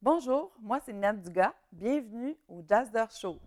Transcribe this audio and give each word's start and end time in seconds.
Bonjour, 0.00 0.52
moi 0.62 0.78
c'est 0.86 0.92
Nat 0.92 1.14
Dugas. 1.14 1.54
Bienvenue 1.72 2.36
au 2.48 2.62
Jazzer 2.68 3.06
Show. 3.10 3.40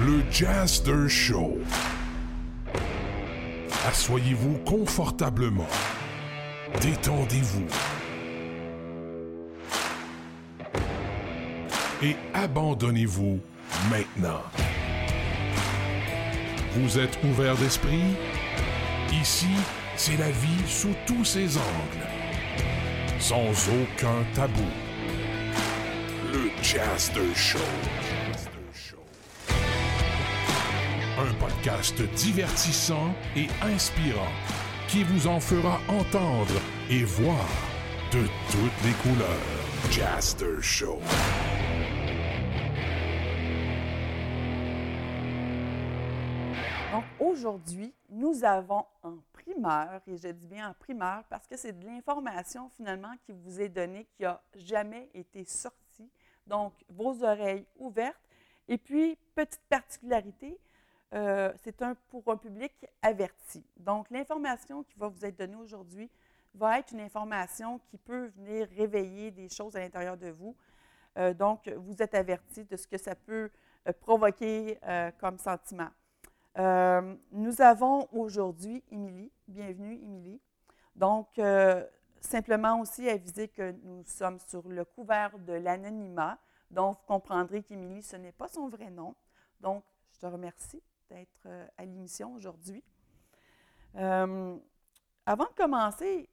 Le 0.00 0.28
Jazzer 0.28 1.08
Show. 1.08 1.58
Assoyez-vous 3.86 4.58
confortablement. 4.64 5.68
Détendez-vous. 6.80 7.68
Et 12.02 12.16
abandonnez-vous 12.34 13.38
maintenant. 13.88 14.42
Vous 16.72 16.98
êtes 16.98 17.22
ouvert 17.22 17.54
d'esprit? 17.54 18.16
Ici, 19.12 19.54
c'est 19.94 20.16
la 20.16 20.32
vie 20.32 20.66
sous 20.66 20.92
tous 21.06 21.24
ses 21.24 21.56
angles. 21.56 22.23
Sans 23.18 23.68
aucun 23.68 24.24
tabou. 24.34 24.68
Le 26.32 26.50
Jazzer 26.62 27.34
Show. 27.34 27.58
Un 31.18 31.32
podcast 31.34 32.02
divertissant 32.16 33.14
et 33.36 33.46
inspirant 33.62 34.32
qui 34.88 35.04
vous 35.04 35.26
en 35.26 35.40
fera 35.40 35.80
entendre 35.88 36.60
et 36.90 37.04
voir 37.04 37.48
de 38.12 38.20
toutes 38.50 38.84
les 38.84 38.92
couleurs. 39.02 39.64
Jazzer 39.90 40.60
Show. 40.60 41.00
Donc 46.92 47.04
aujourd'hui, 47.18 47.92
nous 48.10 48.44
avons 48.44 48.84
en 49.02 49.14
primeur, 49.44 50.00
et 50.06 50.16
je 50.16 50.28
dis 50.28 50.46
bien 50.46 50.70
en 50.70 50.74
primeur 50.74 51.24
parce 51.24 51.46
que 51.46 51.56
c'est 51.56 51.72
de 51.72 51.84
l'information 51.86 52.68
finalement 52.70 53.12
qui 53.24 53.32
vous 53.32 53.60
est 53.60 53.68
donnée, 53.68 54.06
qui 54.16 54.22
n'a 54.22 54.40
jamais 54.54 55.10
été 55.14 55.44
sortie. 55.44 56.10
Donc, 56.46 56.74
vos 56.88 57.22
oreilles 57.24 57.66
ouvertes. 57.76 58.20
Et 58.68 58.78
puis, 58.78 59.16
petite 59.34 59.62
particularité, 59.68 60.58
euh, 61.14 61.52
c'est 61.62 61.80
un, 61.82 61.94
pour 62.08 62.28
un 62.28 62.36
public 62.36 62.72
averti. 63.02 63.64
Donc, 63.76 64.10
l'information 64.10 64.82
qui 64.82 64.98
va 64.98 65.08
vous 65.08 65.24
être 65.24 65.38
donnée 65.38 65.56
aujourd'hui 65.56 66.10
va 66.54 66.78
être 66.78 66.92
une 66.92 67.00
information 67.00 67.80
qui 67.90 67.98
peut 67.98 68.26
venir 68.36 68.68
réveiller 68.76 69.30
des 69.30 69.48
choses 69.48 69.76
à 69.76 69.80
l'intérieur 69.80 70.16
de 70.16 70.28
vous. 70.28 70.56
Euh, 71.18 71.34
donc, 71.34 71.68
vous 71.68 72.02
êtes 72.02 72.14
averti 72.14 72.64
de 72.64 72.76
ce 72.76 72.86
que 72.86 72.98
ça 72.98 73.14
peut 73.14 73.50
euh, 73.86 73.92
provoquer 74.00 74.78
comme 75.18 75.38
sentiment. 75.38 75.90
Euh, 76.56 77.16
nous 77.32 77.60
avons 77.60 78.08
aujourd'hui 78.12 78.84
Émilie. 78.90 79.32
Bienvenue, 79.48 79.94
Émilie. 79.94 80.40
Donc, 80.94 81.38
euh, 81.38 81.84
simplement 82.20 82.80
aussi 82.80 83.08
aviser 83.08 83.48
que 83.48 83.72
nous 83.82 84.04
sommes 84.04 84.38
sur 84.38 84.68
le 84.68 84.84
couvert 84.84 85.36
de 85.40 85.54
l'anonymat. 85.54 86.38
Donc, 86.70 86.98
vous 86.98 87.06
comprendrez 87.06 87.62
qu'Émilie, 87.64 88.02
ce 88.02 88.16
n'est 88.16 88.32
pas 88.32 88.46
son 88.46 88.68
vrai 88.68 88.90
nom. 88.90 89.16
Donc, 89.60 89.84
je 90.12 90.20
te 90.20 90.26
remercie 90.26 90.80
d'être 91.10 91.42
euh, 91.46 91.66
à 91.76 91.84
l'émission 91.84 92.34
aujourd'hui. 92.34 92.82
Avant 93.96 95.44
de 95.44 95.54
commencer, 95.56 96.28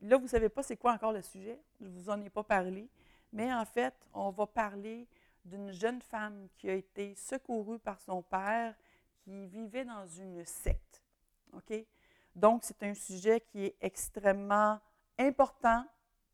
là, 0.00 0.16
vous 0.16 0.24
ne 0.24 0.28
savez 0.28 0.48
pas 0.48 0.62
c'est 0.62 0.76
quoi 0.76 0.92
encore 0.92 1.12
le 1.12 1.22
sujet. 1.22 1.60
Je 1.80 1.86
ne 1.86 1.90
vous 1.90 2.08
en 2.08 2.22
ai 2.22 2.30
pas 2.30 2.42
parlé. 2.42 2.88
Mais 3.32 3.52
en 3.52 3.64
fait, 3.64 3.94
on 4.14 4.30
va 4.30 4.46
parler 4.46 5.06
d'une 5.44 5.72
jeune 5.72 6.00
femme 6.00 6.48
qui 6.56 6.70
a 6.70 6.74
été 6.74 7.14
secourue 7.14 7.78
par 7.78 8.00
son 8.00 8.22
père 8.22 8.74
qui 9.26 9.46
vivait 9.48 9.84
dans 9.84 10.06
une 10.06 10.44
secte. 10.44 11.02
OK? 11.52 11.72
Donc, 12.34 12.62
c'est 12.62 12.80
un 12.84 12.94
sujet 12.94 13.40
qui 13.40 13.64
est 13.64 13.76
extrêmement 13.80 14.78
important 15.18 15.84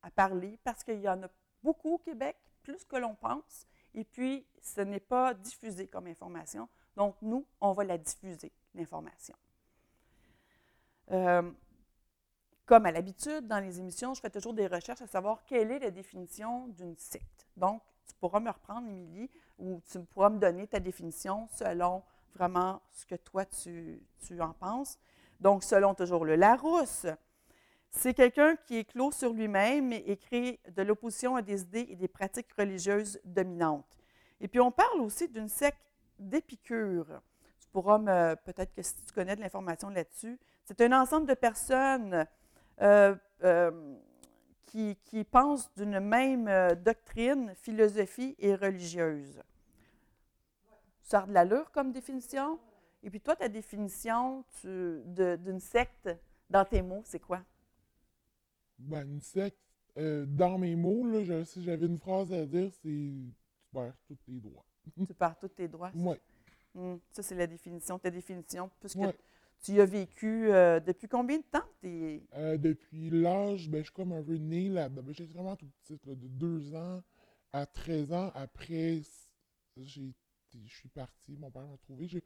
à 0.03 0.11
parler 0.11 0.59
parce 0.63 0.85
qu'il 0.85 1.01
y 1.01 1.09
en 1.09 1.23
a 1.23 1.29
beaucoup 1.63 1.95
au 1.95 1.99
Québec, 1.99 2.37
plus 2.63 2.85
que 2.85 2.97
l'on 2.97 3.15
pense. 3.15 3.67
Et 3.95 4.05
puis, 4.05 4.47
ce 4.61 4.83
n'est 4.83 5.01
pas 5.01 5.33
diffusé 5.33 5.87
comme 5.87 6.07
information. 6.07 6.69
Donc, 6.97 7.17
nous, 7.23 7.47
on 7.61 7.73
va 7.73 7.85
la 7.85 7.97
diffuser, 7.97 8.53
l'information. 8.75 9.37
Euh, 11.13 11.51
comme 12.67 12.85
à 12.85 12.91
l'habitude, 12.91 13.47
dans 13.47 13.61
les 13.61 13.79
émissions, 13.79 14.13
je 14.13 14.21
fais 14.21 14.31
toujours 14.31 14.55
des 14.55 14.67
recherches 14.67 15.03
à 15.03 15.07
savoir 15.07 15.45
quelle 15.47 15.71
est 15.71 15.79
la 15.79 15.91
définition 15.91 16.69
d'une 16.69 16.97
secte. 16.97 17.47
Donc, 17.57 17.83
tu 18.07 18.15
pourras 18.17 18.41
me 18.41 18.51
reprendre, 18.51 18.89
Émilie, 18.89 19.31
ou 19.59 19.81
tu 19.91 20.01
pourras 20.01 20.29
me 20.29 20.39
donner 20.39 20.67
ta 20.67 20.81
définition 20.81 21.49
selon 21.55 22.03
vraiment 22.35 22.83
ce 22.91 23.07
que 23.07 23.15
toi, 23.15 23.45
tu, 23.45 24.03
tu 24.27 24.41
en 24.41 24.53
penses. 24.53 24.99
Donc, 25.41 25.65
selon 25.65 25.95
toujours 25.95 26.25
le 26.25 26.37
Larousse, 26.37 27.07
c'est 27.91 28.15
quelqu'un 28.15 28.57
qui 28.57 28.79
est 28.79 28.85
clos 28.85 29.13
sur 29.13 29.33
lui-même 29.33 29.93
et 29.93 30.17
crée 30.17 30.61
de 30.75 30.83
l'opposition 30.83 31.37
à 31.37 31.43
des 31.43 31.63
idées 31.63 31.87
et 31.91 31.97
des 31.97 32.09
pratiques 32.09 32.53
religieuses 32.57 33.21
dominantes. 33.25 33.99
Et 34.41 34.49
puis, 34.49 34.61
on 34.61 34.71
parle 34.71 35.01
aussi 35.01 35.29
d'une 35.29 35.49
secte 35.49 35.93
d'Épicure. 36.19 37.07
Tu 37.61 37.69
pourras 37.69 37.99
me, 37.99 38.35
peut-être 38.45 38.73
que 38.73 38.83
si 38.83 38.95
tu 39.05 39.13
connais 39.13 39.37
de 39.37 39.41
l'information 39.41 39.91
là-dessus, 39.91 40.39
c'est 40.65 40.81
un 40.81 41.01
ensemble 41.01 41.27
de 41.27 41.35
personnes 41.35 42.27
euh, 42.81 43.15
euh, 43.45 43.97
qui, 44.67 44.97
qui 45.05 45.25
pensent 45.25 45.73
d'une 45.75 46.01
même 46.01 46.49
euh, 46.49 46.75
doctrine, 46.75 47.53
philosophie 47.57 48.35
et 48.39 48.55
religieuse. 48.55 49.43
Ça 51.13 51.25
a 51.25 51.27
de 51.27 51.33
l'allure 51.35 51.71
comme 51.73 51.93
définition? 51.93 52.59
Et 53.03 53.11
puis 53.11 53.21
toi, 53.21 53.37
ta 53.37 53.47
définition 53.51 54.47
d'une 54.65 55.61
secte, 55.61 56.09
dans 56.49 56.65
tes 56.65 56.81
mots, 56.81 57.03
c'est 57.05 57.21
quoi? 57.21 57.43
Ben, 58.79 59.07
une 59.07 59.21
secte, 59.21 59.59
euh, 59.99 60.25
dans 60.25 60.57
mes 60.57 60.75
mots, 60.75 61.07
là, 61.07 61.23
je- 61.23 61.45
si 61.45 61.63
j'avais 61.63 61.85
une 61.85 61.99
phrase 61.99 62.33
à 62.33 62.47
dire, 62.47 62.71
c'est 62.73 62.89
tu 62.89 63.35
perds 63.75 63.95
tous 64.09 64.17
tes 64.25 64.41
droits. 64.41 64.65
Tu 65.07 65.13
pars 65.13 65.39
tous 65.39 65.49
tes 65.49 65.69
droits? 65.69 65.93
Ouais, 65.95 66.19
Hum, 66.75 66.99
ça, 67.11 67.23
c'est 67.23 67.35
la 67.35 67.47
définition, 67.47 67.99
ta 67.99 68.11
définition, 68.11 68.71
puisque 68.81 68.97
ouais. 68.97 69.15
tu 69.63 69.73
y 69.73 69.81
as 69.83 69.85
vécu 69.85 70.51
euh, 70.51 70.81
depuis 70.81 71.09
combien 71.09 71.37
de 71.37 71.43
temps? 71.43 71.67
T'es- 71.83 72.23
Euh, 72.37 72.57
depuis 72.57 73.11
l'âge, 73.11 73.69
ben, 73.69 73.81
je 73.81 73.85
suis 73.85 73.93
comme 73.93 74.13
un 74.13 74.23
peu 74.23 74.37
né 74.37 74.71
là-dedans. 74.71 75.03
Ben, 75.03 75.13
J'étais 75.15 75.35
vraiment 75.35 75.57
tout 75.57 75.69
petite, 75.83 76.07
là, 76.07 76.15
de 76.15 76.27
2 76.29 76.75
ans 76.75 77.03
à 77.53 77.67
13 77.67 78.11
ans. 78.15 78.33
Après, 78.35 79.03
j'ai 79.77 80.15
je 80.67 80.77
suis 80.77 80.89
parti, 80.89 81.37
mon 81.37 81.51
père 81.51 81.67
m'a 81.67 81.77
trouvé. 81.79 82.07
Je, 82.09 82.19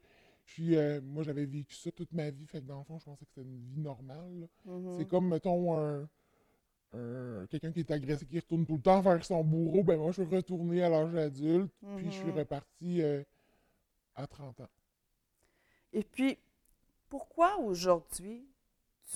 je 0.45 0.53
suis, 0.53 0.75
euh, 0.77 1.01
moi, 1.01 1.23
j'avais 1.23 1.45
vécu 1.45 1.75
ça 1.75 1.91
toute 1.91 2.11
ma 2.13 2.29
vie, 2.29 2.45
fait 2.47 2.61
que 2.61 2.65
dans 2.67 2.79
le 2.79 2.83
fond, 2.83 2.99
je 2.99 3.05
pensais 3.05 3.25
que 3.25 3.31
c'était 3.35 3.47
une 3.47 3.59
vie 3.59 3.79
normale. 3.79 4.47
Mhm. 4.65 4.95
C'est 4.97 5.07
comme, 5.07 5.27
mettons, 5.29 5.77
un, 5.77 6.09
un- 6.93 7.45
quelqu'un 7.47 7.71
qui 7.71 7.81
est 7.81 7.91
agressé, 7.91 8.25
qui 8.25 8.39
retourne 8.39 8.65
tout 8.65 8.75
le 8.77 8.81
temps 8.81 9.01
vers 9.01 9.23
son 9.25 9.43
bourreau. 9.43 9.83
Ben, 9.83 9.97
moi, 9.97 10.11
je 10.11 10.23
suis 10.23 10.35
retourné 10.35 10.83
à 10.83 10.89
l'âge 10.89 11.15
adulte, 11.15 11.71
puis 11.95 12.05
je 12.05 12.11
suis 12.17 12.31
Mhm. 12.31 12.37
reparti 12.37 13.01
euh, 13.01 13.23
à 14.15 14.25
30 14.27 14.59
ans. 14.61 14.69
Et 15.93 16.03
puis, 16.03 16.37
pourquoi 17.09 17.57
aujourd'hui 17.59 18.45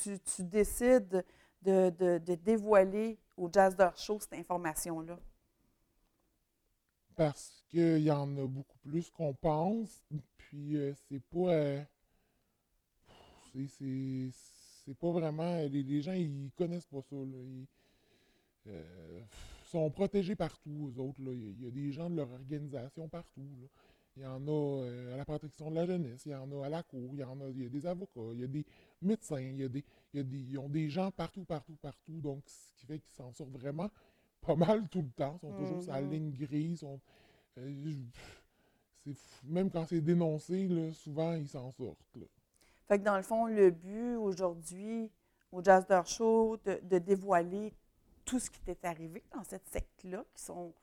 tu, 0.01 0.19
tu 0.19 0.43
décides 0.43 1.23
de, 1.61 1.89
de- 1.91 2.17
de 2.17 2.35
dévoiler 2.35 3.19
au 3.37 3.49
Jazz 3.51 3.75
D'Or 3.75 3.95
Show 3.97 4.19
cette 4.19 4.33
information-là? 4.33 5.19
Parce 7.21 7.63
qu'il 7.69 7.99
y 7.99 8.09
en 8.09 8.35
a 8.35 8.47
beaucoup 8.47 8.79
plus 8.79 9.11
qu'on 9.11 9.31
pense, 9.35 10.03
puis 10.37 10.75
euh, 10.75 10.91
c'est 11.07 11.21
pas. 11.21 11.53
euh, 11.53 11.83
c'est- 13.53 14.31
pas 14.99 15.11
vraiment. 15.11 15.55
Les, 15.67 15.83
les 15.83 16.01
gens, 16.01 16.13
ils 16.13 16.49
connaissent 16.57 16.87
pas 16.87 17.03
ça. 17.03 17.15
Là. 17.15 17.37
Ils 17.45 17.67
euh, 18.71 19.21
sont 19.67 19.91
protégés 19.91 20.35
partout, 20.35 20.91
eux 20.91 20.99
autres. 20.99 21.21
Là. 21.21 21.31
Il 21.31 21.63
y 21.63 21.67
a- 21.67 21.69
des 21.69 21.91
gens 21.91 22.09
de 22.09 22.15
leur 22.15 22.31
organisation 22.31 23.07
partout. 23.07 23.47
là. 23.61 23.67
Il 24.17 24.23
y 24.23 24.25
en 24.25 24.47
a 24.47 24.81
euh, 24.81 25.13
à 25.13 25.17
la 25.17 25.23
protection 25.25 25.69
de 25.69 25.75
la 25.75 25.85
jeunesse, 25.85 26.23
il 26.25 26.31
y 26.31 26.35
en 26.35 26.51
a 26.59 26.65
à 26.65 26.69
la 26.69 26.81
cour, 26.81 27.11
il 27.13 27.19
y 27.19 27.23
en 27.23 27.39
a, 27.39 27.49
il 27.49 27.61
y 27.61 27.65
a 27.67 27.69
des 27.69 27.85
avocats, 27.85 28.31
il 28.33 28.39
y 28.39 28.43
a 28.43 28.47
des 28.47 28.65
médecins, 28.99 29.39
il 29.39 29.57
y 29.57 29.63
a 29.63 29.69
des, 29.69 29.85
il 30.11 30.17
y 30.17 30.19
a 30.21 30.23
des, 30.23 30.37
ils 30.39 30.57
ont 30.57 30.67
des 30.69 30.89
gens 30.89 31.11
partout, 31.11 31.43
partout, 31.45 31.75
partout. 31.79 32.19
Donc, 32.19 32.41
ce 32.47 32.79
qui 32.79 32.87
fait 32.87 32.97
qu'ils 32.99 33.13
s'en 33.13 33.31
sortent 33.31 33.51
vraiment 33.51 33.91
pas 34.41 34.55
mal 34.55 34.87
tout 34.89 35.01
le 35.01 35.09
temps. 35.11 35.35
Ils 35.37 35.39
sont 35.47 35.53
toujours 35.53 35.81
sur 35.83 35.93
la 35.93 36.01
Mhm. 36.01 36.11
ligne 36.11 36.31
grise. 36.31 36.79
sont- 36.79 36.99
euh. 37.57 37.93
Même 39.45 39.71
quand 39.71 39.85
c'est 39.87 40.01
dénoncé, 40.01 40.67
là, 40.67 40.93
souvent, 40.93 41.33
ils 41.33 41.47
s'en 41.47 41.71
sortent. 41.71 41.97
là. 42.15 42.25
Fait 42.87 42.99
que 42.99 43.03
dans 43.03 43.17
le 43.17 43.23
fond, 43.23 43.45
le 43.47 43.71
but 43.71 44.15
aujourd'hui 44.15 45.09
au 45.51 45.63
Jazz 45.63 45.87
D'Or 45.87 46.05
Show, 46.05 46.57
de, 46.65 46.79
de 46.83 46.97
dévoiler 46.99 47.73
tout 48.25 48.39
ce 48.39 48.49
qui 48.49 48.59
t'est 48.61 48.83
arrivé 48.85 49.23
dans 49.33 49.43
cette 49.43 49.67
secte-là, 49.67 50.23
qui 50.33 50.43
sont 50.43 50.73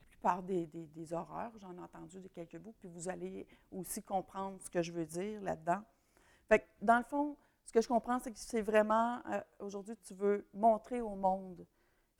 la 0.00 0.06
plupart 0.08 0.42
des, 0.42 0.66
des- 0.66 0.86
des 0.86 1.12
horreurs, 1.12 1.52
j'en 1.58 1.74
ai 1.76 1.80
entendu 1.80 2.20
de 2.20 2.28
quelques 2.28 2.58
bouts, 2.58 2.74
puis 2.78 2.88
vous 2.88 3.08
allez 3.08 3.46
aussi 3.72 4.02
comprendre 4.02 4.60
ce 4.60 4.70
que 4.70 4.82
je 4.82 4.92
veux 4.92 5.06
dire 5.06 5.40
là-dedans. 5.42 5.82
Fait 6.48 6.60
que 6.60 6.64
dans 6.82 6.98
le 6.98 7.04
fond, 7.04 7.36
ce 7.66 7.72
que 7.72 7.80
je 7.80 7.88
comprends, 7.88 8.18
c'est 8.20 8.30
que 8.32 8.38
c'est 8.38 8.62
vraiment, 8.62 9.20
euh, 9.26 9.40
aujourd'hui, 9.58 9.96
tu 9.96 10.14
veux 10.14 10.46
montrer 10.54 11.00
au 11.00 11.14
monde 11.16 11.66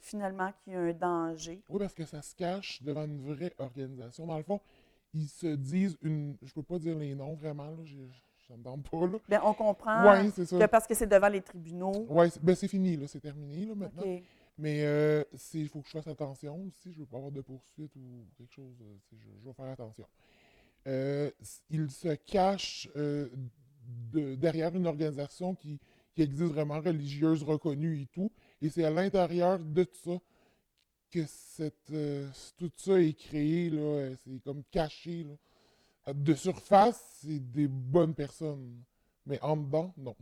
finalement 0.00 0.52
qu'il 0.64 0.72
y 0.72 0.76
a 0.76 0.80
un 0.80 0.92
danger. 0.92 1.62
Oui, 1.68 1.78
parce 1.78 1.94
que 1.94 2.04
ça 2.04 2.22
se 2.22 2.34
cache 2.34 2.82
devant 2.82 3.04
une 3.04 3.20
vraie 3.20 3.52
organisation. 3.58 4.26
Dans 4.26 4.36
le 4.38 4.42
fond, 4.42 4.60
ils 5.14 5.28
se 5.28 5.46
disent 5.54 5.96
une. 6.02 6.36
Je 6.42 6.52
peux 6.52 6.62
pas 6.62 6.78
dire 6.78 6.96
les 6.98 7.14
noms 7.14 7.34
vraiment, 7.34 7.70
là. 7.70 7.84
je- 7.84 7.96
Ça 8.48 8.56
me 8.56 8.64
tente 8.64 8.90
pas, 8.90 9.06
là. 9.06 9.18
Bien, 9.28 9.40
on 9.44 9.54
comprend 9.54 10.12
Oui, 10.24 10.32
c'est 10.34 10.44
ça. 10.44 10.58
que 10.58 10.66
parce 10.66 10.84
que 10.84 10.94
c'est 10.94 11.06
devant 11.06 11.28
les 11.28 11.40
tribunaux. 11.40 12.04
Ouais, 12.08 12.30
c'est- 12.30 12.42
ben 12.42 12.56
c'est 12.56 12.66
fini, 12.66 12.96
là. 12.96 13.06
C'est 13.06 13.20
terminé, 13.20 13.64
là, 13.64 13.76
maintenant. 13.76 14.02
OK. 14.02 14.22
Mais 14.58 14.84
euh, 14.84 15.22
il 15.54 15.68
faut 15.68 15.80
que 15.82 15.86
je 15.86 15.92
fasse 15.92 16.08
attention 16.08 16.56
aussi. 16.66 16.90
Je 16.92 16.96
ne 16.98 17.04
veux 17.04 17.06
pas 17.06 17.18
avoir 17.18 17.30
de 17.30 17.42
poursuite 17.42 17.94
ou 17.94 18.26
quelque 18.36 18.52
chose. 18.52 18.74
euh, 18.82 18.96
Je, 19.12 19.16
je 19.40 19.46
vais 19.46 19.52
faire 19.52 19.66
attention. 19.66 20.04
Euh, 20.88 21.30
s- 21.40 21.62
il 21.70 21.90
se 21.90 22.08
cache 22.14 22.88
euh, 22.96 23.28
de- 24.12 24.34
derrière 24.34 24.74
une 24.74 24.86
organisation 24.88 25.54
qui, 25.54 25.78
qui 26.14 26.22
existe 26.22 26.52
vraiment 26.52 26.80
religieuse, 26.80 27.42
reconnue 27.44 28.00
et 28.00 28.06
tout. 28.06 28.32
Et 28.62 28.68
c'est 28.70 28.84
à 28.84 28.90
l'intérieur 28.90 29.58
de 29.58 29.84
tout 29.84 29.98
ça 30.12 30.18
que 31.10 31.24
cette, 31.26 31.90
euh, 31.92 32.28
tout 32.56 32.70
ça 32.76 33.00
est 33.00 33.14
créé. 33.14 33.70
là, 33.70 33.80
euh, 33.80 34.14
C'est 34.24 34.42
comme 34.44 34.62
caché. 34.70 35.24
là. 35.24 36.12
De 36.14 36.34
surface, 36.34 37.18
c'est 37.22 37.38
des 37.52 37.68
bonnes 37.68 38.14
personnes. 38.14 38.82
Mais 39.26 39.38
en 39.42 39.56
dedans, 39.56 39.92
non. 39.96 40.16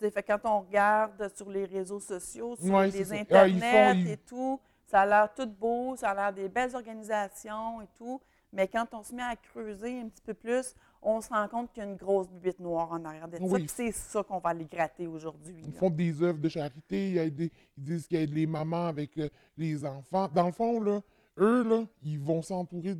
Fait 0.00 0.22
quand 0.22 0.38
on 0.44 0.60
regarde 0.60 1.30
sur 1.36 1.50
les 1.50 1.64
réseaux 1.64 2.00
sociaux, 2.00 2.56
sur 2.56 2.72
Ouais, 2.72 2.90
les. 2.90 3.12
Ah, 3.12 3.16
ils 3.16 3.20
internets 3.20 3.60
font- 3.94 3.98
ils- 4.00 4.08
et 4.10 4.16
tout, 4.18 4.60
ça 4.86 5.00
a 5.00 5.06
l'air 5.06 5.34
tout 5.34 5.46
beau, 5.46 5.96
ça 5.96 6.10
a 6.10 6.14
l'air 6.14 6.32
des 6.32 6.48
belles 6.48 6.74
organisations 6.74 7.82
et 7.82 7.88
tout. 7.98 8.20
Mais 8.52 8.68
quand 8.68 8.86
on 8.92 9.02
se 9.02 9.12
met 9.14 9.22
à 9.22 9.34
creuser 9.36 10.00
un 10.00 10.08
petit 10.08 10.22
peu 10.22 10.32
plus, 10.34 10.74
on 11.04 11.20
se 11.20 11.28
rend 11.28 11.46
compte 11.48 11.72
qu'il 11.72 11.82
y 11.82 11.86
a 11.86 11.88
une 11.88 11.96
grosse 11.96 12.28
bubite 12.28 12.58
noire 12.58 12.90
en 12.90 13.04
arrière 13.04 13.28
de. 13.28 13.38
Oui. 13.40 13.66
C'est 13.68 13.92
ça 13.92 14.22
qu'on 14.22 14.38
va 14.38 14.50
aller 14.50 14.64
gratter 14.64 15.06
aujourd'hui. 15.06 15.54
Ils 15.58 15.72
là. 15.72 15.78
font 15.78 15.90
des 15.90 16.22
œuvres 16.22 16.40
de 16.40 16.48
charité, 16.48 17.10
ils, 17.10 17.18
aident 17.18 17.50
ils 17.76 17.84
disent 17.84 18.06
qu'ils 18.06 18.18
aident 18.18 18.34
les 18.34 18.46
mamans 18.46 18.86
avec 18.86 19.16
euh, 19.18 19.28
les 19.56 19.84
enfants. 19.84 20.28
Dans 20.34 20.46
le 20.46 20.52
fond, 20.52 20.80
là, 20.80 21.00
eux, 21.38 21.62
là, 21.62 21.84
ils 22.02 22.18
vont 22.18 22.42
s'entourer 22.42 22.96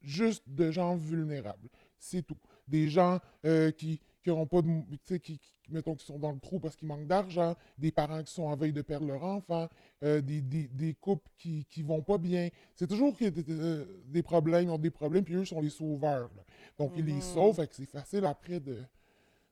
juste 0.00 0.44
de 0.46 0.70
gens 0.70 0.96
vulnérables. 0.96 1.68
C'est 1.98 2.22
tout. 2.22 2.38
Des 2.66 2.88
gens 2.88 3.18
euh, 3.44 3.70
qui 3.70 4.00
n'auront 4.30 4.46
pas 4.46 4.62
de. 4.62 4.66
mou- 4.68 4.86
Tu 4.90 4.98
sais, 5.04 5.20
qui, 5.20 5.38
qui- 5.38 5.52
mettons, 5.70 5.94
qui 5.94 6.04
sont 6.04 6.18
dans 6.18 6.32
le 6.32 6.38
trou 6.40 6.58
parce 6.60 6.76
qu'ils 6.76 6.88
manquent 6.88 7.06
d'argent, 7.06 7.54
des 7.78 7.90
parents 7.92 8.22
qui 8.22 8.32
sont 8.32 8.44
en 8.44 8.56
veille 8.56 8.72
de 8.72 8.82
perdre 8.82 9.06
leur 9.06 9.22
enfant, 9.24 9.68
euh, 10.02 10.20
des, 10.20 10.40
des- 10.40 10.68
des 10.68 10.94
couples 10.94 11.28
qui 11.38 11.66
ne 11.78 11.84
vont 11.84 12.02
pas 12.02 12.18
bien. 12.18 12.48
C'est 12.74 12.86
toujours 12.86 13.14
des, 13.16 13.32
euh, 13.50 13.84
des 14.06 14.22
problèmes, 14.22 14.64
ils 14.64 14.70
ont 14.70 14.78
des 14.78 14.90
problèmes, 14.90 15.24
puis 15.24 15.34
eux 15.34 15.44
sont 15.44 15.60
les 15.60 15.70
sauveurs. 15.70 16.30
là. 16.36 16.42
Donc, 16.78 16.92
ils 16.96 17.04
les 17.04 17.14
Mhm. 17.14 17.20
sauvent, 17.20 17.66
que 17.66 17.74
c'est 17.74 17.86
facile 17.86 18.24
après 18.24 18.60
de 18.60 18.78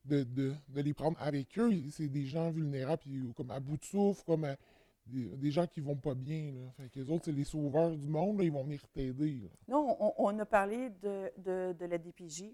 de, 0.06 0.22
de- 0.25 0.55
de 0.70 0.81
les 0.81 0.94
prendre 0.94 1.20
avec 1.20 1.58
eux. 1.58 1.70
C'est 1.90 2.08
des 2.08 2.25
gens 2.25 2.50
vulnérables, 2.50 3.02
puis, 3.02 3.20
comme 3.37 3.50
à 3.50 3.61
bout 3.61 3.76
de 3.76 3.84
souffle, 3.84 4.25
comme 4.25 4.44
à- 4.44 4.56
des, 5.06 5.26
des 5.37 5.50
gens 5.50 5.66
qui 5.66 5.81
vont 5.81 5.94
pas 5.96 6.14
bien. 6.14 6.52
Là. 6.52 6.70
Fait 6.78 6.88
que 6.88 7.00
les 7.00 7.11
autres, 7.11 7.26
c'est 7.26 7.32
les 7.32 7.44
sauveurs 7.44 7.94
du 7.94 8.08
monde, 8.08 8.38
là, 8.38 8.44
ils 8.44 8.50
vont 8.52 8.64
venir 8.64 8.81
t'aider. 8.94 9.43
Nous, 9.69 9.76
on, 9.76 10.14
on 10.16 10.38
a 10.38 10.46
parlé 10.46 10.88
de, 11.02 11.31
de, 11.37 11.73
de 11.78 11.84
la 11.84 11.99
DPJ. 11.99 12.44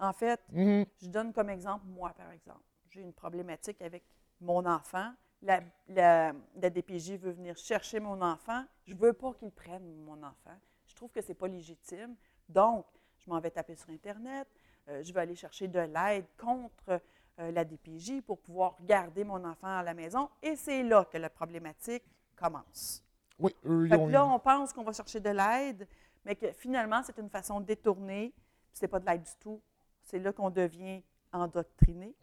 En 0.00 0.12
fait, 0.12 0.40
Mhm. 0.50 0.86
je 1.02 1.08
donne 1.08 1.32
comme 1.32 1.50
exemple, 1.50 1.84
moi, 1.86 2.12
par 2.16 2.30
exemple. 2.32 2.62
J'ai 2.88 3.02
une 3.02 3.12
problématique 3.12 3.80
avec 3.82 4.02
mon 4.40 4.64
enfant. 4.66 5.12
La, 5.42 5.60
la- 5.88 6.32
la 6.56 6.70
DPJ 6.70 7.16
veut 7.16 7.30
venir 7.32 7.56
chercher 7.56 8.00
mon 8.00 8.20
enfant. 8.20 8.64
Je 8.86 8.94
ne 8.94 8.98
veux 8.98 9.12
pas 9.12 9.32
qu'il 9.34 9.50
prenne 9.52 9.94
mon 10.02 10.20
enfant. 10.22 10.58
Je 10.86 10.94
trouve 10.94 11.10
que 11.10 11.20
ce 11.20 11.28
n'est 11.28 11.34
pas 11.34 11.46
légitime. 11.48 12.16
Donc, 12.48 12.84
je 13.18 13.30
m'en 13.30 13.38
vais 13.40 13.50
taper 13.50 13.76
sur 13.76 13.90
Internet. 13.90 14.48
Euh, 14.88 15.02
je 15.02 15.12
vais 15.12 15.20
aller 15.20 15.36
chercher 15.36 15.68
de 15.68 15.78
l'aide 15.80 16.24
contre 16.36 17.00
euh, 17.38 17.50
la 17.52 17.64
DPJ 17.64 18.22
pour 18.22 18.38
pouvoir 18.40 18.76
garder 18.82 19.22
mon 19.24 19.42
enfant 19.44 19.68
à 19.78 19.82
la 19.82 19.94
maison. 19.94 20.28
Et 20.42 20.56
c'est 20.56 20.82
là 20.82 21.04
que 21.04 21.16
la 21.18 21.30
problématique 21.30 22.02
commence. 22.34 23.02
Oui, 23.38 23.54
eux, 23.64 23.86
ils 23.86 23.88
Fait 23.90 23.96
ont. 23.96 24.06
que 24.06 24.12
là, 24.12 24.26
on 24.26 24.38
pense 24.38 24.72
qu'on 24.72 24.82
va 24.82 24.92
chercher 24.92 25.20
de 25.20 25.30
l'aide, 25.30 25.86
mais 26.24 26.34
que 26.36 26.50
finalement, 26.52 27.02
c'est 27.02 27.16
une 27.18 27.30
façon 27.30 27.60
détournée. 27.60 28.34
Ce 28.74 28.82
n'est 28.82 28.88
pas 28.88 28.98
de 28.98 29.06
l'aide 29.06 29.22
du 29.22 29.36
tout. 29.38 29.60
C'est 30.10 30.18
là 30.18 30.32
qu'on 30.32 30.50
devient 30.50 31.02
endoctriné. 31.32 32.14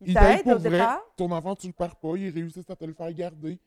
Ils 0.00 0.08
Ils 0.10 0.14
t'aident 0.14 0.22
t'aident 0.38 0.42
pour 0.44 0.52
au 0.54 0.58
vrai. 0.58 0.70
départ. 0.70 1.02
Ton 1.16 1.30
enfant, 1.30 1.54
tu 1.54 1.66
le 1.68 1.72
perds 1.72 1.96
pas. 1.96 2.16
Ils 2.16 2.30
réussissent 2.30 2.68
à 2.70 2.76
te 2.76 2.84
le 2.84 2.94
faire 2.94 3.12
garder. 3.12 3.58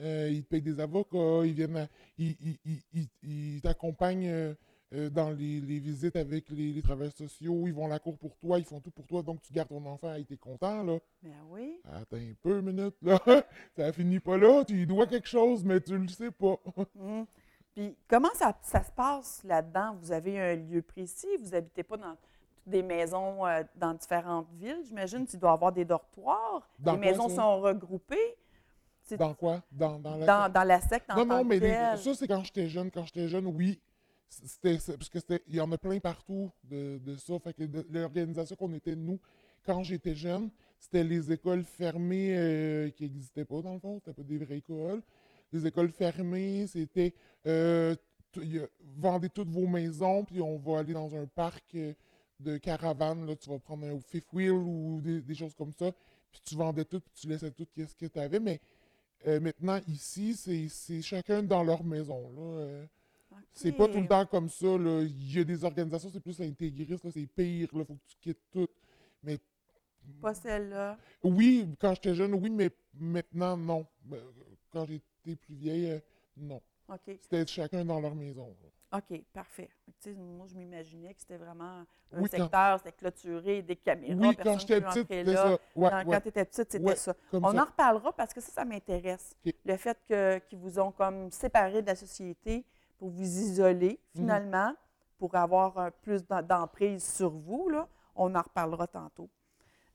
Euh, 0.00 0.28
ils 0.32 0.42
te 0.42 0.48
payent 0.48 0.62
des 0.62 0.80
avocats. 0.80 1.44
Ils 1.44 1.52
viennent. 1.52 1.76
à- 1.76 1.88
ils 2.16 2.36
ils- 2.40 2.58
ils- 2.64 2.82
ils- 3.22 3.54
ils 3.56 3.60
t'accompagnent 3.60 4.28
euh, 4.28 4.54
euh, 4.94 5.10
dans 5.10 5.30
les, 5.30 5.60
les 5.60 5.78
visites 5.80 6.16
avec 6.16 6.48
les, 6.50 6.72
les 6.72 6.80
travailleurs 6.82 7.12
sociaux. 7.12 7.64
Ils 7.66 7.74
vont 7.74 7.86
à 7.86 7.88
la 7.88 7.98
cour 7.98 8.16
pour 8.16 8.36
toi. 8.36 8.58
Ils 8.58 8.64
font 8.64 8.80
tout 8.80 8.90
pour 8.92 9.06
toi. 9.06 9.22
Donc, 9.22 9.42
tu 9.42 9.52
gardes 9.52 9.68
ton 9.68 9.84
enfant 9.86 10.14
et 10.14 10.24
t'es 10.24 10.36
content, 10.36 10.82
là. 10.84 10.98
Ben 11.22 11.32
oui. 11.50 11.80
Attends 11.84 12.16
un 12.16 12.32
peu, 12.40 12.58
une 12.60 12.72
minute, 12.72 12.94
là. 13.02 13.18
Ça 13.76 13.92
finit 13.92 14.20
pas 14.20 14.36
là. 14.38 14.64
Tu 14.64 14.74
lui 14.74 14.86
dois 14.86 15.06
quelque 15.06 15.28
chose, 15.28 15.64
mais 15.64 15.80
tu 15.80 15.96
le 15.98 16.08
sais 16.08 16.30
pas. 16.30 16.56
Mhm. 16.94 17.26
Puis 17.74 17.96
comment 18.08 18.32
ça, 18.34 18.56
ça 18.62 18.82
se 18.82 18.92
passe 18.92 19.42
là-dedans? 19.44 19.96
Vous 20.00 20.12
avez 20.12 20.40
un 20.40 20.54
lieu 20.56 20.82
précis? 20.82 21.26
Vous 21.42 21.50
n'habitez 21.50 21.82
pas 21.82 21.96
dans 21.96 22.16
des 22.66 22.82
maisons 22.82 23.44
euh, 23.46 23.62
dans 23.76 23.94
différentes 23.94 24.46
villes? 24.54 24.80
J'imagine 24.86 25.26
qu'il 25.26 25.38
doit 25.40 25.50
y 25.50 25.54
avoir 25.54 25.72
des 25.72 25.84
dortoirs. 25.84 26.68
Dans 26.78 26.92
les 26.92 26.98
quoi, 26.98 27.10
maisons 27.10 27.28
ça? 27.28 27.36
sont 27.36 27.60
regroupées. 27.60 28.36
C'est 29.02 29.16
Dans 29.18 29.34
quoi? 29.34 29.62
Dans, 29.70 29.98
dans 29.98 30.16
la... 30.16 30.26
dans, 30.26 30.52
dans 30.52 30.64
la 30.64 30.80
secte 30.80 31.10
en 31.10 31.16
non, 31.16 31.26
tant 31.26 31.36
non, 31.36 31.42
que 31.42 31.48
mais 31.48 31.58
les- 31.58 31.96
ça, 31.98 32.14
c'est 32.14 32.26
quand 32.28 32.42
j'étais 32.44 32.68
jeune. 32.68 32.90
Quand 32.90 33.04
j'étais 33.04 33.28
jeune, 33.28 33.46
oui. 33.46 33.80
C'était, 34.28 34.78
parce 34.96 35.08
que 35.10 35.18
c'était, 35.20 35.42
il 35.46 35.56
y 35.56 35.60
en 35.60 35.70
a 35.72 35.76
plein 35.78 35.98
partout 36.00 36.50
de, 36.64 36.98
de 36.98 37.16
ça. 37.16 37.38
Fait 37.38 37.52
que 37.52 37.64
de- 37.64 37.86
l'organisation 37.90 38.56
qu'on 38.56 38.72
était, 38.72 38.96
nous, 38.96 39.20
quand 39.66 39.82
j'étais 39.82 40.14
jeune, 40.14 40.48
c'était 40.78 41.04
les 41.04 41.30
écoles 41.32 41.64
fermées 41.64 42.34
euh, 42.36 42.90
qui 42.90 43.04
n'existaient 43.04 43.44
pas, 43.44 43.60
dans 43.60 43.74
le 43.74 43.78
fond. 43.80 43.98
C'était 43.98 44.14
pas 44.14 44.22
des 44.26 44.38
vraies 44.38 44.56
écoles. 44.58 45.02
Les 45.54 45.66
écoles 45.66 45.90
fermées, 45.90 46.66
c'était 46.66 47.14
euh, 47.46 47.94
vendez 48.96 49.30
toutes 49.30 49.48
vos 49.48 49.66
maisons, 49.66 50.24
puis 50.24 50.40
on 50.40 50.58
va 50.58 50.80
aller 50.80 50.92
dans 50.92 51.14
un 51.14 51.26
parc 51.26 51.64
euh, 51.76 51.92
de 52.40 52.58
caravane. 52.58 53.24
Là, 53.26 53.36
tu 53.36 53.48
vas 53.48 53.58
prendre 53.58 53.86
un 53.86 54.00
fifth 54.00 54.32
wheel 54.32 54.50
ou 54.52 55.00
des, 55.00 55.20
des 55.20 55.34
choses 55.34 55.54
comme 55.54 55.72
ça. 55.72 55.92
Puis 56.32 56.40
tu 56.44 56.56
vendais 56.56 56.84
tout, 56.84 57.00
puis 57.00 57.12
tu 57.14 57.28
laissais 57.28 57.52
tout 57.52 57.66
ce 57.76 57.94
que 57.94 58.06
tu 58.06 58.18
avais. 58.18 58.40
Mais 58.40 58.60
euh, 59.26 59.38
maintenant, 59.40 59.80
ici, 59.86 60.34
c'est, 60.34 61.00
chacun 61.02 61.42
dans 61.42 61.62
leur 61.62 61.84
maison. 61.84 62.30
Là. 62.34 62.42
Euh, 62.42 62.84
C'est 63.52 63.72
pas 63.72 63.86
tout 63.88 64.00
le 64.00 64.08
temps 64.08 64.26
comme 64.26 64.48
ça. 64.48 64.66
Là. 64.76 65.02
Il 65.02 65.32
y 65.32 65.38
a 65.38 65.44
des 65.44 65.64
organisations, 65.64 66.10
c'est 66.12 66.20
plus 66.20 66.40
intégriste, 66.40 67.08
c'est 67.10 67.26
pire. 67.26 67.68
Il 67.72 67.84
faut 67.84 67.94
que 67.94 68.00
tu 68.08 68.16
quittes 68.20 68.42
tout. 68.50 68.68
Mais 69.22 69.38
Pas 70.20 70.34
celle-là. 70.34 70.98
oui, 71.22 71.68
quand 71.78 71.94
j'étais 71.94 72.14
jeune, 72.14 72.34
oui, 72.34 72.50
mais 72.50 72.70
maintenant, 72.98 73.56
non. 73.56 73.86
Euh, 74.12 74.20
Quand 74.70 74.86
j'étais 75.24 75.36
plus 75.36 75.54
vieille, 75.54 75.90
euh, 75.92 75.98
non. 76.36 76.60
OK. 76.88 77.16
C'était 77.22 77.46
chacun 77.46 77.84
dans 77.84 78.00
leur 78.00 78.14
maison. 78.14 78.54
OK, 78.92 79.22
parfait. 79.32 79.70
Moi, 80.06 80.46
je 80.46 80.54
m'imaginais 80.54 81.14
que 81.14 81.20
c'était 81.20 81.36
vraiment 81.38 81.64
un 81.78 81.86
Oui, 82.20 82.28
quand- 82.30 82.36
secteur, 82.42 82.78
c'était 82.78 82.92
clôturé, 82.92 83.62
des 83.62 83.74
caméras, 83.76 84.14
Oui, 84.20 84.34
personne 84.36 84.52
quand 84.54 84.58
j'étais 84.60 84.80
peut 84.80 84.86
petite, 84.86 85.02
c'était 85.02 85.24
là. 85.24 85.34
ça. 85.36 85.50
Ouais, 85.74 85.90
Quand, 85.90 86.04
ouais, 86.06 86.20
tu 86.20 86.28
étais 86.28 86.44
petite, 86.44 86.70
c'était 86.70 86.84
Ouais, 86.84 86.94
ça. 86.96 87.14
On 87.32 87.52
ça. 87.52 87.62
en 87.62 87.64
reparlera 87.64 88.12
parce 88.12 88.32
que 88.34 88.40
ça, 88.40 88.52
ça 88.52 88.64
m'intéresse. 88.64 89.34
Le 89.64 89.76
fait 89.76 89.98
qu'ils 90.06 90.58
vous 90.58 90.78
ont 90.78 90.92
comme 90.92 91.30
séparé 91.32 91.82
de 91.82 91.86
la 91.88 91.96
société 91.96 92.64
pour 92.98 93.08
vous 93.10 93.22
isoler, 93.22 93.98
Mhm. 94.14 94.20
finalement, 94.20 94.74
pour 95.18 95.34
avoir 95.34 95.76
un 95.78 95.90
plus 95.90 96.22
d'emprise 96.26 97.02
sur 97.16 97.30
vous, 97.30 97.68
là. 97.70 97.88
On 98.14 98.32
en 98.36 98.42
reparlera 98.42 98.86
tantôt. 98.86 99.28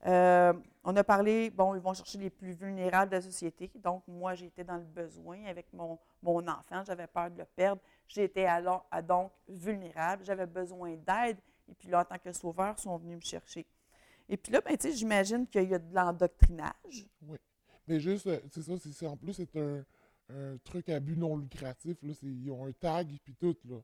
Euh, 0.06 0.52
on 0.82 0.96
a 0.96 1.04
parlé, 1.04 1.50
bon, 1.50 1.74
ils 1.74 1.80
vont 1.80 1.92
chercher 1.92 2.18
les 2.18 2.30
plus 2.30 2.52
vulnérables 2.52 3.10
de 3.10 3.16
la 3.16 3.22
société. 3.22 3.70
Donc, 3.76 4.02
moi, 4.08 4.34
j'étais 4.34 4.64
dans 4.64 4.76
le 4.76 4.84
besoin 4.84 5.44
avec 5.46 5.66
mon, 5.72 5.98
mon 6.22 6.46
enfant. 6.48 6.82
J'avais 6.86 7.06
peur 7.06 7.30
de 7.30 7.38
le 7.38 7.44
perdre. 7.44 7.82
J'étais 8.08 8.46
alors 8.46 8.86
à 8.90 9.02
donc 9.02 9.30
vulnérable. 9.48 10.24
J'avais 10.24 10.46
besoin 10.46 10.96
d'aide. 10.96 11.36
Et 11.68 11.74
puis 11.74 11.88
là, 11.88 12.00
en 12.00 12.04
tant 12.04 12.18
que 12.18 12.32
sauveur, 12.32 12.74
ils 12.78 12.80
sont 12.80 12.96
venus 12.96 13.16
me 13.16 13.20
chercher. 13.20 13.66
Et 14.28 14.36
puis 14.36 14.52
là, 14.52 14.60
ben, 14.60 14.76
tu 14.76 14.88
sais, 14.90 14.96
j'imagine 14.96 15.46
qu'il 15.46 15.68
y 15.68 15.74
a 15.74 15.78
de 15.78 15.94
l'endoctrinage. 15.94 17.06
Mais 17.86 17.98
juste, 18.00 18.26
euh, 18.26 18.38
c'est 18.50 18.62
ça, 18.62 18.72
c'est, 18.92 19.06
en 19.06 19.16
plus, 19.16 19.32
c'est 19.34 19.56
un, 19.56 19.84
un 20.30 20.56
truc 20.64 20.88
à 20.88 21.00
but 21.00 21.16
non 21.16 21.36
lucratif. 21.36 21.96
Là. 22.02 22.14
C'est- 22.14 22.26
ils 22.26 22.50
ont 22.50 22.66
un 22.66 22.72
tag 22.72 23.12
et 23.12 23.18
puis 23.22 23.34
tout. 23.34 23.56
Là. 23.68 23.76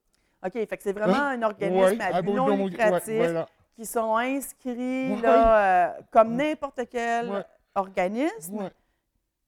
OK, 0.44 0.52
fait 0.52 0.76
que 0.76 0.82
c'est 0.82 0.92
vraiment 0.92 1.14
un 1.16 1.42
organisme 1.42 1.98
Ouais, 1.98 2.00
à 2.00 2.22
but 2.22 2.32
non 2.32 2.46
ouais, 2.48 2.68
lucratif 2.68 3.16
voilà. 3.16 3.48
Qui 3.76 3.84
sont 3.86 4.16
inscrits 4.16 5.20
là, 5.20 5.90
euh, 5.98 6.00
comme 6.10 6.32
Mm. 6.32 6.36
n'importe 6.36 6.80
quel 6.90 7.44
organisme. 7.74 8.70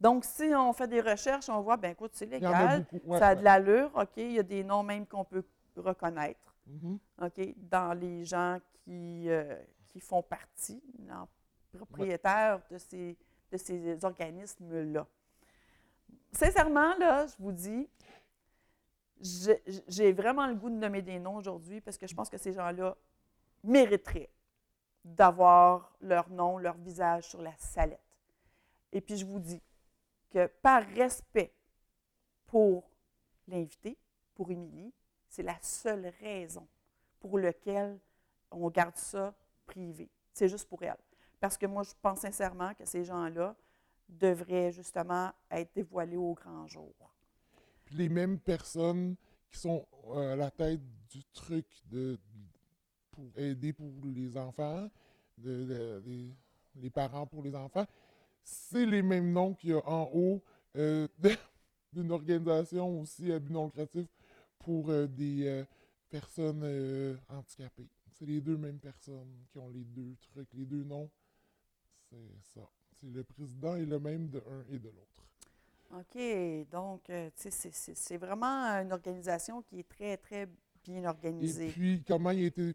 Donc, 0.01 0.25
si 0.25 0.45
on 0.55 0.73
fait 0.73 0.87
des 0.87 1.01
recherches, 1.01 1.49
on 1.49 1.61
voit, 1.61 1.77
ben 1.77 1.91
écoute, 1.93 2.13
c'est 2.15 2.27
a 2.27 2.29
légal, 2.29 2.85
ça 3.19 3.29
a 3.29 3.35
de 3.35 3.43
l'allure, 3.43 3.91
OK, 3.97 4.11
il 4.19 4.33
y 4.33 4.39
a 4.39 4.43
des 4.45 4.63
noms 4.63 4.83
même 4.85 5.07
qu'on 5.07 5.25
peut 5.25 5.43
reconnaître, 5.77 6.55
Mhm. 6.67 6.99
OK, 7.23 7.55
dans 7.57 7.95
les 7.99 8.25
gens 8.25 8.59
qui, 8.85 9.29
euh, 9.31 9.57
qui 9.89 9.99
font 10.01 10.23
partie, 10.23 10.83
propriétaires 11.73 12.61
de 12.71 12.79
ces, 12.79 13.17
de 13.51 13.57
ces 13.57 14.05
organismes-là. 14.05 15.07
Sincèrement, 16.33 16.95
là, 16.99 17.27
je 17.27 17.35
vous 17.39 17.53
dis, 17.53 17.89
j'ai 19.21 20.13
vraiment 20.13 20.47
le 20.47 20.55
goût 20.55 20.71
de 20.71 20.77
nommer 20.77 21.03
des 21.03 21.19
noms 21.19 21.37
aujourd'hui 21.37 21.81
parce 21.81 21.97
que 21.99 22.07
je 22.07 22.15
pense 22.15 22.29
que 22.29 22.39
ces 22.39 22.53
gens-là 22.53 22.97
mériteraient 23.65 24.31
d'avoir 25.05 25.97
leur 26.01 26.29
nom, 26.31 26.59
leur 26.59 26.77
visage 26.77 27.29
sur 27.29 27.43
la 27.43 27.57
salette. 27.57 28.01
Et 28.93 29.01
puis 29.01 29.17
je 29.17 29.27
vous 29.27 29.41
dis 29.41 29.63
que 30.31 30.47
par 30.63 30.85
respect 30.85 31.53
pour 32.47 32.91
l'invité, 33.47 33.97
pour 34.35 34.51
Émilie, 34.51 34.93
c'est 35.29 35.43
la 35.43 35.59
seule 35.63 36.13
raison 36.21 36.67
pour 37.21 37.39
laquelle 37.39 37.99
on 38.51 38.69
garde 38.71 38.97
ça 38.97 39.35
privé. 39.67 40.11
C'est 40.33 40.49
juste 40.49 40.69
pour 40.69 40.83
elle. 40.83 40.97
Parce 41.41 41.57
que 41.57 41.67
moi, 41.67 41.83
je 41.83 41.93
pense 42.01 42.21
sincèrement 42.21 42.75
que 42.75 42.85
ces 42.85 43.05
gens-là 43.05 43.55
devrait 44.09 44.73
justement 44.73 45.33
être 45.51 45.75
dévoilé 45.75 46.17
au 46.17 46.35
grand 46.35 46.67
jour. 46.67 46.95
Les 47.93 48.09
mêmes 48.09 48.39
personnes 48.39 49.17
qui 49.51 49.59
sont 49.59 49.87
euh, 50.09 50.33
à 50.33 50.37
la 50.37 50.51
tête 50.51 50.81
du 51.09 51.25
truc 51.33 51.67
de, 51.87 52.19
pour 53.19 53.37
aider 53.37 53.73
pour 53.73 53.91
les 54.05 54.37
enfants, 54.37 54.89
de, 55.39 55.65
de- 55.65 56.01
des- 56.05 56.35
les 56.77 56.91
parents 56.91 57.27
pour 57.27 57.43
les 57.43 57.55
enfants, 57.55 57.87
c'est 58.45 58.87
les 58.87 59.03
mêmes 59.03 59.33
noms 59.33 59.55
qu'il 59.55 59.71
y 59.71 59.73
a 59.73 59.85
en 59.89 60.09
haut 60.15 60.41
euh, 60.77 61.09
d'une 61.93 62.13
organisation 62.13 63.01
aussi 63.01 63.33
à 63.33 63.41
but 63.41 63.53
non 63.53 63.65
lucratif 63.67 64.07
pour 64.61 64.91
euh, 64.91 65.07
des 65.09 65.47
euh, 65.47 65.65
personnes 66.09 66.63
euh, 66.63 67.17
handicapées. 67.29 67.89
C'est 68.13 68.27
les 68.27 68.41
deux 68.41 68.57
mêmes 68.57 68.79
personnes 68.79 69.33
qui 69.51 69.59
ont 69.59 69.69
les 69.71 69.85
deux 69.85 70.15
trucs, 70.21 70.53
les 70.55 70.65
deux 70.65 70.85
noms. 70.85 71.11
C'est 72.11 72.61
ça. 72.61 72.69
C'est 73.01 73.11
le 73.11 73.25
président 73.25 73.77
est 73.77 73.85
le 73.87 73.99
même 73.99 74.29
de 74.29 74.39
un 74.39 74.65
et 74.75 74.79
de 74.79 74.89
l'autre. 74.89 75.25
OK. 75.95 76.69
Donc, 76.71 77.09
euh, 77.11 77.31
c'est- 77.35 78.17
vraiment 78.19 78.65
une 78.83 78.93
organisation 78.93 79.63
qui 79.63 79.81
est 79.81 79.89
très, 79.89 80.17
très 80.17 80.49
bien 80.85 81.05
Et 81.05 81.09
organisée. 81.09 81.73
puis, 81.73 82.03
comment 82.07 82.31
il 82.31 82.45
a 82.45 82.47
été, 82.47 82.75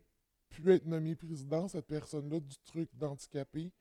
pu 0.61 0.71
être 0.71 0.85
nommé 0.85 1.15
président, 1.15 1.67
cette 1.67 1.87
personne-là, 1.87 2.39
du 2.39 2.55
truc 2.65 2.89
d'handicapé? 2.95 3.71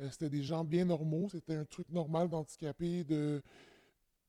Euh, 0.00 0.08
c'était 0.10 0.30
des 0.30 0.42
gens 0.42 0.64
bien 0.64 0.84
normaux, 0.84 1.28
c'était 1.30 1.54
un 1.54 1.64
truc 1.64 1.88
normal 1.90 2.28
d'handicapé 2.28 3.04
de, 3.04 3.42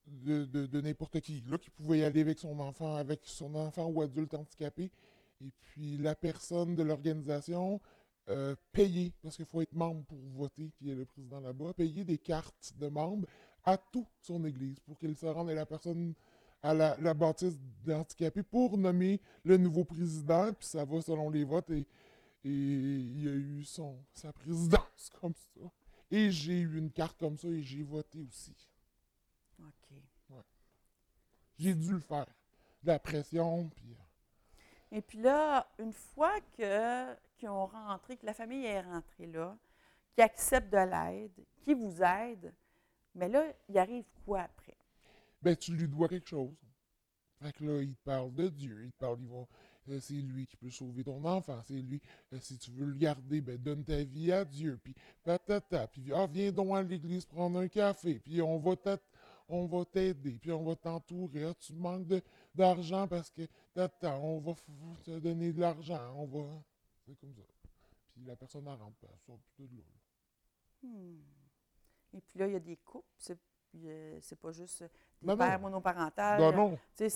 de, 0.06 0.46
de- 0.46 0.82
n'importe 0.82 1.20
qui, 1.22 1.44
là, 1.50 1.58
qui 1.58 1.70
pouvait 1.70 2.00
y 2.00 2.04
aller 2.04 2.22
avec 2.22 2.40
son 2.40 2.60
enfant, 2.60 2.96
avec 2.96 3.22
son 3.24 3.56
enfant 3.56 3.88
ou 3.88 4.02
adulte 4.02 4.34
handicapé. 4.34 4.92
Et 5.42 5.52
puis, 5.62 5.98
la 5.98 6.16
personne 6.16 6.76
de 6.76 6.84
l'organisation 6.84 7.80
euh, 8.30 8.56
payait, 8.72 9.12
parce 9.22 9.36
qu'il 9.36 9.46
faut 9.46 9.62
être 9.62 9.74
membre 9.74 10.04
pour 10.06 10.20
voter, 10.36 10.72
qui 10.78 10.90
est 10.92 10.96
le 10.96 11.06
président 11.06 11.40
là-bas, 11.40 11.74
payer 11.74 12.04
des 12.04 12.18
cartes 12.18 12.74
de 12.80 12.88
membres 12.88 13.28
à 13.64 13.78
toute 13.78 14.08
son 14.22 14.44
église 14.46 14.80
pour 14.82 14.98
qu'il 14.98 15.16
se 15.16 15.26
rende 15.26 15.50
à 15.50 15.54
la 15.54 15.66
personne 15.66 16.14
à 16.62 16.74
la, 16.74 16.98
la 17.00 17.14
bâtisse 17.14 17.58
d'handicapés 17.86 18.44
pour 18.44 18.78
nommer 18.78 19.22
le 19.44 19.58
nouveau 19.58 19.86
président, 19.86 20.52
puis 20.54 20.68
ça 20.68 20.84
va 20.86 21.02
selon 21.02 21.30
les 21.30 21.44
votes, 21.44 21.70
et, 21.70 21.86
et 22.44 22.50
il 22.50 23.28
a 23.28 23.32
eu 23.32 23.64
son, 23.64 23.98
sa 24.14 24.32
présidence 24.34 25.10
comme 25.22 25.34
ça. 25.34 25.62
Et 26.10 26.32
j'ai 26.32 26.60
eu 26.60 26.78
une 26.78 26.92
carte 26.92 27.18
comme 27.20 27.38
ça 27.38 27.48
et 27.50 27.62
j'ai 27.62 27.84
voté 27.84 28.22
aussi. 28.22 28.56
OK. 29.60 30.02
J'ai 31.58 31.76
dû 31.76 31.92
le 31.92 32.00
faire. 32.00 32.28
De 32.84 32.88
la 32.88 33.00
pression, 33.00 33.68
puis... 33.70 33.92
euh, 33.92 34.98
Et 34.98 35.02
puis 35.02 35.20
là, 35.20 35.68
une 35.80 35.92
fois 35.92 36.40
que 36.58 37.16
qu'ils 37.38 37.50
ont 37.50 37.66
rentré, 37.68 38.16
que 38.18 38.26
la 38.26 38.34
famille 38.34 38.66
est 38.66 38.82
rentrée 38.82 39.28
là, 39.28 39.58
qui 40.16 40.22
accepte 40.22 40.72
de 40.72 40.78
l'aide, 40.78 41.46
qui 41.62 41.74
vous 41.74 42.02
aide, 42.02 42.54
mais 43.14 43.28
là, 43.28 43.46
il 43.68 43.78
arrive 43.78 44.06
quoi 44.26 44.42
après? 44.42 44.78
Ben 45.42 45.56
tu 45.56 45.74
lui 45.74 45.88
dois 45.88 46.08
quelque 46.08 46.28
chose. 46.28 46.56
Fait 47.42 47.54
que 47.54 47.64
là, 47.64 47.82
il 47.82 47.96
te 47.96 48.04
parle 48.04 48.34
de 48.34 48.50
Dieu, 48.50 48.84
il 48.86 48.92
te 48.92 48.98
parle, 48.98 49.20
il 49.22 49.28
va, 49.28 49.46
euh, 49.90 50.00
c'est 50.00 50.14
lui 50.14 50.48
qui 50.48 50.58
peut 50.58 50.72
sauver 50.72 51.04
ton 51.04 51.24
enfant, 51.24 51.62
c'est 51.64 51.76
lui, 51.76 52.02
euh, 52.34 52.40
si 52.42 52.58
tu 52.58 52.72
veux 52.72 52.86
le 52.86 52.96
garder, 52.96 53.42
ben 53.42 53.58
donne 53.58 53.84
ta 53.84 54.04
vie 54.04 54.32
à 54.32 54.44
Dieu, 54.44 54.80
puis 54.84 54.96
patata, 55.24 55.88
puis 55.88 56.12
ah, 56.14 56.26
viens 56.26 56.52
donc 56.52 56.76
à 56.76 56.82
l'église 56.82 57.26
prendre 57.26 57.60
un 57.60 57.68
café, 57.68 58.20
puis 58.20 58.42
on 58.42 58.58
va 58.58 58.76
va 59.50 59.86
t'aider, 59.86 60.40
puis 60.40 60.52
on 60.52 60.64
va 60.64 60.76
t'entourer, 60.76 61.46
Ah, 61.46 61.54
tu 61.60 61.74
manques 61.74 62.08
d'argent 62.56 63.08
parce 63.08 63.30
que 63.30 63.48
on 63.76 64.40
va 64.40 64.56
te 65.06 65.20
donner 65.20 65.54
de 65.54 65.62
l'argent, 65.62 66.14
on 66.16 66.26
va, 66.26 66.64
c'est 67.06 67.16
comme 67.20 67.36
ça. 67.36 67.44
Puis 68.14 68.24
la 68.26 68.36
personne 68.36 68.68
en 68.68 68.76
rentre 68.76 68.98
pas, 68.98 69.08
elle 69.14 69.20
sort 69.20 69.40
plus 69.56 69.68
de 69.68 69.78
là. 69.78 69.84
Hmm. 70.84 71.22
Et 72.14 72.22
puis 72.22 72.40
là, 72.40 72.48
il 72.48 72.54
y 72.54 72.56
a 72.56 72.60
des 72.60 72.78
couples, 72.78 73.08
c'est 73.82 73.90
euh, 73.90 74.20
c'est 74.22 74.40
pas 74.40 74.52
juste 74.52 74.84
des 74.84 75.28
Non, 75.28 75.34
non. 75.34 75.38
pères 75.38 75.60
monoparentales. 75.60 76.40
Ben 76.40 76.52
non, 76.56 76.78
sais, 76.96 77.10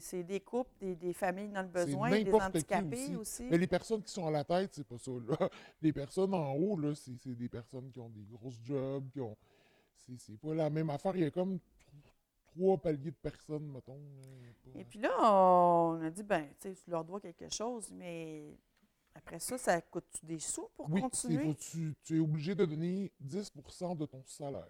c'est- 0.00 0.22
des 0.22 0.40
couples, 0.40 0.70
des, 0.80 0.94
des 0.96 1.12
familles 1.12 1.48
dans 1.50 1.62
le 1.62 1.68
besoin, 1.68 2.10
des 2.10 2.32
handicapés 2.32 2.96
aussi. 2.96 3.16
aussi. 3.16 3.48
Mais 3.50 3.58
les 3.58 3.66
personnes 3.66 4.02
qui 4.02 4.12
sont 4.12 4.26
à 4.26 4.30
la 4.30 4.44
tête, 4.44 4.70
c'est 4.74 4.86
pas 4.86 4.98
ça. 4.98 5.10
Là. 5.10 5.48
Les 5.82 5.92
personnes 5.92 6.34
en 6.34 6.52
haut, 6.54 6.78
c'est 6.94 7.34
des 7.36 7.48
personnes 7.48 7.90
qui 7.90 7.98
ont 8.00 8.08
des 8.10 8.24
grosses 8.24 8.58
jobs, 8.62 9.08
qui 9.10 9.20
ont. 9.20 9.36
C'est 10.18 10.36
pas 10.38 10.54
la 10.54 10.68
même 10.70 10.90
affaire. 10.90 11.14
Il 11.16 11.22
y 11.22 11.26
a 11.26 11.30
comme 11.30 11.56
tr- 11.56 11.60
trois 12.46 12.76
paliers 12.78 13.10
de 13.12 13.16
personnes, 13.16 13.70
mettons. 13.70 13.94
là. 13.94 14.80
Et 14.80 14.84
puis 14.84 14.98
là, 14.98 15.10
on 15.32 16.00
a 16.02 16.10
dit, 16.10 16.22
ben, 16.22 16.48
tu 16.60 16.74
leur 16.88 17.04
dois 17.04 17.20
quelque 17.20 17.48
chose, 17.52 17.90
mais 17.92 18.56
après 19.14 19.38
ça, 19.38 19.58
ça 19.58 19.80
coûte 19.82 20.04
des 20.22 20.38
sous 20.38 20.68
pour 20.74 20.90
oui, 20.90 21.00
continuer? 21.02 21.44
faut- 21.44 21.54
tu, 21.54 21.94
tu 22.02 22.16
es 22.16 22.20
obligé 22.20 22.54
de 22.54 22.64
donner 22.64 23.12
10% 23.20 23.94
de 23.96 24.06
ton 24.06 24.22
salaire. 24.26 24.66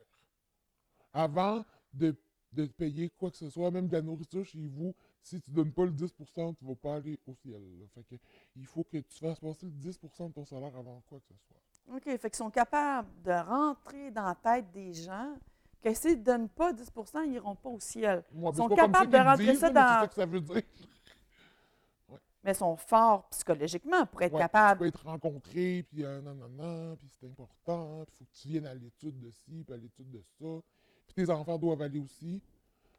Avant 1.12 1.64
de, 1.92 2.14
de 2.52 2.66
payer 2.66 3.10
quoi 3.10 3.30
que 3.30 3.36
ce 3.36 3.48
soit, 3.50 3.70
même 3.70 3.86
de 3.88 3.92
la 3.92 4.02
nourriture 4.02 4.44
chez 4.44 4.66
vous, 4.66 4.94
si 5.22 5.40
tu 5.40 5.50
donnes 5.50 5.72
pas 5.72 5.84
le 5.84 5.92
10% 5.92 6.54
tu 6.56 6.64
vas 6.64 6.74
pas 6.74 6.96
aller 6.96 7.18
au 7.26 7.34
ciel. 7.34 7.60
là. 7.78 7.86
Fait 7.94 8.02
que, 8.04 8.14
il 8.56 8.66
faut 8.66 8.84
que 8.84 8.96
tu 8.98 9.18
fasses 9.18 9.38
passer 9.40 9.66
le 9.66 9.72
10% 9.72 10.28
de 10.28 10.32
ton 10.32 10.44
salaire 10.44 10.76
avant 10.76 11.00
quoi 11.08 11.18
que 11.20 11.26
ce 11.28 11.34
soit. 11.46 11.96
OK, 11.96 12.04
fait 12.04 12.18
qu'ils 12.30 12.34
sont 12.36 12.50
capables 12.50 13.08
de 13.22 13.32
rentrer 13.32 14.10
dans 14.10 14.24
la 14.24 14.34
tête 14.34 14.70
des 14.72 14.92
gens 14.94 15.34
que 15.82 15.92
s'ils 15.94 16.18
ne 16.18 16.24
donnent 16.24 16.48
pas 16.48 16.72
10% 16.72 17.24
ils 17.24 17.30
n'iront 17.32 17.56
pas 17.56 17.68
au 17.70 17.80
ciel. 17.80 18.24
Ils 18.34 18.54
sont 18.54 18.68
capables 18.68 19.10
de 19.12 19.18
rentrer 19.18 19.46
disent, 19.50 19.60
ça 19.60 19.70
dans- 19.70 19.80
C'est 19.80 20.00
ça 20.00 20.08
que 20.08 20.14
ça 20.14 20.26
veut 20.26 20.40
dire. 20.40 20.62
Mais 22.44 22.50
ils 22.52 22.56
sont 22.56 22.76
forts 22.76 23.28
psychologiquement 23.28 24.04
pour 24.06 24.20
être 24.22 24.32
Ouais, 24.32 24.40
Tu 24.40 24.44
capables. 24.44 24.78
peux 24.80 24.86
être 24.86 25.04
rencontré, 25.04 25.84
puis 25.88 26.02
euh, 26.04 26.20
non, 26.20 26.34
non, 26.34 26.48
non, 26.48 26.96
puis 26.96 27.08
c'est 27.20 27.26
important, 27.28 28.04
puis 28.04 28.14
il 28.14 28.18
faut 28.18 28.24
que 28.24 28.36
tu 28.40 28.48
viennes 28.48 28.66
à 28.66 28.74
l'étude 28.74 29.16
de 29.20 29.30
ci, 29.30 29.62
puis 29.64 29.72
à 29.72 29.76
l'étude 29.76 30.10
de 30.10 30.20
ça. 30.40 30.46
Puis 31.14 31.24
tes 31.26 31.30
enfants 31.30 31.58
doivent 31.58 31.82
aller 31.82 31.98
aussi. 31.98 32.40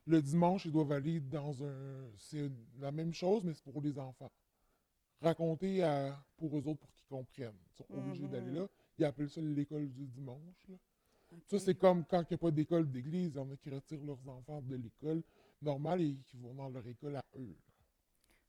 Le 0.06 0.22
dimanche, 0.22 0.66
ils 0.66 0.72
doivent 0.72 0.92
aller 0.92 1.20
dans 1.20 1.64
un. 1.64 2.06
C'est 2.18 2.52
la 2.80 2.92
même 2.92 3.14
chose, 3.14 3.44
mais 3.44 3.54
c'est 3.54 3.64
pour 3.72 3.82
les 3.82 3.98
enfants. 3.98 4.32
Raconter 5.22 5.82
à, 5.84 6.22
pour 6.38 6.58
eux 6.58 6.64
autres 6.68 6.80
pour 6.82 6.92
qu'ils 6.94 7.08
comprennent. 7.08 7.56
Ils 7.72 7.78
sont 7.78 7.86
obligés 7.98 8.24
Mhm. 8.26 8.30
d'aller 8.32 8.52
là. 8.52 8.68
Ils 9.00 9.06
appellent 9.06 9.30
ça 9.30 9.42
l'école 9.42 9.90
du 9.90 10.06
dimanche. 10.08 10.68
là. 10.70 10.76
Ça, 11.48 11.58
c'est 11.58 11.76
comme 11.76 12.06
quand 12.06 12.22
il 12.22 12.28
n'y 12.32 12.36
a 12.36 12.38
pas 12.38 12.52
d'école 12.52 12.92
d'église, 12.92 13.32
il 13.34 13.38
y 13.38 13.40
en 13.40 13.50
a 13.50 13.56
qui 13.56 13.70
retirent 13.70 14.04
leurs 14.04 14.28
enfants 14.28 14.62
de 14.62 14.76
l'école 14.76 15.24
normale 15.62 16.02
et 16.02 16.18
qui 16.28 16.38
vont 16.38 16.54
dans 16.54 16.70
leur 16.70 16.86
école 16.86 17.16
à 17.16 17.24
eux. 17.40 17.48
là. 17.48 17.56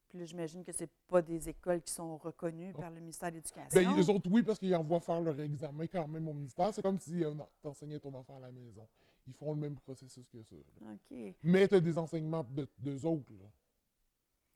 Puis 0.09 0.19
là, 0.19 0.27
j'imagine 0.27 0.63
que 0.65 0.73
ce 0.73 0.85
pas 1.09 1.23
des 1.23 1.49
écoles 1.49 1.81
qui 1.83 1.93
sont 1.93 2.17
reconnues 2.19 2.73
par 2.75 2.91
le 2.91 3.01
ministère 3.01 3.31
de 3.31 3.37
l'Éducation. 3.37 3.81
Ben, 3.81 3.97
les 3.97 4.11
autres, 4.11 4.29
oui, 4.31 4.43
parce 4.43 4.59
qu'ils 4.59 4.75
envoient 4.75 5.01
faire 5.01 5.21
leur 5.21 5.41
examen 5.41 5.87
quand 5.87 6.07
même 6.09 6.29
au 6.29 6.35
ministère. 6.35 6.75
C'est 6.75 6.83
comme 6.83 6.99
si 6.99 7.25
euh, 7.25 7.33
non, 7.35 7.49
t'enseignais 7.63 7.99
ton 7.99 8.13
enfant 8.15 8.37
à 8.37 8.41
la 8.41 8.53
maison. 8.53 8.87
Ils 9.27 9.33
font 9.35 9.53
le 9.55 9.61
même 9.61 9.77
processus 9.77 10.29
que 10.29 10.43
ça. 10.43 10.57
là. 10.57 10.93
OK. 10.93 11.35
Mais 11.43 11.67
tu 11.69 11.75
as 11.77 11.81
des 11.81 11.97
enseignements 11.99 12.45
de, 12.45 12.69
d'eux 12.79 13.07
autres, 13.07 13.33
là. 13.33 13.47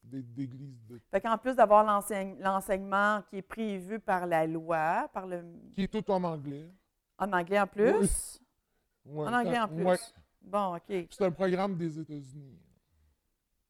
Des- 0.02 0.22
d'églises, 0.22 0.84
de, 0.86 1.00
Fait 1.10 1.20
qu'en 1.20 1.36
plus 1.36 1.56
d'avoir 1.56 1.84
l'enseigne- 1.84 2.38
l'enseignement 2.40 3.22
qui 3.28 3.38
est 3.38 3.42
prévu 3.42 3.98
par 3.98 4.26
la 4.26 4.46
loi, 4.46 5.08
par 5.12 5.26
le, 5.26 5.42
qui 5.74 5.82
est 5.82 5.88
tout 5.88 6.08
en 6.10 6.22
anglais. 6.22 6.70
en 7.18 7.32
anglais 7.32 7.60
en 7.60 7.66
plus, 7.66 8.40
Ouais, 9.04 9.26
en 9.26 9.32
anglais 9.32 9.58
en 9.58 9.66
quand- 9.68 9.74
plus. 9.74 9.84
ouais. 9.84 9.98
Bon, 10.42 10.76
OK. 10.76 11.06
C'est 11.10 11.24
un 11.24 11.32
programme 11.32 11.76
des 11.76 11.98
États-Unis. 11.98 12.58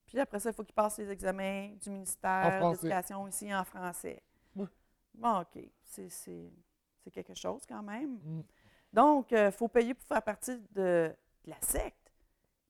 Puis 0.06 0.18
après 0.20 0.38
ça, 0.38 0.50
il 0.50 0.54
faut 0.54 0.64
qu'ils 0.64 0.74
passent 0.74 0.98
les 0.98 1.10
examens 1.10 1.68
du 1.80 1.88
En 1.88 1.92
ministère 1.92 2.44
de 2.52 2.56
français. 2.58 2.82
l'Éducation 2.88 3.28
ici 3.28 3.54
en 3.54 3.64
français. 3.64 4.22
Ouais. 4.54 4.66
Bon, 5.14 5.40
OK. 5.40 5.58
C'est- 5.84 6.10
C'est 6.10 6.52
c'est 7.00 7.10
quelque 7.10 7.34
chose 7.34 7.64
quand 7.66 7.82
même. 7.82 8.18
Mm. 8.22 8.42
Donc, 8.92 9.32
il 9.32 9.50
faut 9.52 9.68
payer 9.68 9.94
pour 9.94 10.06
faire 10.06 10.22
partie 10.22 10.58
de, 10.74 11.12
de 11.44 11.50
la 11.50 11.60
secte. 11.60 12.12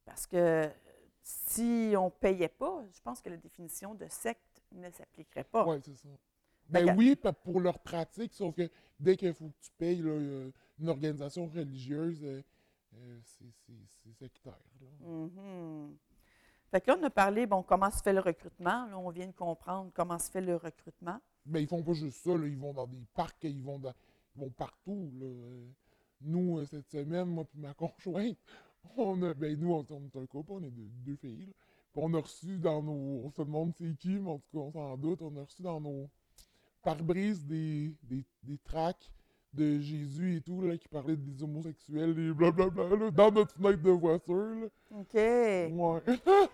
Parce 0.05 0.27
que 0.27 0.69
si 1.23 1.95
on 1.97 2.07
ne 2.07 2.11
payait 2.11 2.49
pas, 2.49 2.83
je 2.91 3.01
pense 3.03 3.21
que 3.21 3.29
la 3.29 3.37
définition 3.37 3.95
de 3.95 4.07
secte 4.09 4.63
ne 4.73 4.91
s'appliquerait 4.91 5.45
pas. 5.45 5.67
Oui, 5.67 5.77
c'est 5.85 5.97
ça. 5.97 6.09
Ben 6.69 6.95
oui, 6.97 7.17
pour 7.45 7.61
leur 7.61 7.79
pratique, 7.79 8.35
sauf 8.35 8.55
que 8.55 8.71
dès 8.99 9.17
qu'il 9.17 9.33
faut 9.33 9.49
que 9.49 9.57
tu 9.61 9.71
payes 9.79 10.03
là, 10.03 10.11
euh, 10.11 10.51
une 10.79 10.89
organisation 10.89 11.47
religieuse, 11.47 12.23
euh, 12.23 12.43
euh, 12.95 13.19
c'est 13.25 14.13
sectaire. 14.19 14.59
là. 14.81 15.07
Mhm. 15.07 15.97
Fait 16.71 16.83
que 16.83 16.91
là, 16.91 16.99
on 17.01 17.03
a 17.05 17.11
parlé, 17.11 17.47
bon, 17.47 17.63
comment 17.63 17.91
se 17.91 18.03
fait 18.03 18.13
le 18.13 18.21
recrutement. 18.21 18.87
Là, 18.87 18.99
on 18.99 19.09
vient 19.09 19.27
de 19.27 19.33
comprendre 19.33 19.91
comment 19.95 20.19
se 20.19 20.31
fait 20.31 20.43
le 20.43 20.57
recrutement. 20.57 21.19
Ben, 21.47 21.61
ils 21.61 21.67
font 21.69 21.83
pas 21.83 21.95
juste 21.95 22.23
ça, 22.23 22.37
là, 22.37 22.47
ils 22.47 22.59
vont 22.59 22.75
dans 22.75 22.87
des 22.87 23.07
parcs, 23.15 23.45
ils 23.45 23.63
vont, 23.63 23.79
dans, 23.79 23.95
ils 24.37 24.41
vont 24.43 24.51
partout. 24.51 25.11
Là. 25.19 25.27
Nous, 26.21 26.59
euh, 26.59 26.65
cette 26.67 26.89
semaine, 26.91 27.27
moi 27.29 27.45
et 27.57 27.61
ma 27.61 27.75
conjointe, 27.75 28.37
on 28.97 29.21
a, 29.23 29.35
ben, 29.35 29.59
nous, 29.59 29.73
on, 29.73 29.87
on 29.91 30.05
est 30.07 30.17
un 30.23 30.27
couple, 30.27 30.53
on 30.53 30.63
est 30.63 30.71
deux, 30.71 30.89
deux 31.05 31.17
filles. 31.17 31.47
là. 31.47 31.53
Puis 31.93 32.03
on 32.05 32.13
a 32.15 32.21
reçu 32.21 32.59
dans 32.59 32.83
nos. 32.83 33.23
On 33.25 33.31
se 33.31 33.43
demande 33.43 33.73
c'est 33.77 33.97
qui, 33.97 34.19
mais 34.19 34.31
en 34.31 34.39
tout 34.39 34.49
cas, 34.53 34.59
on 34.59 34.73
s'en 34.73 34.97
doute. 34.97 35.23
On 35.23 35.37
a 35.37 35.45
reçu 35.45 35.63
dans 35.63 35.81
nos 35.81 36.09
pare-brises 36.83 37.45
des, 37.47 37.95
des, 38.03 38.25
des 38.43 38.59
tracts 38.59 39.11
de 39.55 39.79
Jésus 39.81 40.37
et 40.37 40.41
tout, 40.43 40.61
là, 40.61 40.77
qui 40.77 40.89
parlaient 40.89 41.17
des 41.17 41.43
homosexuels 41.43 42.19
et 42.19 42.33
blablabla, 42.35 42.97
là, 42.97 43.11
dans 43.11 43.31
notre 43.33 43.55
fenêtre 43.55 43.83
de 43.83 43.91
voiture. 43.91 44.35
Là. 44.35 44.67
OK. 44.91 45.15
Ouais. 45.15 46.03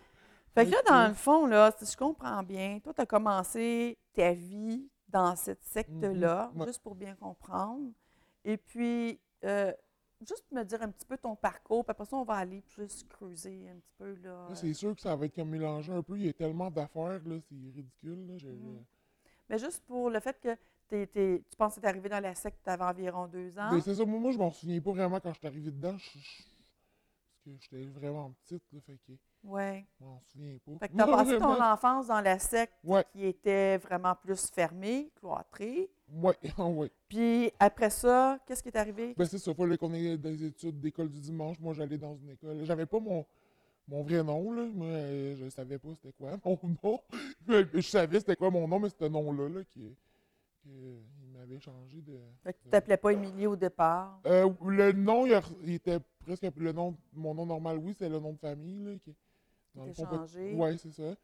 Fait 0.55 0.67
que 0.67 0.71
là, 0.71 0.77
dans 0.87 1.09
le 1.09 1.15
fond, 1.15 1.47
là, 1.47 1.75
si 1.77 1.91
je 1.91 1.97
comprends 1.97 2.43
bien, 2.45 2.79
toi, 2.79 2.95
tu 2.95 3.01
as 3.01 3.07
commencé 3.07 3.99
ta 4.15 4.33
vie 4.33 4.89
dans 5.09 5.35
cette 5.35 5.65
secte-là, 5.65 6.53
Mhm, 6.55 6.61
ouais. 6.61 6.67
juste 6.69 6.81
pour 6.83 6.95
bien 6.95 7.17
comprendre. 7.17 7.91
Et 8.45 8.57
puis, 8.57 9.19
euh, 9.45 9.73
juste 10.27 10.51
me 10.53 10.63
dire 10.65 10.83
un 10.83 10.91
petit 10.91 11.07
peu 11.07 11.17
ton 11.19 11.37
parcours, 11.37 11.85
puis 11.85 11.91
après 11.93 12.05
ça, 12.07 12.17
on 12.17 12.25
va 12.25 12.35
aller 12.35 12.63
plus 12.63 13.05
creuser 13.05 13.69
un 13.69 13.77
petit 13.77 13.93
peu. 13.99 14.15
Là, 14.23 14.49
c'est 14.55 14.73
sûr 14.75 14.95
que 14.95 15.01
ça 15.01 15.15
va 15.15 15.27
être 15.27 15.35
comme 15.35 15.51
mélangé 15.51 15.93
un 15.93 16.03
peu. 16.03 16.17
Il 16.19 16.27
y 16.27 16.29
a 16.29 16.33
tellement 16.33 16.71
d'affaires, 16.71 17.21
là, 17.27 17.39
c'est 17.49 17.55
ridicule. 17.55 18.27
Là. 18.29 18.39
Je- 18.39 18.49
Mhm. 18.49 18.85
Mais 19.49 19.59
juste 19.59 19.85
pour 19.85 20.09
le 20.11 20.21
fait 20.21 20.41
que 20.41 20.57
t'es- 20.89 21.07
t'es- 21.07 21.43
tu 21.51 21.57
penses 21.57 21.75
que 21.75 21.81
tu 21.81 21.87
es 21.87 21.89
arrivé 21.89 22.09
dans 22.09 22.21
la 22.21 22.35
secte, 22.35 22.59
tu 22.65 22.71
avais 22.71 22.85
environ 22.85 23.27
deux 23.27 23.51
ans. 23.59 23.71
Ben, 23.71 23.81
c'est 23.81 23.95
ça, 23.95 24.05
moi, 24.07 24.19
moi, 24.19 24.33
je 24.33 24.39
m'en 24.39 24.51
souviens 24.51 24.81
pas 24.81 24.93
vraiment 24.93 25.21
quand 25.21 25.33
je 25.35 25.39
suis 25.39 25.47
arrivé 25.47 25.71
dedans. 25.71 25.97
je- 25.99 26.19
je- 26.19 26.43
parce 27.45 27.67
que 27.69 27.77
j'étais 27.77 27.85
vraiment 27.91 28.33
petite, 28.43 28.63
là, 28.73 28.81
fait 28.81 28.99
que 29.07 29.13
Oui. 29.45 29.85
je 30.01 30.05
m'en 30.05 30.21
souviens 30.21 30.57
pas. 30.65 30.73
Fait 30.81 30.89
que 30.89 30.95
tu 30.97 31.01
as 31.01 31.07
passé 31.07 31.39
ton 31.39 31.63
enfance 31.63 32.07
dans 32.07 32.21
la 32.21 32.39
secte 32.39 32.75
Ouais, 32.83 33.05
qui 33.13 33.27
était 33.27 33.77
vraiment 33.79 34.15
plus 34.15 34.51
fermée, 34.51 35.11
cloîtrée. 35.17 35.91
ouais, 36.11 36.37
ouais. 36.59 36.91
Puis 37.09 37.53
après 37.59 37.91
ça, 37.91 38.39
qu'est-ce 38.47 38.63
qui 38.63 38.71
est 38.71 38.77
arrivé? 38.77 39.15
Ben, 39.17 39.27
c'est 39.27 39.39
ça, 39.39 39.55
fallait 39.55 39.77
qu'on 39.77 39.93
ait 39.93 40.17
des 40.17 40.45
études 40.47 40.81
d'école 40.81 41.11
du 41.11 41.21
dimanche. 41.21 41.59
Moi, 41.61 41.75
j'allais 41.75 41.99
dans 41.99 42.17
une 42.17 42.31
école. 42.31 42.65
J'avais 42.65 42.87
pas 42.87 43.01
mon, 43.01 43.25
mon 43.87 44.03
vrai 44.03 44.23
nom, 44.23 44.51
là. 44.53 44.67
Moi, 44.73 44.87
euh, 44.87 45.37
je 45.37 45.49
savais 45.51 45.79
pas 45.79 45.89
c'était 45.95 46.13
quoi 46.13 46.31
mon 46.45 46.59
nom. 46.83 47.01
Mais 47.47 47.65
je 47.75 47.81
savais 47.81 48.19
c'était 48.19 48.37
quoi 48.37 48.51
mon 48.51 48.67
nom, 48.67 48.81
mais 48.81 48.89
ce 48.89 49.05
nom-là, 49.05 49.49
là, 49.49 49.61
qui, 49.65 49.95
il 50.67 51.29
m'avait 51.33 51.59
changé 51.59 52.01
de. 52.01 52.19
Fait 52.43 52.55
que 52.55 52.59
tu 52.63 52.69
t'appelais 52.71 52.97
pas 52.97 53.13
Émilie 53.13 53.47
au 53.47 53.57
départ? 53.57 54.21
Euh, 54.27 54.51
le 54.65 54.93
nom, 54.93 55.27
il, 55.27 55.75
était 55.75 55.99
presque 56.25 56.47
le 56.57 56.73
nom, 56.73 56.97
mon 57.13 57.35
nom 57.35 57.45
normal, 57.45 57.79
oui, 57.79 57.95
c'est 57.99 58.09
le 58.09 58.19
nom 58.19 58.33
de 58.33 58.39
famille, 58.39 58.83
là. 58.85 58.93
Qui, 58.99 59.15
dans 59.75 59.87
était 59.87 60.03
changé. 60.03 60.55
Ouais, 60.55 60.77
c'est 60.79 60.93
ça. 60.93 61.15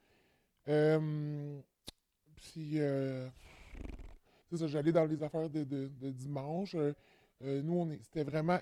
Euh, 0.69 1.61
puis, 2.37 2.80
euh, 2.80 3.28
c'est 4.50 4.57
ça, 4.59 4.66
j'allais 4.66 4.92
dans 4.92 5.04
les 5.04 5.23
affaires 5.23 5.49
de, 5.50 5.64
de- 5.64 5.90
de 6.00 6.11
dimanche. 6.11 6.75
Euh, 6.75 6.92
nous, 7.62 7.75
on 7.75 7.90
c'était 8.02 8.25
vraiment. 8.25 8.59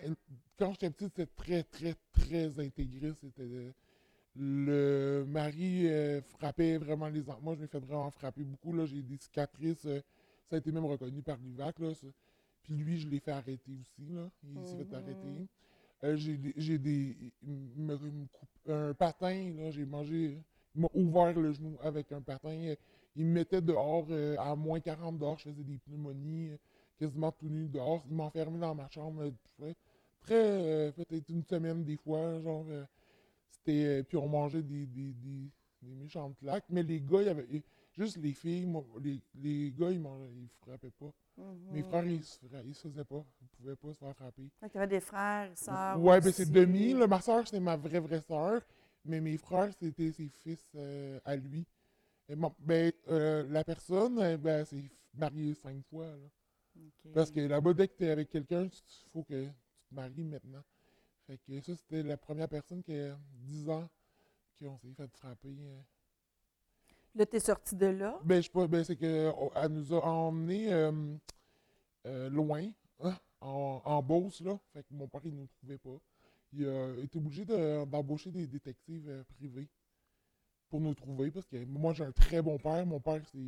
Quand 0.58 0.72
j'étais 0.72 0.90
petite, 0.90 1.08
c'était 1.16 1.30
très, 1.36 1.62
très, 1.64 1.94
très 2.12 2.58
intégré. 2.60 3.12
C'était. 3.20 3.72
le 4.36 5.24
mari 5.26 5.88
frappait 6.28 6.78
vraiment 6.78 7.08
les 7.08 7.28
enfants. 7.28 7.40
Moi, 7.42 7.54
je 7.56 7.60
m'ai 7.62 7.66
fait 7.66 7.80
vraiment 7.80 8.10
frapper 8.10 8.44
beaucoup. 8.44 8.72
Là. 8.72 8.86
J'ai 8.86 9.02
des 9.02 9.16
cicatrices. 9.16 9.82
ça 9.82 10.56
a 10.56 10.58
été 10.58 10.70
même 10.70 10.84
reconnu 10.84 11.22
par. 11.22 11.38
Là, 11.56 11.72
ça. 11.94 12.06
Puis 12.62 12.74
lui, 12.74 12.98
je 13.00 13.08
l'ai 13.08 13.18
fait 13.18 13.32
arrêter 13.32 13.72
aussi. 13.80 14.06
Là. 14.12 14.28
Il 14.44 14.64
s'est 14.64 14.76
fait 14.76 14.84
Mhm. 14.84 14.94
arrêter. 14.94 15.46
Euh, 16.04 16.16
j'ai 16.16 16.78
des. 16.78 17.16
Un 18.68 18.92
patin, 18.94 19.54
là, 19.56 19.70
j'ai 19.70 19.84
mangé. 19.86 20.38
Il 20.74 20.82
m'a 20.82 20.88
ouvert 20.94 21.32
le 21.38 21.52
genou 21.52 21.76
avec 21.82 22.12
un 22.12 22.20
patin. 22.20 22.52
Il 23.16 23.24
me 23.24 23.32
mettait 23.32 23.62
dehors 23.62 24.06
euh, 24.10 24.36
à 24.38 24.54
moins 24.54 24.78
40 24.80 25.18
dehors. 25.18 25.38
Je 25.38 25.44
faisais 25.50 25.64
des 25.64 25.78
pneumonies, 25.78 26.50
euh, 26.50 26.56
quasiment 26.98 27.32
tout 27.32 27.48
nu 27.48 27.68
dehors. 27.68 28.04
Il 28.08 28.14
m'enfermait 28.16 28.58
dans 28.60 28.74
ma 28.74 28.88
chambre. 28.90 29.22
euh, 29.62 29.72
Très, 30.20 30.34
euh, 30.34 30.92
peut-être 30.92 31.28
une 31.30 31.42
semaine 31.44 31.84
des 31.84 31.96
fois. 31.96 32.40
Genre, 32.40 32.66
c'était. 33.50 34.02
puis 34.04 34.16
on 34.18 34.28
mangeait 34.28 34.62
des, 34.62 34.86
des, 34.86 35.12
des, 35.14 35.94
méchantes 35.94 36.36
claques. 36.38 36.66
Mais 36.70 36.82
les 36.82 37.00
gars, 37.00 37.22
il 37.22 37.26
y 37.26 37.30
avait. 37.30 37.62
Juste 37.96 38.18
les 38.18 38.32
filles, 38.32 38.68
les, 39.00 39.20
les 39.34 39.72
gars, 39.72 39.90
ils, 39.90 40.00
mangeaient, 40.00 40.30
ils 40.32 40.48
frappaient 40.60 40.92
pas. 41.00 41.12
Mes 41.70 41.82
Mhm. 41.82 41.84
frères, 41.88 42.04
ils 42.04 42.20
ils 42.66 42.74
se 42.74 42.88
faisaient 42.88 43.04
pas. 43.04 43.24
Ils 43.40 43.48
pouvaient 43.48 43.76
pas 43.76 43.92
se 43.92 43.98
faire 43.98 44.14
frapper. 44.16 44.50
Que 44.60 44.66
tu 44.66 44.76
avais 44.76 44.86
des 44.88 45.00
frères, 45.00 45.56
sœurs. 45.56 46.00
Ouais, 46.00 46.20
ben 46.20 46.32
c'est 46.32 46.50
demi. 46.50 46.92
Là. 46.94 47.06
Ma 47.06 47.20
soeur, 47.20 47.46
c'est 47.46 47.60
ma 47.60 47.76
vraie, 47.76 48.00
vraie 48.00 48.20
soeur. 48.20 48.60
Mais 49.04 49.20
mes 49.20 49.36
frères, 49.38 49.70
c'était 49.80 50.10
ses 50.12 50.28
fils 50.28 50.62
euh, 50.74 51.20
à 51.24 51.36
lui. 51.36 51.64
Et 52.28 52.34
bon, 52.36 52.52
ben, 52.58 52.92
euh, 53.08 53.46
la 53.48 53.64
personne, 53.64 54.18
euh, 54.18 54.36
ben, 54.36 54.64
c'est 54.64 54.84
mariée 55.14 55.54
cinq 55.54 55.82
fois. 55.86 56.06
là. 56.06 56.28
Parce 57.14 57.30
que 57.30 57.40
là-bas, 57.40 57.72
dès 57.74 57.88
que 57.88 57.96
tu 57.96 58.04
es 58.04 58.10
avec 58.10 58.28
quelqu'un, 58.30 58.64
il 58.64 58.70
faut 59.12 59.22
que 59.22 59.44
tu 59.46 59.50
te 59.50 59.94
maries 59.94 60.24
maintenant. 60.24 60.62
Fait 61.26 61.38
que 61.38 61.60
ça, 61.60 61.74
c'était 61.76 62.02
la 62.02 62.16
première 62.16 62.48
personne 62.48 62.82
qui 62.82 62.94
a 62.98 63.16
10 63.32 63.68
ans 63.70 63.88
qu'on 64.58 64.76
s'est 64.78 64.92
fait 64.92 65.08
frapper. 65.16 65.56
euh. 65.60 65.80
Là, 67.14 67.26
tu 67.26 67.36
es 67.36 67.40
sorti 67.40 67.74
de 67.74 67.86
là? 67.86 68.18
Ben, 68.24 68.36
je 68.36 68.42
sais 68.46 68.50
pas, 68.52 68.66
ben, 68.68 68.84
c'est 68.84 68.96
qu'elle 68.96 69.32
nous 69.70 69.92
a 69.94 70.04
emmenés 70.04 70.72
euh, 70.72 70.92
euh, 72.08 72.30
loin, 72.30 72.64
hein, 73.02 73.16
en, 73.40 73.82
en 73.84 74.02
Beauce, 74.02 74.40
là. 74.40 74.58
Fait 74.72 74.82
que 74.82 74.94
mon 74.94 75.06
père, 75.08 75.20
il 75.24 75.34
ne 75.34 75.40
nous 75.40 75.46
trouvait 75.46 75.78
pas. 75.78 75.98
Il 76.52 76.66
a 76.66 76.94
été 76.96 77.18
obligé 77.18 77.44
de- 77.44 77.84
d'embaucher 77.84 78.30
des 78.30 78.46
détectives 78.46 79.08
euh, 79.08 79.22
privés 79.24 79.68
pour 80.70 80.80
nous 80.80 80.94
trouver, 80.94 81.30
parce 81.30 81.46
que 81.46 81.64
moi, 81.64 81.92
j'ai 81.94 82.04
un 82.04 82.12
très 82.12 82.42
bon 82.42 82.58
père. 82.58 82.84
Mon 82.86 83.00
père, 83.00 83.22
c'est... 83.32 83.38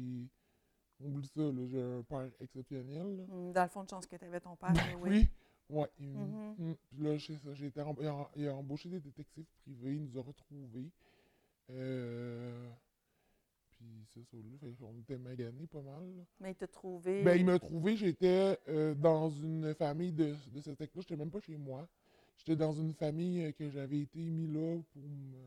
Oublie 1.03 1.27
ça, 1.35 1.41
là, 1.41 1.67
j'ai 1.67 1.81
un 1.83 2.03
père 2.03 2.31
exceptionnel, 2.41 3.17
là. 3.17 3.25
Mm, 3.27 3.53
Dans 3.53 3.63
le 3.63 3.69
fond, 3.71 3.85
de 3.85 3.89
chance 3.89 4.07
que 4.07 4.17
tu 4.17 4.25
avais 4.27 4.41
ton 4.41 4.55
père. 4.57 4.75
mais 4.75 4.95
oui. 4.95 5.31
Oui, 5.71 5.77
ouais. 5.79 5.89
Mhm. 5.99 6.55
mm, 6.59 6.75
Puis 6.91 7.03
là, 7.03 7.17
j'ai 7.55 7.67
été 7.67 7.81
em- 7.81 7.95
il, 8.01 8.07
a, 8.07 8.31
il 8.37 8.49
a 8.49 8.55
embauché 8.55 8.91
des 8.91 9.01
détectives 9.01 9.47
privés, 9.63 9.95
il 9.95 10.03
nous 10.05 10.19
a 10.19 10.23
retrouvés. 10.23 10.91
Euh, 11.71 12.69
puis 13.81 14.05
c'est 14.13 14.25
ça, 14.25 14.37
là, 14.37 14.69
qu'on 14.79 14.99
était 14.99 15.17
maganés 15.17 15.67
pas 15.67 15.81
mal. 15.81 16.03
là. 16.17 16.23
Mais 16.41 16.51
il 16.51 16.55
t'a 16.55 16.67
trouvé. 16.67 17.23
Ben, 17.23 17.35
il 17.35 17.47
m'a 17.47 17.59
trouvé, 17.59 17.97
j'étais 17.97 18.59
euh, 18.69 18.95
dans 18.95 19.31
une 19.31 19.75
famille 19.75 20.13
de, 20.13 20.35
de 20.53 20.61
cette 20.61 20.77
secte-là, 20.77 21.01
j'étais 21.01 21.17
même 21.17 21.31
pas 21.31 21.41
chez 21.41 21.57
moi. 21.57 21.89
J'étais 22.37 22.57
dans 22.57 22.73
une 22.73 22.93
famille 22.93 23.43
euh, 23.43 23.53
que 23.53 23.71
j'avais 23.71 24.01
été 24.01 24.19
mis 24.19 24.47
là 24.49 24.79
pour 24.93 25.03
me... 25.03 25.39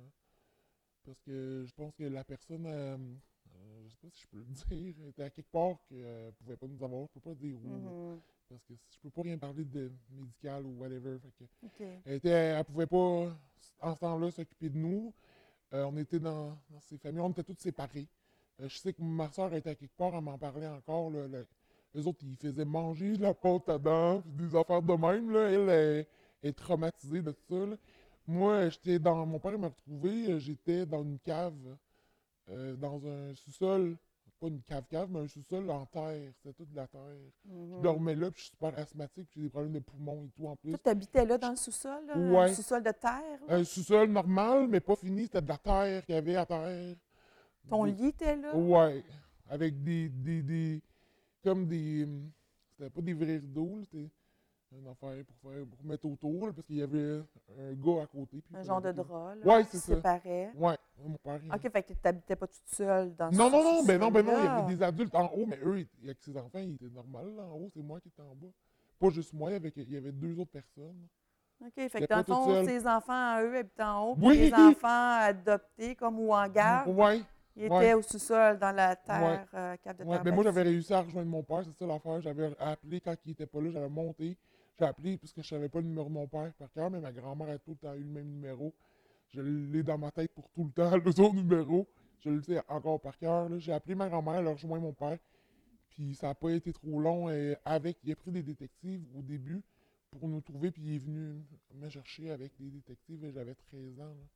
Parce 1.06 1.20
que 1.22 1.64
je 1.68 1.74
pense 1.76 1.94
que 1.96 2.04
la 2.06 2.24
personne, 2.24 2.66
euh, 2.66 2.98
euh, 2.98 3.84
je 3.88 3.92
sais 3.92 3.98
pas 4.02 4.10
si 4.10 4.22
je 4.22 4.28
peux 4.28 4.38
le 4.38 4.46
dire, 4.82 4.96
était 5.08 5.24
à 5.24 5.30
quelque 5.30 5.52
part 5.52 5.78
qu'elle 5.88 5.98
ne 6.00 6.32
pouvait 6.32 6.58
pas 6.58 6.68
nous 6.68 6.84
avoir, 6.84 7.06
je 7.08 7.14
peux 7.14 7.20
pas 7.20 7.36
dire 7.36 7.58
où. 7.64 7.68
Mhm. 7.68 8.20
Parce 8.50 8.64
que 8.64 8.74
je 8.90 9.00
peux 9.00 9.10
pas 9.10 9.22
rien 9.22 9.38
parler 9.38 9.66
de 9.66 9.92
médical 10.12 10.66
ou 10.66 10.80
whatever. 10.80 11.18
Fait 11.20 11.32
que 11.38 11.66
OK. 11.66 12.02
elle, 12.06 12.14
était, 12.16 12.30
elle 12.30 12.64
pouvait 12.66 12.88
pas, 12.88 13.38
en 13.82 13.96
ce 13.96 14.00
temps-là, 14.00 14.32
s'occuper 14.32 14.70
de 14.70 14.78
nous. 14.78 15.14
Euh, 15.74 15.86
on 15.86 15.98
était 15.98 16.20
dans, 16.20 16.56
dans 16.70 16.80
ces 16.82 16.98
familles, 16.98 17.22
on 17.22 17.32
était 17.32 17.44
tous 17.44 17.58
séparés. 17.58 18.08
Euh, 18.62 18.70
je 18.70 18.78
sais 18.78 18.94
que 18.94 19.02
ma 19.02 19.30
soeur 19.32 19.54
était 19.54 19.72
à 19.72 19.76
quelque 19.76 19.96
part, 19.98 20.14
elle 20.14 20.22
m'en 20.22 20.38
parlait 20.38 20.68
encore. 20.68 21.10
Là, 21.10 21.28
le- 21.28 21.48
eux 21.96 22.08
autres, 22.08 22.20
ils 22.24 22.36
faisaient 22.38 22.66
manger 22.66 23.18
de 23.18 23.22
la 23.24 23.34
pâte 23.34 23.70
à 23.70 23.78
dents, 23.78 24.22
puis 24.22 24.48
des 24.48 24.56
affaires 24.56 24.82
de 24.82 24.94
même. 24.94 25.32
Là. 25.32 25.50
Elle 25.52 25.70
est, 25.70 26.08
est 26.50 26.54
traumatisée 26.58 27.22
de 27.22 27.32
tout 27.32 27.44
ça. 27.50 27.66
là. 27.66 27.76
Moi, 28.28 28.70
j'étais 28.70 29.00
dans. 29.00 29.26
Mon 29.26 29.40
père 29.40 29.58
m'a 29.60 29.68
retrouvé, 29.68 30.32
euh, 30.32 30.40
j'étais 30.40 30.86
dans 30.86 31.04
une 31.04 31.20
cave, 31.20 31.54
euh, 32.50 32.76
dans 32.76 33.06
un 33.06 33.34
sous-sol. 33.36 33.98
Pas 34.40 34.48
une 34.50 34.62
cave-cave, 34.62 35.08
mais 35.10 35.20
un 35.22 35.28
sous-sol 35.28 35.70
en 35.70 35.86
terre. 35.86 36.32
C'était 36.36 36.54
tout 36.54 36.66
de 36.66 36.76
la 36.76 36.86
terre. 36.88 37.02
Je 37.50 37.82
dormais 37.82 38.14
là, 38.16 38.30
puis 38.30 38.40
je 38.42 38.46
suis 38.48 38.52
super 38.52 38.78
asthmatique, 38.78 39.28
puis 39.30 39.40
j'ai 39.40 39.44
des 39.44 39.50
problèmes 39.50 39.72
de 39.74 39.80
poumons 39.80 40.26
et 40.26 40.30
tout 40.36 40.48
en 40.48 40.56
plus. 40.58 40.74
Tu 40.84 40.90
habitais 40.90 41.26
là 41.26 41.38
dans 41.38 41.52
le 41.52 41.56
sous-sol, 41.56 42.04
Ouais. 42.16 42.50
un 42.50 42.54
sous-sol 42.54 42.84
de 42.84 42.92
terre. 42.92 43.40
là? 43.48 43.56
Un 43.56 43.64
sous-sol 43.64 44.10
normal, 44.10 44.68
mais 44.68 44.82
pas 44.82 44.96
fini, 44.98 45.24
c'était 45.24 45.42
de 45.42 45.48
la 45.48 45.58
terre 45.58 46.06
qu'il 46.06 46.16
y 46.16 46.18
avait 46.18 46.36
à 46.36 46.46
terre. 46.46 46.96
Ton 47.70 47.84
lit 47.86 48.08
était 48.08 48.36
là? 48.36 48.56
Ouais, 48.56 49.04
avec 49.50 49.82
des, 49.84 50.10
des, 50.10 50.42
des 50.42 50.82
comme 51.44 51.66
des, 51.68 52.04
hum, 52.04 52.32
c'était 52.72 52.90
pas 52.90 53.02
des 53.02 53.14
vrais 53.14 53.38
rideaux, 53.38 53.80
c'était 53.84 54.10
une 54.72 54.88
affaire 54.88 55.24
pour 55.26 55.52
faire, 55.52 55.66
pour 55.68 55.86
mettre 55.86 56.06
autour, 56.08 56.48
là, 56.48 56.54
parce 56.54 56.66
qu'il 56.66 56.78
y 56.78 56.82
avait 56.82 57.22
un 57.60 57.74
gars 57.74 58.04
à 58.04 58.08
côté. 58.08 58.42
puis 58.42 58.56
Un 58.56 58.64
genre 58.64 58.82
de 58.82 58.92
drap, 58.92 59.36
là, 59.36 59.46
Ouais, 59.46 59.66
qui 59.66 59.78
séparait. 59.78 60.52
Ouais, 60.56 60.76
mon 60.98 61.16
père. 61.18 61.40
OK, 61.54 61.62
fait 61.72 61.84
que 61.84 61.94
tu 61.94 62.00
n'habitais 62.04 62.36
pas 62.36 62.48
toute 62.48 62.68
seule 62.68 63.16
dans 63.16 63.32
ce 63.32 63.38
Non, 63.38 63.50
non, 63.52 63.64
non, 63.64 63.84
ben 63.84 64.00
non, 64.00 64.10
ben 64.12 64.26
non, 64.26 64.40
il 64.40 64.46
y 64.46 64.48
avait 64.48 64.76
des 64.76 64.82
adultes 64.84 65.14
en 65.16 65.28
haut, 65.28 65.46
mais 65.46 65.60
eux, 65.64 65.86
avec 66.04 66.18
ses 66.22 66.36
enfants, 66.38 66.60
ils 66.60 66.74
étaient 66.76 66.90
normaux 66.90 67.36
là, 67.36 67.44
en 67.44 67.56
haut, 67.56 67.70
c'est 67.74 67.82
moi 67.84 68.00
qui 68.02 68.08
étais 68.08 68.22
en 68.22 68.36
bas. 68.36 68.48
Pas 69.00 69.10
juste 69.10 69.34
moi, 69.34 69.50
il 69.52 69.54
y 69.54 69.56
avait, 69.58 69.74
il 69.76 69.92
y 69.92 69.98
avait 69.98 70.12
deux 70.12 70.40
autres 70.40 70.52
personnes. 70.52 71.08
OK, 71.62 71.72
fait 71.76 71.90
que 71.90 72.06
dans 72.08 72.18
le 72.18 72.24
fond, 72.24 72.66
ses 72.66 72.88
enfants, 72.88 73.42
eux, 73.42 73.58
habitaient 73.58 73.84
en 73.84 74.08
haut, 74.10 74.16
puis 74.16 74.26
Oui! 74.26 74.38
les 74.38 74.54
enfants 74.54 75.18
adoptés, 75.20 75.96
comme 75.96 76.20
ou 76.20 76.34
en 76.34 76.48
garde, 76.50 76.90
Ouais, 76.90 77.22
ouais. 77.56 77.66
étaient 77.66 77.94
au 77.94 78.02
sous-sol, 78.02 78.58
dans 78.60 78.72
la 78.76 78.96
terre, 78.96 79.48
euh, 79.54 79.76
cave 79.84 79.98
de 79.98 80.04
Ouais, 80.04 80.18
mais 80.24 80.32
moi, 80.32 80.44
battue. 80.44 80.56
j'avais 80.56 80.70
réussi 80.70 80.94
à 80.94 81.02
rejoindre 81.02 81.30
mon 81.30 81.44
père, 81.44 81.64
c'est 81.66 81.78
ça 81.78 81.86
l'affaire. 81.86 82.22
J'avais 82.22 82.56
appelé 82.60 83.00
quand 83.02 83.16
il 83.26 83.32
était 83.32 83.46
pas 83.46 83.62
là, 83.62 83.70
j'avais 83.72 83.90
monté. 83.90 84.38
J'ai 84.80 84.86
appelé 84.86 85.18
parce 85.18 85.32
que 85.34 85.42
je 85.42 85.48
savais 85.48 85.70
pas 85.70 85.80
le 85.80 85.88
numéro 85.88 86.08
de 86.10 86.14
mon 86.14 86.28
père 86.28 86.52
par 86.58 86.72
cœur, 86.72 86.90
mais 86.90 87.00
ma 87.00 87.12
grand-mère 87.12 87.50
a 87.50 87.58
tout 87.60 87.72
le 87.72 87.78
temps 87.78 87.94
eu 87.94 88.00
le 88.04 88.10
même 88.10 88.28
numéro. 88.28 88.74
Je 89.30 89.42
l'ai 89.42 89.84
dans 89.84 89.98
ma 89.98 90.12
tête 90.12 90.32
pour 90.34 90.50
tout 90.50 90.64
le 90.64 90.72
temps, 90.72 90.96
le 90.98 91.12
son 91.12 91.34
numéro. 91.34 91.88
Je 92.20 92.30
le 92.30 92.42
sais 92.42 92.62
encore 92.68 93.00
par 93.02 93.18
cœur. 93.18 93.48
J'ai 93.60 93.74
appelé 93.74 93.96
ma 93.96 94.08
grand-mère, 94.10 94.36
elle 94.36 94.48
a 94.48 94.52
rejoint 94.52 94.80
mon 94.80 94.94
père. 94.94 95.18
Puis 95.90 96.16
ça 96.16 96.28
n'a 96.28 96.36
pas 96.36 96.50
été 96.52 96.74
trop 96.74 97.00
long. 97.00 97.30
Et 97.30 97.56
avec, 97.66 97.98
il 98.04 98.12
a 98.12 98.16
pris 98.16 98.32
des 98.32 98.42
détectives 98.42 99.04
au 99.16 99.22
début 99.22 99.62
pour 100.12 100.28
nous 100.28 100.42
trouver, 100.42 100.72
puis 100.72 100.82
il 100.84 100.96
est 100.96 101.00
venu 101.00 101.44
me 101.76 101.90
chercher 101.90 102.32
avec 102.32 102.52
des 102.60 102.70
détectives 102.70 103.24
et 103.26 103.32
j'avais 103.32 103.56
13 103.56 104.00
ans. 104.00 104.06
là. 104.06 104.28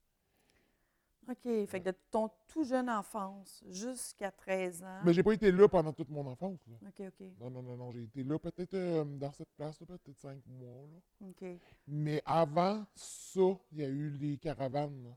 OK, 1.30 1.66
fait 1.68 1.82
que 1.82 1.90
de 1.90 1.96
ton 2.10 2.30
tout 2.48 2.64
jeune 2.64 2.90
enfance 2.90 3.64
jusqu'à 3.68 4.32
13 4.32 4.84
ans. 4.84 5.02
Mais 5.04 5.14
j'ai 5.14 5.24
pas 5.24 5.34
été 5.34 5.52
là 5.52 5.68
pendant 5.68 5.92
toute 5.92 6.10
mon 6.10 6.26
enfance. 6.26 6.60
là. 6.68 6.76
OK, 6.88 7.02
OK, 7.08 7.28
Non, 7.40 7.50
non, 7.50 7.62
non, 7.62 7.76
non, 7.78 7.92
j'ai 7.92 8.04
été 8.04 8.24
là 8.24 8.40
peut-être 8.40 8.74
euh, 8.76 9.04
dans 9.04 9.32
cette 9.34 9.50
place-là, 9.58 9.86
peut-être 9.86 10.18
cinq 10.18 10.42
mois. 10.48 10.86
Là. 11.22 11.28
OK. 11.30 11.60
Mais 11.88 12.22
avant 12.26 12.86
ça, 12.96 13.42
il 13.74 13.80
y 13.80 13.84
a 13.84 13.88
eu 13.90 14.10
les 14.12 14.38
caravanes. 14.38 15.04
là. 15.04 15.10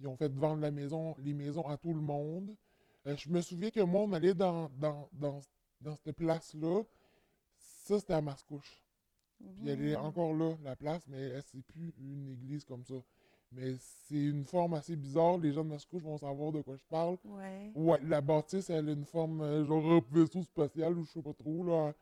Ils 0.00 0.06
ont 0.08 0.16
fait 0.16 0.32
vendre 0.32 0.60
la 0.60 0.70
maison, 0.70 1.14
les 1.18 1.32
maisons 1.34 1.66
à 1.68 1.76
tout 1.78 1.94
le 1.94 2.00
monde. 2.00 2.54
Euh, 3.06 3.16
je 3.16 3.28
me 3.30 3.40
souviens 3.40 3.70
que 3.70 3.80
moi, 3.80 4.02
on 4.02 4.12
allait 4.12 4.34
dans, 4.34 4.68
dans, 4.78 5.08
dans, 5.12 5.40
dans 5.80 5.96
cette 5.96 6.16
place-là. 6.16 6.82
Ça, 7.56 7.98
c'était 8.00 8.14
à 8.14 8.20
Mascouche. 8.20 8.82
Puis 9.38 9.68
elle 9.68 9.82
est 9.88 9.96
Mhm. 9.96 10.04
encore 10.04 10.32
là, 10.34 10.56
la 10.62 10.76
place, 10.76 11.06
mais 11.06 11.20
elle, 11.20 11.42
c'est 11.42 11.62
plus 11.62 11.92
une 11.98 12.28
église 12.28 12.64
comme 12.64 12.84
ça. 12.84 12.94
Mais 13.56 13.74
c'est 13.78 14.16
une 14.16 14.44
forme 14.44 14.74
assez 14.74 14.96
bizarre. 14.96 15.38
Les 15.38 15.52
gens 15.52 15.64
de 15.64 15.70
Mascouche 15.70 16.02
vont 16.02 16.18
savoir 16.18 16.50
de 16.50 16.60
quoi 16.60 16.76
je 16.76 16.84
parle. 16.88 17.16
Ouais. 17.24 17.70
Ouais, 17.74 18.00
la 18.02 18.20
bâtisse, 18.20 18.68
elle 18.68 18.88
a 18.88 18.92
une 18.92 19.04
forme 19.04 19.42
euh, 19.42 19.64
genre 19.64 20.02
vaisseau 20.10 20.42
spatial 20.42 20.98
ou 20.98 21.04
je 21.04 21.10
sais 21.10 21.22
pas 21.22 21.32
trop. 21.34 21.64
Là. 21.64 21.94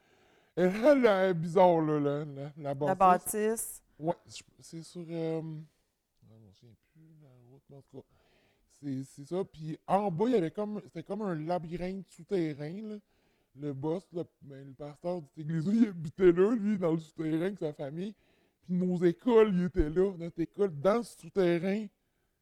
Elle, 0.56 0.72
elle 1.04 1.30
est 1.30 1.34
bizarre, 1.34 1.80
là, 1.80 2.00
la, 2.00 2.24
la, 2.24 2.52
la 2.56 2.74
bâtisse. 2.74 2.88
La 2.88 2.94
bâtisse. 2.94 3.82
Ouais, 3.98 4.14
c'est 4.60 4.82
sur. 4.82 5.04
Euh... 5.08 5.42
ah, 6.24 6.34
je 6.40 6.46
me 6.46 6.52
souviens 6.52 6.74
plus 6.92 7.20
la 7.22 7.28
route, 7.50 7.62
mais 7.68 7.76
en 7.76 7.82
tout 7.82 7.98
cas. 7.98 8.06
C'est 9.04 9.24
ça. 9.26 9.44
Puis 9.44 9.78
en 9.86 10.10
bas, 10.10 10.24
il 10.26 10.32
y 10.32 10.36
avait 10.36 10.50
comme. 10.50 10.80
C'était 10.84 11.04
comme 11.04 11.22
un 11.22 11.34
labyrinthe 11.34 12.08
souterrain. 12.08 12.82
Là. 12.82 12.96
Le 13.54 13.74
boss, 13.74 14.02
là, 14.12 14.24
ben, 14.40 14.66
le 14.66 14.72
pasteur 14.72 15.20
de 15.20 15.26
cette 15.28 15.38
église-là, 15.44 15.72
il 15.74 15.88
habitait 15.88 16.32
là, 16.32 16.54
lui, 16.54 16.78
dans 16.78 16.92
le 16.92 16.98
souterrain 16.98 17.42
avec 17.42 17.58
sa 17.58 17.72
famille. 17.74 18.14
Puis 18.62 18.74
nos 18.74 18.96
écoles, 19.04 19.52
il 19.54 19.64
était 19.64 19.90
là. 19.90 20.12
Notre 20.18 20.40
école, 20.40 20.72
dans 20.80 21.02
ce 21.02 21.18
souterrain. 21.18 21.86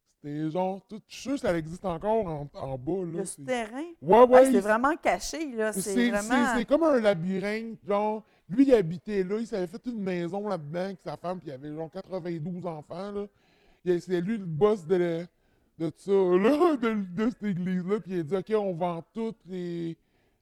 C'était 0.06 0.50
genre. 0.50 0.80
Tout, 0.86 1.00
je 1.08 1.14
suis 1.14 1.22
sûr 1.22 1.32
que 1.32 1.40
ça 1.40 1.56
existe 1.56 1.84
encore 1.84 2.26
en, 2.26 2.48
en 2.54 2.78
bas. 2.78 3.04
Là. 3.06 3.18
Le 3.20 3.24
souterrain? 3.24 3.84
Ouais, 4.02 4.22
ouais. 4.26 4.42
Ah, 4.46 4.50
c'est 4.50 4.60
vraiment 4.60 4.96
caché, 4.96 5.52
là. 5.52 5.72
c'est 5.72 6.10
vraiment. 6.10 6.54
c'est 6.56 6.64
comme 6.66 6.82
un 6.82 7.00
labyrinthe, 7.00 7.78
genre, 7.86 8.22
lui, 8.48 8.66
il 8.66 8.74
habitait 8.74 9.22
là, 9.22 9.38
il 9.38 9.46
s'avait 9.46 9.66
fait 9.66 9.84
une 9.86 10.00
maison 10.02 10.46
là-dedans 10.48 10.80
avec 10.80 11.00
sa 11.02 11.16
femme, 11.16 11.38
puis 11.38 11.48
il 11.48 11.52
avait 11.52 11.74
genre 11.74 11.90
92 11.90 12.66
enfants, 12.66 13.12
là. 13.12 13.26
C'est 13.84 14.20
lui 14.20 14.36
le 14.36 14.44
boss 14.44 14.84
de, 14.86 15.26
de 15.78 15.92
ça, 15.96 16.12
là, 16.12 16.76
de, 16.82 16.94
de 17.14 17.30
cette 17.30 17.42
église-là, 17.42 18.00
puis 18.00 18.12
il 18.12 18.20
a 18.20 18.22
dit, 18.22 18.36
OK, 18.36 18.52
on 18.58 18.74
vend 18.74 19.02
toutes 19.14 19.40
les, 19.46 19.96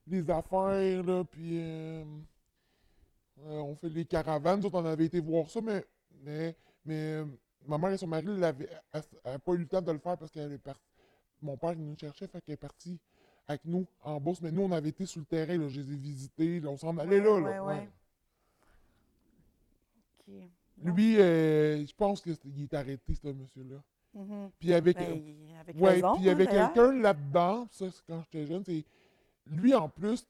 les 0.08 0.28
affaires, 0.30 1.04
là, 1.04 1.22
puis 1.24 1.58
euh, 1.60 2.02
euh, 3.46 3.60
on 3.60 3.74
fait 3.74 3.88
les 3.88 4.04
caravanes. 4.04 4.64
Autres, 4.64 4.80
on 4.80 4.84
avait 4.84 5.06
été 5.06 5.20
voir 5.20 5.48
ça, 5.50 5.60
mais, 5.60 5.84
mais, 6.22 6.56
mais 6.84 7.12
euh, 7.14 7.24
ma 7.66 7.78
mère 7.78 7.92
et 7.92 7.98
son 7.98 8.06
mari 8.06 8.26
n'avaient 8.26 8.68
pas 8.92 9.52
eu 9.52 9.58
le 9.58 9.66
temps 9.66 9.82
de 9.82 9.92
le 9.92 9.98
faire 9.98 10.16
parce 10.16 10.30
qu'elle 10.30 10.52
est 10.52 10.58
partie. 10.58 10.82
Mon 11.40 11.56
père 11.56 11.76
nous 11.76 11.96
cherchait, 11.96 12.26
fait 12.26 12.40
qu'elle 12.40 12.54
est 12.54 12.56
partie 12.56 12.98
avec 13.46 13.64
nous 13.64 13.86
en 14.02 14.20
bourse. 14.20 14.40
Mais 14.40 14.50
nous, 14.50 14.62
on 14.62 14.72
avait 14.72 14.88
été 14.90 15.06
sur 15.06 15.20
le 15.20 15.26
terrain, 15.26 15.56
là, 15.56 15.68
je 15.68 15.80
les 15.80 15.92
ai 15.92 15.96
visités, 15.96 16.60
là, 16.60 16.70
on 16.70 16.76
s'en 16.76 16.96
allait 16.98 17.20
là. 17.20 17.40
Là, 17.40 17.64
ouais, 17.64 17.88
ouais. 20.26 20.50
Lui, 20.82 21.18
euh, 21.18 21.84
je 21.84 21.94
pense 21.94 22.20
qu'il 22.20 22.62
est 22.62 22.74
arrêté, 22.74 23.14
ce 23.14 23.28
monsieur-là. 23.28 23.82
Mhm. 24.14 24.50
Puis 24.58 24.72
avec, 24.72 24.96
Ben, 24.96 25.22
avec 25.60 25.80
ouais, 25.80 25.90
raison, 25.90 26.16
puis 26.16 26.28
hein, 26.28 26.36
quelqu'un 26.36 26.92
là-dedans, 26.92 27.68
ça 27.70 27.86
quand 28.06 28.22
j'étais 28.22 28.46
jeune, 28.46 28.64
c'est 28.64 28.84
lui 29.46 29.74
en 29.74 29.88
plus 29.88 30.26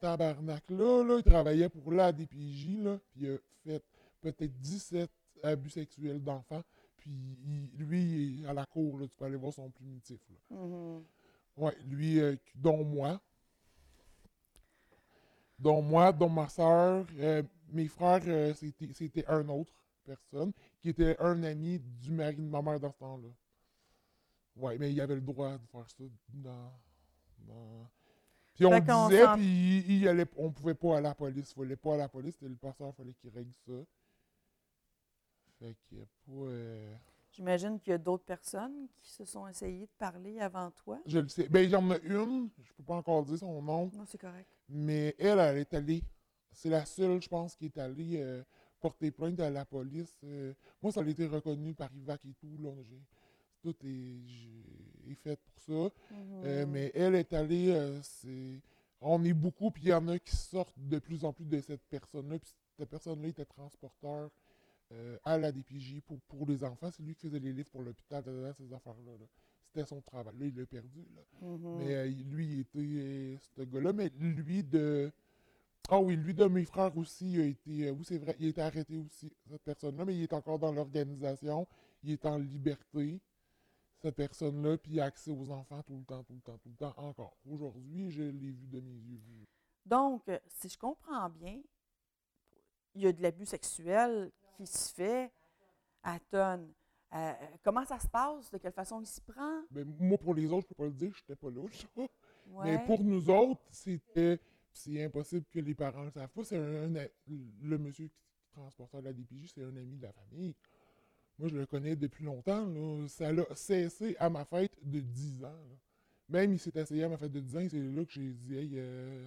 de 0.00 0.06
tabarnak-là, 0.06 1.04
là, 1.04 1.18
il 1.18 1.22
travaillait 1.22 1.68
pour 1.68 1.92
la 1.92 2.10
DPJ, 2.12 2.78
là, 2.78 2.98
puis 3.10 3.20
il 3.22 3.30
a 3.32 3.36
fait 3.64 3.84
peut-être 4.20 4.58
17 4.60 5.10
abus 5.42 5.70
sexuels 5.70 6.22
d'enfants, 6.22 6.62
puis 6.96 7.10
il- 7.10 7.70
lui, 7.76 8.02
il 8.02 8.44
est 8.44 8.48
à 8.48 8.52
la 8.54 8.64
cour, 8.66 8.98
là, 8.98 9.06
tu 9.06 9.14
peux 9.16 9.24
aller 9.26 9.36
voir 9.36 9.52
son 9.52 9.70
primitif. 9.70 10.20
Là. 10.30 10.56
Mhm. 10.56 11.04
Ouais, 11.56 11.76
lui, 11.86 12.20
euh, 12.20 12.36
dont 12.54 12.82
moi. 12.84 13.20
Dont 15.58 15.82
moi, 15.82 16.12
dont 16.12 16.30
ma 16.30 16.48
soeur. 16.48 17.06
mes 17.72 17.86
frères, 17.86 18.22
euh, 18.26 18.52
c'était 18.54 18.92
c'était 18.92 19.26
un 19.26 19.48
autre 19.48 19.72
personne, 20.04 20.52
qui 20.80 20.88
était 20.88 21.16
un 21.20 21.40
ami 21.44 21.78
du 21.78 22.10
mari 22.10 22.36
de 22.36 22.40
ma 22.42 22.60
mère 22.62 22.80
dans 22.80 22.90
ce 22.90 22.98
temps-là. 22.98 23.28
Ouais, 24.56 24.76
mais 24.78 24.92
il 24.92 25.00
avait 25.00 25.14
le 25.14 25.20
droit 25.20 25.56
de 25.56 25.66
faire 25.66 25.88
ça 25.88 26.04
dans. 26.32 26.72
dans- 27.46 27.88
Puis 28.60 28.66
on 28.66 29.08
Fait 29.08 29.08
disait, 29.16 29.26
puis 29.34 29.78
il, 29.88 30.02
il 30.02 30.08
allait, 30.08 30.26
on 30.36 30.50
pouvait 30.50 30.74
pas 30.74 30.98
aller 30.98 31.06
à 31.06 31.10
la 31.10 31.14
police. 31.14 31.50
Il 31.56 31.62
fallait 31.62 31.76
pas 31.76 31.90
aller 31.94 32.00
à 32.00 32.04
la 32.04 32.08
police, 32.08 32.34
c'était 32.34 32.48
le 32.48 32.56
pasteur, 32.56 32.88
il 32.88 32.92
fallait 32.94 33.14
qu'il 33.14 33.30
règle 33.30 33.52
ça. 33.66 33.72
Fait 35.58 35.76
qu'il 35.88 35.98
y 35.98 36.00
a 36.00 36.04
pas. 36.04 36.32
euh, 36.50 36.94
J'imagine 37.32 37.78
qu'il 37.80 37.92
y 37.92 37.94
a 37.94 37.98
d'autres 37.98 38.24
personnes 38.24 38.88
qui 39.00 39.10
se 39.12 39.24
sont 39.24 39.46
essayées 39.46 39.86
de 39.86 39.92
parler 39.98 40.40
avant 40.40 40.70
toi. 40.72 40.98
Je 41.06 41.18
le 41.20 41.28
sais. 41.28 41.48
Ben, 41.48 41.60
il 41.64 41.70
y 41.70 41.76
en 41.76 41.90
a 41.90 41.98
une, 42.00 42.50
je 42.62 42.72
peux 42.74 42.82
pas 42.82 42.96
encore 42.96 43.24
dire 43.24 43.38
son 43.38 43.62
nom. 43.62 43.90
Non, 43.94 44.04
c'est 44.04 44.18
correct. 44.20 44.48
Mais 44.68 45.14
elle, 45.18 45.38
elle 45.38 45.58
est 45.58 45.72
allée. 45.74 46.02
C'est 46.52 46.68
la 46.68 46.84
seule, 46.84 47.22
je 47.22 47.28
pense, 47.28 47.54
qui 47.56 47.66
est 47.66 47.78
allée 47.78 48.20
euh, 48.20 48.42
porter 48.80 49.10
plainte 49.10 49.38
à 49.40 49.48
la 49.48 49.64
police. 49.64 50.18
Euh, 50.24 50.52
moi, 50.82 50.90
ça 50.92 51.00
a 51.00 51.04
été 51.06 51.26
reconnu 51.26 51.72
par 51.74 51.90
IVAC 51.94 52.24
et 52.26 52.34
tout. 52.34 52.56
Là, 52.60 52.70
tout 53.62 53.74
est, 53.84 55.14
fait 55.22 55.36
pour 55.36 55.58
ça. 55.60 55.94
Euh, 56.44 56.64
Mhm. 56.66 56.70
mais 56.72 56.90
elle 56.94 57.14
est 57.14 57.32
allée. 57.32 57.70
euh, 57.70 58.00
c'est, 58.02 58.60
on 59.00 59.22
est 59.24 59.32
beaucoup, 59.32 59.70
puis 59.70 59.84
il 59.84 59.88
y 59.88 59.92
en 59.94 60.06
a 60.08 60.18
qui 60.18 60.36
sortent 60.36 60.74
de 60.78 60.98
plus 60.98 61.24
en 61.24 61.32
plus 61.32 61.44
de 61.46 61.60
cette 61.60 61.82
personne-là. 61.90 62.38
Puis 62.38 62.50
cette 62.78 62.88
personne-là 62.88 63.28
était 63.28 63.44
transporteur 63.44 64.30
euh, 64.92 65.16
à 65.24 65.38
la 65.38 65.52
DPJ 65.52 66.00
pour, 66.06 66.18
pour 66.22 66.46
les 66.46 66.62
enfants. 66.64 66.90
C'est 66.90 67.02
lui 67.02 67.14
qui 67.14 67.26
faisait 67.26 67.38
les 67.40 67.52
livres 67.52 67.70
pour 67.70 67.82
l'hôpital, 67.82 68.22
ces 68.56 68.72
affaires-là. 68.72 69.12
là. 69.18 69.26
C'était 69.62 69.84
son 69.86 70.00
travail. 70.00 70.34
Là, 70.38 70.46
il 70.46 70.56
l'a 70.56 70.66
perdu. 70.66 71.06
Là. 71.14 71.22
Mhm. 71.48 71.76
Mais 71.78 71.94
euh, 71.94 72.06
lui, 72.30 72.46
il 72.46 72.60
était 72.60 72.78
euh, 72.78 73.36
ce 73.56 73.62
gars-là. 73.62 73.92
Mais 73.92 74.10
lui 74.18 74.62
de. 74.64 75.10
Ah 75.88 75.98
oui, 75.98 76.14
lui 76.14 76.34
de 76.34 76.44
mes 76.44 76.64
frères 76.64 76.96
aussi 76.96 77.32
il 77.32 77.40
a 77.40 77.44
été. 77.46 77.88
euh, 77.88 77.92
oui, 77.92 78.04
c'est 78.04 78.18
vrai, 78.18 78.36
il 78.38 78.46
a 78.46 78.48
été 78.50 78.60
arrêté 78.60 78.96
aussi, 78.96 79.32
cette 79.48 79.62
personne-là, 79.62 80.04
mais 80.04 80.14
il 80.14 80.22
est 80.22 80.32
encore 80.32 80.58
dans 80.58 80.70
l'organisation. 80.72 81.66
Il 82.04 82.12
est 82.12 82.26
en 82.26 82.38
liberté, 82.38 83.18
cette 84.02 84.16
personne-là, 84.16 84.78
puis 84.78 85.00
accès 85.00 85.30
aux 85.30 85.50
enfants 85.50 85.82
tout 85.82 85.96
le 85.96 86.04
temps, 86.04 86.22
tout 86.24 86.34
le 86.34 86.40
temps, 86.40 86.58
tout 86.58 86.68
le 86.70 86.76
temps, 86.76 86.94
encore. 86.96 87.36
Aujourd'hui, 87.48 88.10
je 88.10 88.22
l'ai 88.22 88.50
vu 88.52 88.66
de 88.66 88.80
mes 88.80 88.94
yeux. 88.94 89.46
Donc, 89.84 90.28
euh, 90.28 90.38
si 90.46 90.68
je 90.68 90.78
comprends 90.78 91.28
bien, 91.30 91.60
il 92.94 93.02
y 93.02 93.06
a 93.06 93.12
de 93.12 93.22
l'abus 93.22 93.46
sexuel 93.46 94.30
qui 94.56 94.66
se 94.66 94.92
fait 94.92 95.30
à 96.02 96.18
tonnes. 96.30 96.72
Euh, 97.12 97.32
comment 97.64 97.84
ça 97.84 97.98
se 97.98 98.06
passe? 98.08 98.50
De 98.50 98.58
quelle 98.58 98.72
façon 98.72 99.00
il 99.00 99.06
s'y 99.06 99.20
prend? 99.20 99.62
Mais 99.70 99.84
moi, 99.84 100.16
pour 100.18 100.34
les 100.34 100.46
autres, 100.52 100.62
je 100.62 100.68
peux 100.68 100.74
pas 100.82 100.86
le 100.86 100.92
dire, 100.94 101.12
je 101.14 101.20
n'étais 101.22 101.36
pas 101.36 101.50
là. 101.50 101.62
ça. 101.72 102.02
Ouais. 102.46 102.64
Mais 102.78 102.84
pour 102.86 103.02
nous 103.04 103.28
autres, 103.30 103.60
c'était. 103.70 104.40
C'est 104.72 105.02
impossible 105.04 105.44
que 105.50 105.58
les 105.58 105.74
parents 105.74 106.04
le 106.04 106.10
savent 106.12 106.28
pas. 106.30 106.44
C'est 106.44 106.56
un, 106.56 106.94
un- 106.94 107.06
le 107.26 107.76
monsieur 107.78 108.06
qui 108.06 108.22
transportait 108.52 109.02
la 109.02 109.12
DPJ, 109.12 109.50
c'est 109.52 109.64
un 109.64 109.76
ami 109.76 109.96
de 109.96 110.02
la 110.02 110.12
famille. 110.12 110.54
Moi, 111.40 111.48
je 111.48 111.56
le 111.56 111.64
connais 111.64 111.96
depuis 111.96 112.22
longtemps. 112.24 112.66
Là. 112.66 113.08
Ça 113.08 113.32
l'a 113.32 113.46
cessé 113.54 114.14
à 114.18 114.28
ma 114.28 114.44
fête 114.44 114.72
de 114.82 115.00
10 115.00 115.44
ans. 115.44 115.48
là. 115.48 115.76
Même 116.28 116.52
il 116.52 116.58
s'est 116.58 116.70
essayé 116.74 117.04
à 117.04 117.08
ma 117.08 117.16
fête 117.16 117.32
de 117.32 117.40
10 117.40 117.56
ans, 117.56 117.66
c'est 117.70 117.80
là 117.80 118.04
que 118.04 118.12
j'ai 118.12 118.30
dit, 118.30 118.56
hey, 118.56 118.70
euh, 118.74 119.26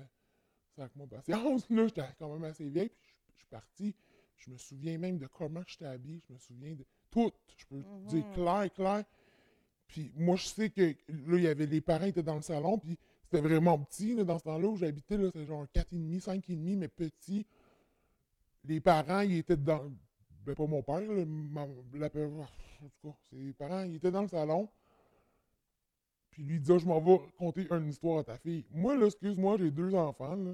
sac-moi 0.76 1.08
patience. 1.08 1.67
Là, 1.71 1.88
j'étais 1.88 2.04
quand 2.19 2.32
même 2.32 2.43
assez 2.43 2.69
vieille, 2.69 2.89
puis 2.89 3.10
je, 3.34 3.39
suis 3.39 3.47
parti. 3.47 3.95
Je 4.38 4.52
me 4.52 4.58
souviens 4.58 4.97
même 4.99 5.17
de 5.17 5.26
comment 5.28 5.63
j'étais 5.65 5.86
habillé. 5.86 6.21
Je 6.30 6.34
me 6.34 6.38
souviens 6.38 6.76
de 6.76 6.86
tout. 7.10 7.32
Je 7.58 7.65
peux 7.65 7.84
dire 8.08 8.26
Mhm. 8.28 8.34
clair, 8.34 8.73
clair. 8.73 9.04
Puis 9.88 10.12
moi, 10.15 10.36
je 10.36 10.45
sais 10.45 10.69
que 10.69 10.82
là, 10.82 11.38
il 11.38 11.41
y 11.41 11.47
avait 11.47 11.65
les 11.65 11.82
parents 11.82 12.06
étaient 12.06 12.23
dans 12.23 12.36
le 12.36 12.41
salon, 12.41 12.78
puis 12.78 12.97
c'était 13.23 13.41
vraiment 13.41 13.80
petit 13.80 14.15
là, 14.15 14.23
dans 14.23 14.38
ce 14.38 14.43
temps-là 14.43 14.67
où 14.67 14.76
j'habitais. 14.78 15.17
C'était 15.17 15.45
genre 15.45 15.65
4,5, 15.73 16.19
5,5, 16.21 16.78
mais 16.78 16.88
petit. 16.88 17.45
Les 18.65 18.80
parents, 18.80 19.21
ils 19.21 19.39
étaient 19.39 19.58
dans. 19.58 19.91
Ben, 20.45 20.56
pas 20.56 20.67
mon 20.67 20.82
père, 20.82 21.01
là, 21.01 21.25
ma- 21.25 21.67
la, 21.93 22.08
en 22.08 22.10
tout 22.10 23.10
cas, 23.10 23.15
ses 23.29 23.53
parents, 23.53 23.84
ils 23.84 23.95
étaient 23.95 24.12
dans 24.12 24.21
le 24.21 24.27
salon. 24.27 24.69
Puis 26.32 26.43
lui, 26.43 26.60
dit, 26.60 26.79
je 26.79 26.86
m'en 26.86 26.99
vais 26.99 27.19
conter 27.38 27.67
une 27.69 27.89
histoire 27.89 28.19
à 28.19 28.23
ta 28.23 28.38
fille. 28.38 28.65
Moi, 28.71 28.95
là, 28.95 29.06
excuse-moi, 29.06 29.58
j'ai 29.60 29.71
deux 29.71 29.93
enfants, 29.93 30.36
là. 30.36 30.51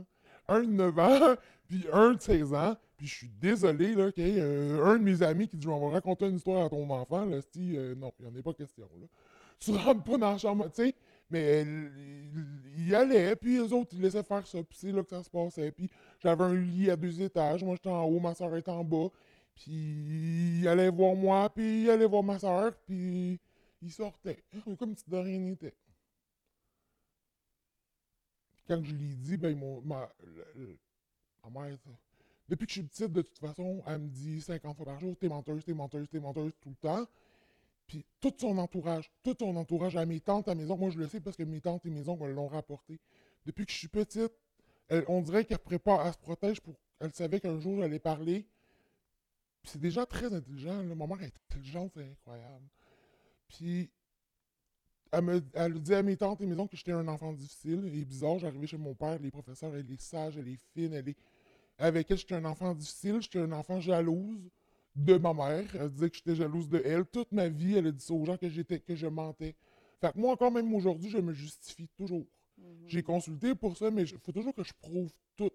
Un 0.48 0.62
de 0.62 0.72
9 0.72 1.00
ans, 1.00 1.36
puis 1.68 1.86
un 1.94 2.14
de 2.14 2.22
16 2.22 2.54
ans. 2.54 2.76
Puis 2.98 3.08
je 3.08 3.16
suis 3.16 3.30
désolé, 3.30 3.96
là, 3.96 4.10
y 4.18 4.40
euh, 4.40 4.84
un 4.86 4.98
de 4.98 5.04
mes 5.04 5.24
amis 5.24 5.48
qui 5.48 5.56
dit, 5.56 5.64
je 5.66 5.70
vais 5.70 5.90
raconter 5.90 6.28
une 6.28 6.36
histoire 6.36 6.66
à 6.66 6.70
ton 6.70 6.90
enfant, 6.90 7.24
là, 7.26 7.40
si, 7.54 7.78
euh, 7.78 7.96
non, 7.96 8.12
il 8.20 8.26
n'y 8.26 8.32
en 8.32 8.40
a 8.40 8.44
pas 8.44 8.54
question, 8.54 8.90
là. 9.00 9.08
Tu 9.60 9.72
rentres 9.72 10.04
pas 10.04 10.18
dans 10.18 10.32
la 10.32 10.38
chambre, 10.38 10.70
tu 10.74 10.84
sais. 10.84 10.96
Mais 11.30 11.64
il 11.64 12.86
il 12.88 12.96
allait, 12.96 13.36
puis 13.36 13.62
les 13.62 13.74
autres, 13.74 13.90
ils 13.94 14.02
laissaient 14.02 14.24
faire 14.24 14.46
ça, 14.48 14.58
puis 14.64 14.78
c'est 14.80 14.92
là 14.92 15.04
que 15.04 15.10
ça 15.10 15.22
se 15.22 15.30
passait. 15.30 15.72
Puis 15.72 15.90
j'avais 16.20 16.44
un 16.44 16.56
lit 16.56 16.90
à 16.90 16.96
deux 16.96 17.22
étages, 17.22 17.64
moi 17.64 17.76
j'étais 17.76 17.90
en 17.90 18.04
haut, 18.04 18.20
ma 18.20 18.34
soeur 18.34 18.56
était 18.56 18.72
en 18.72 18.84
bas. 18.84 19.10
Puis 19.60 20.60
il 20.62 20.68
allait 20.70 20.90
voir 20.90 21.16
moi, 21.16 21.50
puis 21.50 21.84
il 21.84 21.90
allait 21.90 22.06
voir 22.06 22.24
ma 22.24 22.40
soeur, 22.40 22.74
puis 22.86 23.40
il 23.82 23.92
sortait, 23.92 24.42
comme 24.78 24.96
si 24.96 25.04
de 25.10 25.18
rien 25.18 25.38
n'était. 25.40 25.74
Quand 28.68 28.82
je 28.84 28.96
l'ai 28.96 29.16
dit, 29.16 29.36
ben, 29.36 29.58
m'ont- 29.58 29.82
ma, 29.82 30.10
ma 31.44 31.50
mère, 31.50 31.78
depuis 32.48 32.66
que 32.68 32.74
je 32.74 32.80
suis 32.80 32.88
petite, 32.88 33.12
de 33.12 33.22
toute 33.22 33.38
façon, 33.38 33.84
elle 33.86 34.00
me 34.00 34.08
dit 34.08 34.42
50 34.42 34.78
fois 34.78 34.86
par 34.86 35.00
jour, 35.00 35.16
t'es 35.18 35.28
menteuse, 35.28 35.64
t'es 35.66 35.74
menteuse, 35.74 36.08
t'es 36.10 36.20
menteuse 36.20 36.54
tout 36.62 36.70
le 36.70 36.76
temps. 36.76 37.06
Puis 37.86 38.06
tout 38.22 38.34
son 38.38 38.58
entourage, 38.60 39.12
tout 39.24 39.36
son 39.38 39.56
entourage, 39.56 39.96
à 39.98 40.06
mes 40.06 40.20
tantes 40.22 40.48
à 40.48 40.56
maison, 40.56 40.78
moi 40.78 40.90
je 40.92 41.00
le 41.00 41.08
sais 41.08 41.20
parce 41.20 41.36
que 41.36 41.44
mes 41.44 41.60
tantes 41.60 41.86
et 41.86 41.90
mes 41.90 42.08
oncles 42.08 42.28
l'ont 42.32 42.48
rapporté. 42.48 43.00
Depuis 43.46 43.66
que 43.66 43.72
je 43.72 43.78
suis 43.78 43.88
petite, 43.88 44.32
on 45.08 45.22
dirait 45.22 45.44
qu'elle 45.44 45.58
prépare, 45.60 46.06
elle 46.06 46.14
se 46.14 46.18
protège 46.20 46.62
pour. 46.62 46.76
Elle 47.00 47.12
savait 47.14 47.40
qu'un 47.40 47.60
jour 47.60 47.78
j'allais 47.82 48.00
parler. 48.00 48.46
C'est 49.64 49.80
des 49.80 49.92
gens 49.92 50.06
très 50.06 50.34
intelligents, 50.34 50.82
là. 50.82 50.96
Ma 50.96 51.08
mère 51.08 51.22
est 51.22 51.34
intelligente, 51.50 51.92
c'est 51.94 52.04
incroyable. 52.04 52.66
Puis 53.48 53.90
elle 55.12 55.24
me 55.24 55.42
elle 55.54 55.80
dit 55.80 55.94
à 55.94 56.04
mes 56.04 56.18
tantes 56.18 56.42
et 56.42 56.46
mes 56.46 56.56
oncles 56.56 56.72
que 56.72 56.78
j'étais 56.78 56.92
un 56.92 57.08
enfant 57.08 57.34
difficile 57.34 57.86
et 57.94 58.06
bizarre. 58.06 58.40
J'arrivais 58.40 58.68
chez 58.68 58.78
mon 58.78 58.94
père, 58.94 59.20
les 59.20 59.32
professeurs, 59.32 59.76
elle 59.76 59.92
est 59.92 60.02
sage, 60.02 60.38
elle 60.38 60.48
est 60.48 60.60
fine, 60.74 60.94
elle 60.94 61.10
est. 61.10 61.18
avec 61.78 62.10
elle, 62.12 62.18
j'étais 62.18 62.36
un 62.36 62.46
enfant 62.46 62.74
difficile, 62.74 63.22
j'étais 63.22 63.40
un 63.40 63.52
enfant 63.52 63.80
jalouse 63.80 64.50
de 64.96 65.18
ma 65.18 65.34
mère. 65.34 65.66
Elle 65.76 65.90
disait 65.90 66.10
que 66.10 66.18
j'étais 66.18 66.36
jalouse 66.36 66.70
de 66.70 66.82
elle. 66.86 67.06
Toute 67.06 67.32
ma 67.32 67.48
vie, 67.48 67.76
elle 67.76 67.88
a 67.88 67.92
dit 67.92 68.04
ça 68.04 68.14
aux 68.14 68.26
gens 68.26 68.38
que 68.38 68.50
j'étais, 68.50 68.80
que 68.80 68.96
je 68.96 69.08
mentais. 69.08 69.56
Fait 70.00 70.14
que 70.14 70.20
moi, 70.20 70.32
encore 70.34 70.52
même 70.52 70.74
aujourd'hui, 70.74 71.10
je 71.10 71.18
me 71.18 71.34
justifie 71.34 71.90
toujours. 71.98 72.26
Mhm. 72.58 72.88
J'ai 72.88 73.04
consulté 73.04 73.56
pour 73.56 73.78
ça, 73.78 73.92
mais 73.92 74.04
il 74.04 74.18
faut 74.20 74.32
toujours 74.32 74.54
que 74.54 74.64
je 74.64 74.74
prouve 74.80 75.12
tout. 75.36 75.52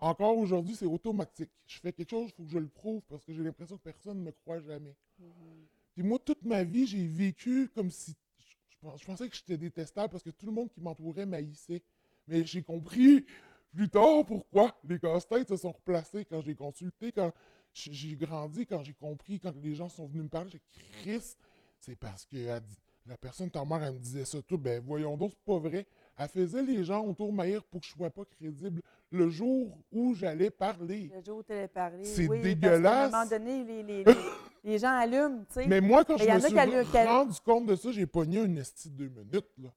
Encore 0.00 0.36
aujourd'hui, 0.38 0.74
c'est 0.74 0.86
automatique. 0.86 1.50
Je 1.66 1.78
fais 1.78 1.92
quelque 1.92 2.10
chose, 2.10 2.30
il 2.30 2.32
faut 2.34 2.44
que 2.44 2.50
je 2.50 2.58
le 2.58 2.68
prouve 2.68 3.02
parce 3.08 3.24
que 3.24 3.32
j'ai 3.34 3.42
l'impression 3.42 3.76
que 3.76 3.82
personne 3.82 4.18
ne 4.18 4.24
me 4.24 4.32
croit 4.32 4.60
jamais. 4.60 4.94
Mhm. 5.18 5.66
Puis 5.94 6.02
moi, 6.02 6.18
toute 6.18 6.42
ma 6.44 6.64
vie, 6.64 6.86
j'ai 6.86 7.06
vécu 7.06 7.68
comme 7.74 7.90
si. 7.90 8.16
Je, 8.38 8.54
je 8.70 8.76
pens- 8.80 8.96
je 8.96 9.04
pensais 9.04 9.28
que 9.28 9.36
j'étais 9.36 9.58
détestable 9.58 10.10
parce 10.10 10.22
que 10.22 10.30
tout 10.30 10.46
le 10.46 10.52
monde 10.52 10.70
qui 10.70 10.80
m'entourait 10.80 11.26
m'haïssait. 11.26 11.82
Mais 12.26 12.44
j'ai 12.44 12.62
compris 12.62 13.26
plus 13.72 13.88
tard 13.90 14.24
pourquoi 14.26 14.74
les 14.88 14.98
casse-têtes 14.98 15.48
se 15.48 15.56
sont 15.56 15.72
replacés 15.72 16.24
quand 16.24 16.40
j'ai 16.40 16.54
consulté, 16.54 17.12
quand 17.12 17.32
j'ai 17.72 18.16
grandi, 18.16 18.66
quand 18.66 18.82
j'ai 18.82 18.94
compris, 18.94 19.38
quand 19.38 19.54
les 19.62 19.74
gens 19.74 19.88
sont 19.88 20.06
venus 20.06 20.24
me 20.24 20.28
parler. 20.28 20.50
J'ai 20.50 20.58
dit, 20.58 20.80
Chris, 21.02 21.36
c'est 21.78 21.96
parce 21.96 22.24
que 22.24 22.36
elle 22.36 22.62
la 23.06 23.16
personne, 23.16 23.50
ta 23.50 23.64
mère, 23.64 23.82
elle 23.82 23.94
me 23.94 23.98
disait 23.98 24.24
ça 24.24 24.40
tout. 24.42 24.58
Ben 24.58 24.82
voyons 24.84 25.16
donc, 25.16 25.32
c'est 25.32 25.44
pas 25.44 25.58
vrai. 25.58 25.86
Elle 26.16 26.28
faisait 26.28 26.62
les 26.62 26.84
gens 26.84 27.04
autour 27.04 27.32
de 27.32 27.58
pour 27.60 27.80
que 27.80 27.86
je 27.86 27.92
sois 27.92 28.10
pas 28.10 28.24
crédible 28.24 28.82
le 29.10 29.28
jour 29.28 29.78
où 29.90 30.14
j'allais 30.14 30.50
parler. 30.50 31.10
Le 31.14 31.22
jour 31.22 31.38
où 31.38 31.42
tu 31.42 31.52
allais 31.52 31.68
parler. 31.68 32.04
C'est 32.04 32.28
oui, 32.28 32.40
dégueulasse. 32.42 33.10
Parce 33.10 33.28
qu'à 33.30 33.36
un 33.36 33.38
moment 33.40 33.64
donné, 33.64 33.64
les, 33.64 33.82
les, 33.82 34.04
les, 34.04 34.14
les 34.64 34.78
gens 34.78 34.96
allument, 34.96 35.44
tu 35.48 35.54
sais. 35.54 35.66
Mais 35.66 35.80
moi, 35.80 36.04
quand 36.04 36.16
Mais 36.18 36.26
je 36.26 36.32
me 36.34 36.40
suis 36.40 36.98
rendu 37.06 37.40
compte 37.44 37.66
de 37.66 37.76
ça, 37.76 37.90
j'ai 37.92 38.06
pogné 38.06 38.40
un 38.40 38.56
esti 38.56 38.90
de 38.90 38.96
deux 38.96 39.08
minutes. 39.08 39.50
là. 39.58 39.70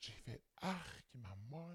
J'ai 0.00 0.12
fait 0.12 0.42
arc, 0.60 1.04
ma 1.14 1.28
mère. 1.50 1.68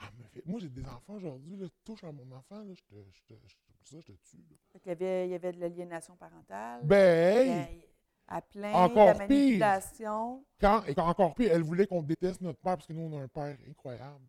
Elle 0.00 0.18
me 0.22 0.28
fait... 0.28 0.42
Moi, 0.46 0.60
j'ai 0.60 0.68
des 0.68 0.84
enfants 0.86 1.14
aujourd'hui. 1.14 1.56
Là, 1.56 1.66
touche 1.84 2.04
à 2.04 2.12
mon 2.12 2.30
enfant, 2.32 2.62
là, 2.62 2.72
je 2.74 2.82
te, 2.82 2.94
je 3.12 3.20
te, 3.26 3.34
je 3.46 3.54
te- 3.54 3.72
pour 3.78 3.86
ça, 3.88 3.96
je 4.00 4.12
te 4.12 4.18
tue. 4.30 4.36
là. 4.50 4.78
Qu'il 4.80 4.88
y 4.90 4.92
avait, 4.92 5.26
il 5.26 5.30
y 5.32 5.34
avait 5.34 5.52
de 5.52 5.60
l'aliénation 5.60 6.14
parentale. 6.16 6.80
Ben, 6.84 7.46
il 7.46 7.50
hey, 7.74 7.84
à 8.28 8.40
plein, 8.42 8.72
Encore 8.72 9.14
de 9.14 9.18
la 9.20 9.26
pire. 9.26 9.58
manipulation. 9.58 10.44
quand, 10.60 10.84
et 10.86 10.98
encore 11.00 11.34
pire, 11.34 11.50
elle 11.52 11.62
voulait 11.62 11.86
qu'on 11.86 12.02
déteste 12.02 12.40
notre 12.42 12.58
père 12.60 12.76
parce 12.76 12.86
que 12.86 12.92
nous, 12.92 13.02
on 13.02 13.18
a 13.18 13.22
un 13.22 13.28
père 13.28 13.56
incroyable. 13.68 14.24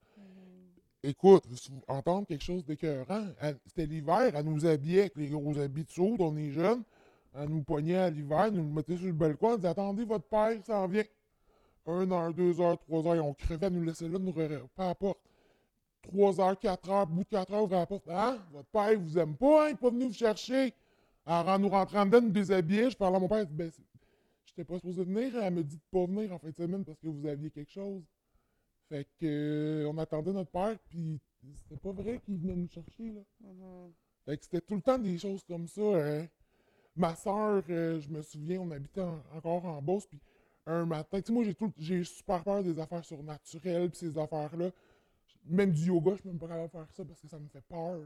Écoute, 1.02 1.46
entendre 1.88 2.28
quelque 2.28 2.44
chose 2.44 2.66
d'écœurant, 2.66 3.28
c'était 3.68 3.86
l'hiver, 3.86 4.36
elle 4.36 4.46
nous 4.46 4.66
habillait 4.66 5.02
avec 5.02 5.16
les 5.16 5.28
gros 5.28 5.58
habits 5.58 5.86
de 5.86 5.90
chaude, 5.90 6.20
on 6.20 6.36
est 6.36 6.52
jeunes. 6.52 6.84
Elle 7.34 7.48
nous 7.50 7.64
poignait 7.64 7.96
à 7.96 8.10
l'hiver, 8.10 8.52
nous 8.52 8.64
mettait 8.64 8.98
sur 8.98 9.06
le 9.06 9.14
balcon, 9.14 9.52
elle 9.52 9.58
disait 9.58 9.70
Attendez, 9.70 10.04
votre 10.04 10.26
père 10.26 10.58
s'en 10.66 10.88
vient. 10.88 11.06
Un 11.86 12.12
heure, 12.12 12.34
deux 12.34 12.60
heures, 12.60 12.78
trois 12.78 13.08
heures, 13.08 13.26
on 13.26 13.34
crevait, 13.34 13.68
elle 13.68 13.74
nous 13.74 13.84
laissait 13.84 14.10
là, 14.10 14.20
nous 14.20 14.34
pas 14.34 14.86
à 14.86 14.88
la 14.90 14.96
porte. 14.96 15.20
Trois 16.02 16.42
heures, 16.42 16.60
quatre 16.60 16.90
heures, 16.90 17.08
bout 17.08 17.24
de 17.24 17.30
quatre 17.30 17.54
heures, 17.54 17.64
ouvrait 17.64 17.78
la 17.78 17.86
porte. 17.86 18.10
Hein? 18.10 18.40
Votre 18.52 18.68
père, 18.68 18.92
il 18.92 18.98
vous 18.98 19.18
aime 19.18 19.36
pas, 19.38 19.66
hein? 19.66 19.70
Il 19.70 19.74
est 19.74 19.78
pas 19.78 19.90
venu 19.90 20.06
vous 20.06 20.14
chercher. 20.14 20.74
Alors, 21.26 21.54
en 21.54 21.60
nous 21.60 21.70
rentrant 21.70 22.06
dedans, 22.06 22.22
nous 22.22 22.32
déshabiller, 22.32 22.90
je 22.90 22.98
parlais 22.98 23.18
à 23.18 23.20
mon 23.20 23.28
père, 23.28 23.46
ben, 23.50 23.72
j'étais 24.46 24.66
pas 24.66 24.76
supposé 24.76 25.04
venir, 25.06 25.32
elle 25.42 25.54
me 25.54 25.64
dit 25.64 25.78
de 25.78 25.82
pas 25.92 26.06
venir 26.06 26.34
en 26.34 26.40
fin 26.40 26.50
de 26.50 26.56
semaine 26.56 26.84
parce 26.84 27.00
que 27.00 27.08
vous 27.08 27.26
aviez 27.26 27.52
quelque 27.52 27.72
chose. 27.72 28.04
Fait 28.90 29.06
que, 29.20 29.26
euh, 29.84 29.90
on 29.90 29.98
attendait 30.00 30.34
notre 30.34 30.50
père, 30.52 30.78
puis 30.90 31.20
c'était 31.56 31.80
pas 31.80 31.92
vrai 31.92 32.20
qu'il 32.26 32.38
venait 32.40 32.56
nous 32.56 32.68
chercher, 32.70 33.12
là. 33.12 33.22
Mhm. 33.42 33.92
Fait 34.26 34.38
que 34.38 34.44
c'était 34.44 34.62
tout 34.62 34.76
le 34.76 34.82
temps 34.82 34.98
des 34.98 35.18
choses 35.18 35.44
comme 35.48 35.68
ça. 35.68 35.82
hein. 35.82 36.28
Ma 36.96 37.16
soeur, 37.16 37.64
je 37.68 38.10
me 38.10 38.22
souviens, 38.22 38.60
on 38.62 38.72
habitait 38.72 39.02
en- 39.02 39.22
encore 39.36 39.64
en 39.66 39.82
Beauce, 39.82 40.06
puis 40.08 40.20
un 40.66 40.86
matin, 40.86 41.22
tu 41.22 41.28
sais, 41.28 41.34
moi, 41.34 41.44
j'ai 41.44 41.54
tout- 41.56 41.72
j'ai 41.78 42.04
super 42.04 42.44
peur 42.44 42.64
des 42.64 42.78
affaires 42.80 43.06
surnaturelles, 43.06 43.90
puis 43.90 44.00
ces 44.00 44.18
affaires-là. 44.18 44.72
Même 45.46 45.72
du 45.72 45.86
yoga, 45.86 46.16
je 46.16 46.22
peux 46.24 46.30
même 46.30 46.40
pas 46.40 46.48
capable 46.48 46.68
de 46.68 46.72
faire 46.72 46.88
ça 46.92 47.06
parce 47.06 47.22
que 47.22 47.28
ça 47.28 47.40
me 47.40 47.48
fait 47.48 47.62
peur. 47.62 48.00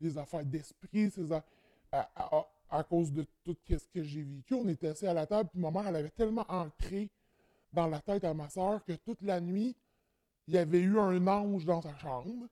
Les 0.00 0.16
affaires 0.16 0.44
d'esprit, 0.44 1.10
ces 1.10 1.32
a- 1.32 1.44
à, 1.90 2.08
à- 2.16 2.46
à 2.70 2.84
cause 2.84 3.12
de 3.12 3.24
tout 3.42 3.56
ce 3.66 3.88
que 3.88 4.02
j'ai 4.02 4.22
vécu. 4.22 4.54
On 4.54 4.68
était 4.68 4.88
assis 4.88 5.06
à 5.06 5.14
la 5.14 5.26
table, 5.26 5.48
puis 5.50 5.60
ma 5.60 5.70
mère, 5.70 5.86
elle 5.88 5.96
avait 5.96 6.10
tellement 6.10 6.44
ancré 6.48 7.08
dans 7.72 7.86
la 7.88 8.00
tête 8.00 8.24
à 8.24 8.32
ma 8.34 8.48
soeur 8.48 8.84
que 8.84 8.92
toute 8.92 9.22
la 9.22 9.40
nuit, 9.40 9.74
il 10.48 10.54
y 10.54 10.58
avait 10.58 10.80
eu 10.80 10.98
un 10.98 11.26
ange 11.26 11.64
dans 11.66 11.82
sa 11.82 11.94
chambre. 11.98 12.46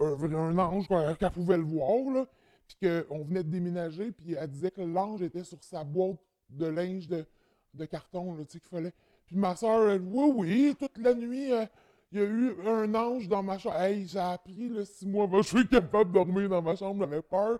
Un, 0.00 0.58
ange 0.58 0.88
qu'elle 1.18 1.30
pouvait 1.30 1.58
le 1.58 1.62
voir, 1.62 2.10
là. 2.12 2.26
Puis 2.66 2.88
qu'on 2.88 3.22
venait 3.22 3.42
de 3.42 3.50
déménager, 3.50 4.12
puis 4.12 4.34
elle 4.34 4.48
disait 4.48 4.70
que 4.70 4.80
l'ange 4.80 5.22
était 5.22 5.44
sur 5.44 5.62
sa 5.62 5.84
boîte 5.84 6.18
de 6.50 6.66
linge 6.66 7.08
de, 7.08 7.84
carton, 7.86 8.36
tu 8.36 8.44
sais, 8.52 8.60
qu'il 8.60 8.68
fallait. 8.68 8.92
Puis 9.26 9.36
ma 9.36 9.56
soeur, 9.56 9.98
oui, 10.02 10.32
oui, 10.34 10.76
toute 10.78 10.98
la 10.98 11.14
nuit, 11.14 11.52
euh, 11.52 11.64
il 12.12 12.18
y 12.18 12.22
a 12.22 12.24
eu 12.24 12.54
un 12.66 12.94
ange 12.94 13.28
dans 13.28 13.42
ma 13.42 13.58
chambre. 13.58 13.76
Hey, 13.76 14.06
j'ai 14.06 14.18
appris, 14.18 14.68
là, 14.68 14.82
mois, 15.06 15.24
avant, 15.24 15.42
je 15.42 15.48
suis 15.48 15.68
capable 15.68 16.10
de 16.10 16.14
dormir 16.14 16.48
dans 16.48 16.62
ma 16.62 16.76
chambre, 16.76 17.00
j'avais 17.00 17.22
peur 17.22 17.58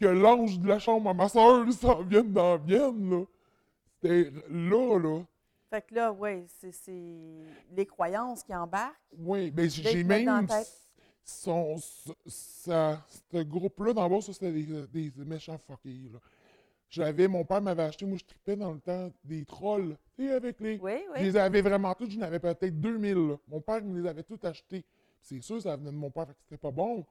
que 0.00 0.06
l'ange 0.06 0.58
de 0.58 0.68
la 0.68 0.78
chambre 0.78 1.10
à 1.10 1.14
ma 1.14 1.28
soeur 1.28 1.70
s'en 1.72 2.02
vienne 2.02 2.32
dans 2.32 2.52
la 2.52 2.56
vienne. 2.58 3.26
C'était 4.00 4.30
là, 4.50 4.98
là. 4.98 5.22
Fait 5.70 5.82
que 5.82 5.94
là, 5.94 6.12
oui, 6.12 6.46
c'est 6.48 6.72
les 7.72 7.86
croyances 7.86 8.42
qui 8.42 8.54
embarquent. 8.54 8.96
Oui, 9.18 9.52
mais 9.54 9.68
j'ai 9.68 10.02
dans 10.02 10.08
même 10.08 10.48
son, 11.24 11.76
ce- 11.76 12.12
ça, 12.26 13.04
ce 13.30 13.42
groupe-là 13.42 13.92
d'en 13.92 14.08
bas, 14.08 14.20
ça 14.22 14.32
c'était 14.32 14.50
des, 14.52 15.10
des 15.10 15.24
méchants 15.24 15.58
fuckés. 15.58 16.10
J'avais, 16.88 17.28
mon 17.28 17.44
père 17.44 17.60
m'avait 17.60 17.82
acheté, 17.82 18.06
moi 18.06 18.16
je 18.16 18.24
tripais 18.24 18.56
dans 18.56 18.72
le 18.72 18.80
temps 18.80 19.10
des 19.22 19.44
trolls, 19.44 19.94
tu 20.16 20.26
sais, 20.26 20.32
avec 20.32 20.58
les. 20.60 20.78
Oui, 20.78 20.92
Je 21.08 21.20
oui. 21.20 21.22
les 21.26 21.36
avais 21.36 21.60
vraiment 21.60 21.92
tous, 21.94 22.08
j'en 22.10 22.22
avais 22.22 22.38
peut-être 22.38 22.80
2000. 22.80 23.14
là. 23.28 23.36
Mon 23.46 23.60
père 23.60 23.84
me 23.84 24.00
les 24.00 24.08
avait 24.08 24.22
tous 24.22 24.38
achetés. 24.42 24.86
C'est 25.20 25.42
sûr, 25.42 25.60
ça 25.60 25.76
venait 25.76 25.90
de 25.90 25.96
mon 25.96 26.10
père, 26.10 26.26
fait 26.26 26.32
que 26.32 26.38
c'était 26.44 26.56
pas 26.56 26.70
bon. 26.70 27.04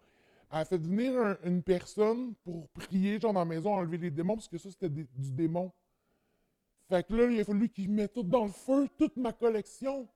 Elle 0.52 0.60
a 0.60 0.66
fait 0.66 0.78
venir 0.80 1.16
un- 1.22 1.38
une 1.44 1.62
personne 1.62 2.34
pour 2.44 2.68
prier, 2.70 3.20
genre 3.20 3.34
dans 3.34 3.40
la 3.42 3.46
maison, 3.46 3.76
enlever 3.76 3.98
les 4.00 4.10
démons, 4.10 4.34
parce 4.36 4.48
que 4.48 4.58
ça 4.58 4.72
c'était 4.72 4.90
du 4.90 5.06
démon. 5.16 5.72
Fait 6.90 7.06
que 7.06 7.14
là, 7.14 7.30
il 7.30 7.40
a 7.40 7.44
fallu 7.44 7.70
qu'il 7.70 7.92
mette 7.92 8.14
tout 8.14 8.24
dans 8.24 8.46
le 8.46 8.52
feu, 8.52 8.88
toute 8.98 9.18
ma 9.18 9.34
collection. 9.34 10.08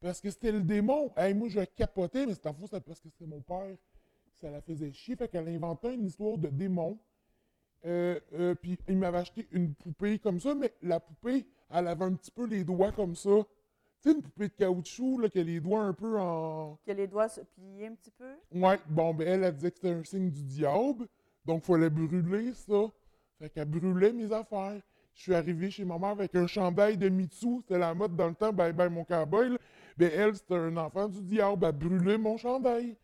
Parce 0.00 0.20
que 0.20 0.30
c'était 0.30 0.52
le 0.52 0.62
démon. 0.62 1.12
Hey, 1.16 1.34
moi, 1.34 1.48
je 1.48 1.60
capotais, 1.60 2.26
mais 2.26 2.34
c'était 2.34 2.48
en 2.48 2.54
faux, 2.54 2.66
c'était 2.66 2.80
parce 2.80 3.00
que 3.00 3.08
c'était 3.08 3.26
mon 3.26 3.40
père. 3.40 3.76
Ça 4.34 4.50
la 4.50 4.60
faisait 4.60 4.92
chier. 4.92 5.16
Fait 5.16 5.28
qu'elle 5.28 5.48
a 5.48 5.50
inventé 5.50 5.94
une 5.94 6.06
histoire 6.06 6.38
de 6.38 6.48
démon. 6.48 6.98
Euh, 7.84 8.18
euh, 8.34 8.54
puis 8.54 8.78
il 8.88 8.96
m'avait 8.96 9.18
acheté 9.18 9.48
une 9.50 9.74
poupée 9.74 10.18
comme 10.18 10.38
ça, 10.38 10.54
mais 10.54 10.72
la 10.82 11.00
poupée, 11.00 11.46
elle 11.70 11.88
avait 11.88 12.04
un 12.04 12.14
petit 12.14 12.30
peu 12.30 12.46
les 12.46 12.64
doigts 12.64 12.92
comme 12.92 13.16
ça. 13.16 13.44
Tu 14.00 14.10
sais, 14.10 14.16
une 14.16 14.22
poupée 14.22 14.48
de 14.48 14.54
caoutchouc, 14.54 15.18
là, 15.18 15.28
qui 15.28 15.40
a 15.40 15.42
les 15.42 15.60
doigts 15.60 15.82
un 15.82 15.92
peu 15.92 16.18
en. 16.18 16.78
Que 16.84 16.92
les 16.92 17.06
doigts 17.06 17.28
se 17.28 17.40
plient 17.40 17.86
un 17.86 17.94
petit 17.94 18.10
peu? 18.10 18.34
Ouais, 18.52 18.78
bon, 18.88 19.14
ben 19.14 19.26
elle, 19.26 19.44
elle 19.44 19.54
disait 19.54 19.70
que 19.70 19.76
c'était 19.76 19.94
un 19.94 20.04
signe 20.04 20.30
du 20.30 20.42
diable. 20.42 21.06
Donc, 21.44 21.62
il 21.64 21.66
fallait 21.66 21.90
brûler 21.90 22.52
ça. 22.54 22.90
Fait 23.38 23.50
qu'elle 23.50 23.68
brûlait 23.68 24.12
mes 24.12 24.32
affaires. 24.32 24.80
Je 25.14 25.22
suis 25.22 25.34
arrivé 25.34 25.70
chez 25.70 25.84
ma 25.84 25.98
mère 25.98 26.10
avec 26.10 26.34
un 26.34 26.46
chandail 26.46 26.96
de 26.96 27.08
Mitsu. 27.08 27.60
C'était 27.60 27.78
la 27.78 27.94
mode 27.94 28.16
dans 28.16 28.28
le 28.28 28.34
temps, 28.34 28.52
ben, 28.52 28.72
ben, 28.72 28.88
mon 28.88 29.04
cowboy. 29.04 29.50
là. 29.50 29.58
Ben, 29.96 30.10
elle, 30.14 30.34
c'était 30.34 30.56
un 30.56 30.76
enfant 30.76 31.08
du 31.08 31.20
diable. 31.22 31.66
Elle 31.66 31.72
brûlait 31.72 32.18
mon 32.18 32.36
chandail. 32.36 32.96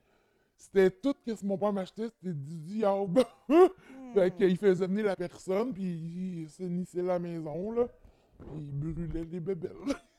C'était 0.56 0.90
tout 0.90 1.14
ce 1.26 1.34
que 1.34 1.46
mon 1.46 1.56
père 1.56 1.72
m'achetait, 1.72 2.08
c'était 2.08 2.34
du 2.34 2.56
diable. 2.56 3.22
fait 4.14 4.34
qu'il 4.36 4.56
faisait 4.56 4.86
venir 4.86 5.04
la 5.04 5.14
personne, 5.14 5.72
puis 5.72 5.84
il 5.84 6.48
s'unissait 6.50 7.02
la 7.02 7.18
maison, 7.18 7.70
là. 7.70 7.86
Il 8.56 8.72
brûlait 8.72 9.24
les 9.24 9.40
bébelles. 9.40 9.72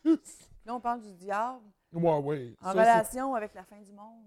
Là, 0.65 0.75
on 0.75 0.79
parle 0.79 1.01
du 1.01 1.13
diable 1.13 1.63
ouais, 1.93 2.17
ouais. 2.19 2.55
en 2.61 2.65
Ça, 2.65 2.71
relation 2.71 3.35
avec 3.35 3.53
la 3.53 3.63
fin 3.63 3.79
du 3.81 3.91
monde. 3.91 4.25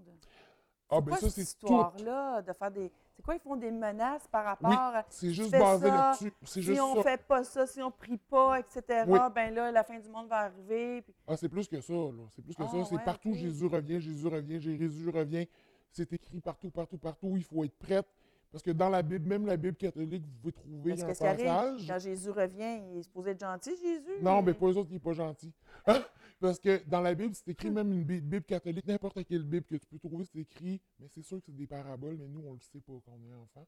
Ah, 0.95 0.97
C'est 0.99 1.05
ben 1.05 1.13
ça, 1.17 1.21
cette 1.21 1.31
c'est 1.31 1.41
histoire-là 1.43 2.43
de 2.43 2.53
faire 2.53 2.71
des. 2.71 2.93
C'est 3.17 3.23
quoi, 3.23 3.35
ils 3.35 3.41
font 3.41 3.57
des 3.57 3.71
menaces 3.71 4.27
par 4.31 4.45
rapport 4.45 4.69
Oui, 4.71 4.77
à. 4.79 5.05
C'est 5.09 5.29
tu 5.29 5.33
juste 5.35 5.51
basé 5.53 5.89
là-dessus. 5.89 6.33
C'est 6.45 6.63
Si 6.63 6.81
on 6.81 6.97
ça. 6.97 7.03
fait 7.03 7.23
pas 7.27 7.45
ça, 7.45 7.67
si 7.67 7.83
on 7.83 7.91
prie 7.91 8.19
pas, 8.19 8.59
etc., 8.61 9.05
Oui. 9.07 9.19
ben 9.35 9.55
là, 9.55 9.73
la 9.73 9.85
fin 9.85 9.99
du 9.99 10.09
monde 10.11 10.29
va 10.29 10.41
arriver. 10.41 11.01
puis- 11.03 11.15
Ah, 11.27 11.37
c'est 11.37 11.49
plus 11.49 11.67
que 11.67 11.81
ça, 11.81 11.93
là. 11.93 12.25
C'est 12.35 12.43
plus 12.43 12.55
que 12.55 12.63
Ah, 12.63 12.69
ça. 12.69 12.85
C'est 12.85 12.95
ouais, 12.97 13.05
partout, 13.05 13.31
ok. 13.31 13.37
Jésus 13.37 13.67
revient, 13.67 14.01
Jésus 14.01 14.27
revient, 14.29 14.61
Jésus 14.61 15.09
revient. 15.11 15.47
C'est 15.91 16.13
écrit 16.13 16.41
partout, 16.41 16.71
partout, 16.71 16.99
partout. 16.99 17.33
Il 17.37 17.45
faut 17.45 17.65
être 17.65 17.77
prête. 17.79 18.07
Parce 18.51 18.63
que 18.63 18.71
dans 18.71 18.91
la 18.91 19.01
Bible, 19.01 19.27
même 19.27 19.47
la 19.47 19.57
Bible 19.57 19.77
catholique, 19.77 20.23
vous 20.27 20.33
pouvez 20.41 20.53
trouver 20.53 20.91
Parce 20.95 21.03
un 21.03 21.15
que 21.15 21.25
arrive, 21.25 21.45
passage. 21.47 21.87
quand 21.89 21.99
Jésus 21.99 22.31
revient, 22.31 22.83
il 22.93 22.99
est 22.99 23.03
supposé 23.03 23.31
être 23.31 23.41
gentil, 23.41 23.71
Jésus. 23.83 24.21
Non, 24.21 24.43
mais 24.43 24.53
pas 24.53 24.67
eux 24.67 24.77
autres, 24.77 24.91
il 24.91 24.95
n'est 24.95 24.99
pas 25.01 25.15
gentil. 25.15 25.51
Hein? 25.87 26.03
Parce 26.43 26.59
que 26.59 26.83
dans 26.89 27.01
la 27.01 27.15
Bible, 27.15 27.33
c'est 27.37 27.49
écrit 27.53 27.71
même 27.71 27.93
une 27.93 28.03
Bi- 28.03 28.21
Bible 28.21 28.43
catholique, 28.45 28.85
n'importe 28.89 29.25
quelle 29.27 29.45
Bible 29.45 29.65
que 29.65 29.77
tu 29.77 29.87
peux 29.87 30.01
trouver, 30.01 30.25
c'est 30.25 30.41
écrit, 30.41 30.81
mais 30.99 31.07
c'est 31.09 31.23
sûr 31.23 31.39
que 31.39 31.45
c'est 31.47 31.55
des 31.57 31.69
paraboles, 31.69 32.17
mais 32.19 32.27
nous, 32.27 32.43
on 32.45 32.55
le 32.55 32.59
sait 32.61 32.81
pas 32.81 32.95
quand 33.07 33.13
on 33.13 33.31
est 33.31 33.35
enfant. 33.35 33.65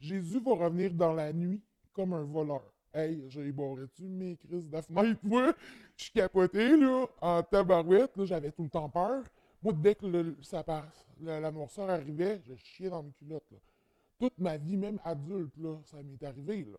Jésus 0.00 0.40
va 0.40 0.54
revenir 0.54 0.92
dans 0.92 1.12
la 1.12 1.32
nuit 1.32 1.62
comme 1.92 2.14
un 2.14 2.24
voleur. 2.24 2.64
Hey, 2.92 3.24
j'ai 3.28 3.52
barré-tu 3.52 4.04
mes 4.04 4.36
crises 4.36 4.68
de 4.68 4.80
fenêtre, 4.80 5.20
moi? 5.22 5.54
Je 5.96 6.02
suis 6.04 6.12
capoté, 6.12 6.76
là, 6.76 7.06
en 7.20 7.42
tabarouette, 7.44 8.16
là, 8.16 8.24
j'avais 8.24 8.50
tout 8.50 8.64
le 8.64 8.70
temps 8.70 8.88
peur. 8.88 9.22
Moi, 9.62 9.72
dès 9.72 9.94
que 9.94 10.06
le- 10.06 10.36
ça 10.42 10.64
passe, 10.64 11.06
la, 11.20 11.38
la 11.38 11.52
noirceur 11.52 11.88
arrivait, 11.90 12.40
je 12.44 12.54
chiais 12.56 12.90
dans 12.90 13.04
mes 13.04 13.12
culottes, 13.12 13.50
là. 13.52 13.58
Toute 14.18 14.38
ma 14.38 14.56
vie, 14.56 14.76
même 14.76 15.00
adulte, 15.04 15.56
là, 15.58 15.78
ça 15.84 16.02
m'est 16.02 16.22
arrivé, 16.24 16.64
là. 16.64 16.78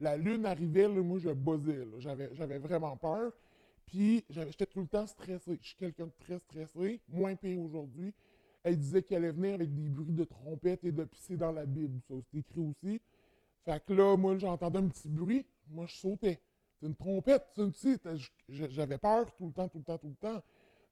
La 0.00 0.16
lune 0.16 0.46
arrivait, 0.46 0.88
là, 0.88 1.02
moi, 1.02 1.18
je 1.18 1.30
buzzais, 1.30 1.84
là. 1.84 1.98
J'avais, 1.98 2.30
j'avais 2.34 2.58
vraiment 2.58 2.96
peur. 2.96 3.32
Puis, 3.86 4.24
j'étais 4.30 4.66
tout 4.66 4.80
le 4.80 4.86
temps 4.86 5.06
stressé. 5.06 5.58
Je 5.60 5.68
suis 5.68 5.76
quelqu'un 5.76 6.06
de 6.06 6.12
très 6.20 6.38
stressé, 6.38 7.00
moins 7.08 7.34
pire 7.34 7.60
aujourd'hui. 7.60 8.14
elle 8.64 8.78
disait 8.78 9.02
qu'elle 9.02 9.24
allait 9.24 9.32
venir 9.32 9.54
avec 9.54 9.74
des 9.74 9.88
bruits 9.88 10.14
de 10.14 10.24
trompette 10.24 10.84
et 10.84 10.92
de 10.92 11.04
pisser 11.04 11.36
dans 11.36 11.52
la 11.52 11.66
Bible. 11.66 12.00
Ça, 12.08 12.14
c'est 12.30 12.38
écrit 12.38 12.60
aussi. 12.60 13.00
Fait 13.64 13.84
que 13.84 13.92
là, 13.92 14.16
moi, 14.16 14.36
j'entendais 14.38 14.78
un 14.78 14.88
petit 14.88 15.08
bruit. 15.08 15.46
Moi, 15.68 15.86
je 15.86 15.96
sautais. 15.96 16.40
C'est 16.80 16.86
une 16.86 16.94
trompette. 16.94 17.44
Tu 17.54 17.72
sais, 17.72 17.98
j'avais 18.48 18.98
peur 18.98 19.34
tout 19.36 19.46
le 19.46 19.52
temps, 19.52 19.68
tout 19.68 19.78
le 19.78 19.84
temps, 19.84 19.98
tout 19.98 20.08
le 20.08 20.14
temps. 20.14 20.42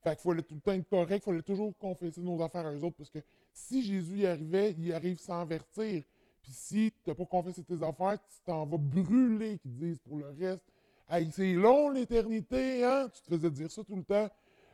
Fait 0.03 0.17
qu'il 0.17 0.31
fallait 0.31 0.43
tout 0.43 0.55
le 0.55 0.61
temps 0.61 0.73
être 0.73 0.89
correct. 0.89 1.23
Il 1.27 1.31
fallait 1.31 1.43
toujours 1.43 1.77
confesser 1.79 2.21
nos 2.21 2.41
affaires 2.43 2.67
à 2.67 2.73
eux 2.73 2.85
autres. 2.85 2.97
Parce 2.97 3.11
que 3.11 3.21
si 3.53 3.83
Jésus 3.83 4.19
y 4.19 4.27
arrivait, 4.27 4.75
il 4.79 4.93
arrive 4.93 5.19
sans 5.19 5.41
avertir. 5.41 6.03
Puis 6.43 6.53
si 6.53 6.93
tu 7.05 7.11
n'as 7.11 7.15
pas 7.15 7.27
confessé 7.27 7.63
tes 7.63 7.83
affaires, 7.83 8.19
tu 8.19 8.41
t'en 8.45 8.65
vas 8.67 8.79
brûler, 8.79 9.59
qu'ils 9.59 9.77
disent 9.77 9.99
pour 9.99 10.17
le 10.17 10.29
reste. 10.31 10.65
Hey, 11.11 11.29
c'est 11.33 11.55
long 11.55 11.91
l'éternité, 11.91 12.85
hein? 12.85 13.09
Tu 13.13 13.23
te 13.23 13.29
faisais 13.35 13.51
dire 13.51 13.71
ça 13.71 13.83
tout 13.83 13.97
le 13.97 14.05
temps. 14.05 14.29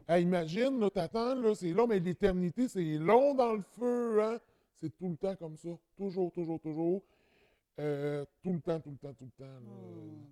Hey, 0.08 0.22
imagine, 0.22 0.78
là, 0.78 0.90
t'attends, 0.90 1.34
là, 1.34 1.54
c'est 1.54 1.72
long, 1.72 1.86
mais 1.86 1.98
l'éternité, 1.98 2.68
c'est 2.68 2.98
long 2.98 3.34
dans 3.34 3.54
le 3.54 3.62
feu, 3.62 4.22
hein? 4.22 4.38
C'est 4.74 4.90
tout 4.96 5.08
le 5.08 5.16
temps 5.16 5.34
comme 5.36 5.56
ça. 5.56 5.70
Toujours, 5.96 6.30
toujours, 6.32 6.60
toujours. 6.60 7.02
Euh, 7.80 8.24
tout 8.42 8.52
le 8.52 8.60
temps, 8.60 8.78
tout 8.80 8.90
le 8.90 8.96
temps, 8.96 9.14
tout 9.14 9.24
le 9.24 9.44
temps. 9.44 9.50
là. 9.50 9.60
Hmm. 9.60 10.24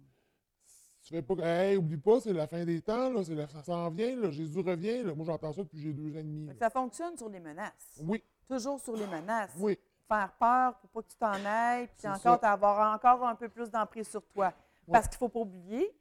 Tu 1.02 1.14
fais 1.14 1.22
pas. 1.22 1.34
Hey, 1.42 1.76
oublie 1.76 1.96
pas, 1.98 2.20
c'est 2.20 2.32
la 2.32 2.46
fin 2.46 2.64
des 2.64 2.80
temps, 2.80 3.10
là, 3.10 3.20
la- 3.28 3.48
ça 3.48 3.62
s'en 3.62 3.90
vient, 3.90 4.16
là, 4.16 4.30
Jésus 4.30 4.60
revient. 4.60 5.02
Là. 5.02 5.14
Moi, 5.14 5.24
j'entends 5.26 5.52
ça 5.52 5.62
depuis 5.62 5.80
j'ai 5.80 5.92
deux 5.92 6.14
ans 6.14 6.20
et 6.20 6.22
demi. 6.22 6.50
Ça 6.58 6.70
fonctionne 6.70 7.16
sur 7.16 7.28
les 7.28 7.40
menaces. 7.40 8.00
Oui, 8.02 8.22
Toujours 8.48 8.78
sur 8.80 8.94
les 8.96 9.06
menaces. 9.06 9.52
oui. 9.58 9.78
Faire 10.06 10.32
peur 10.38 10.74
pour 10.80 10.90
pas 10.90 11.02
que 11.02 11.08
tu 11.08 11.16
t'en 11.16 11.44
ailles, 11.46 11.88
puis 11.96 12.06
encore 12.06 12.44
avoir 12.44 12.94
encore 12.94 13.26
un 13.26 13.34
peu 13.34 13.48
plus 13.48 13.70
d'emprise 13.70 14.06
sur 14.06 14.22
toi. 14.26 14.52
Parce 14.90 15.06
qu'il 15.08 15.16
ne 15.16 15.18
faut 15.18 15.28
pas 15.28 15.40
oublier, 15.40 15.96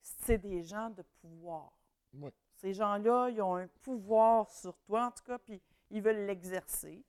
c'est 0.00 0.38
des 0.38 0.62
gens 0.62 0.90
de 0.90 1.02
pouvoir. 1.20 1.72
Ces 2.56 2.72
gens-là, 2.72 3.28
ils 3.28 3.42
ont 3.42 3.56
un 3.56 3.68
pouvoir 3.82 4.50
sur 4.50 4.76
toi, 4.80 5.06
en 5.06 5.10
tout 5.10 5.24
cas, 5.24 5.38
puis 5.38 5.60
ils 5.90 6.02
veulent 6.02 6.24
l'exercer. 6.26 7.04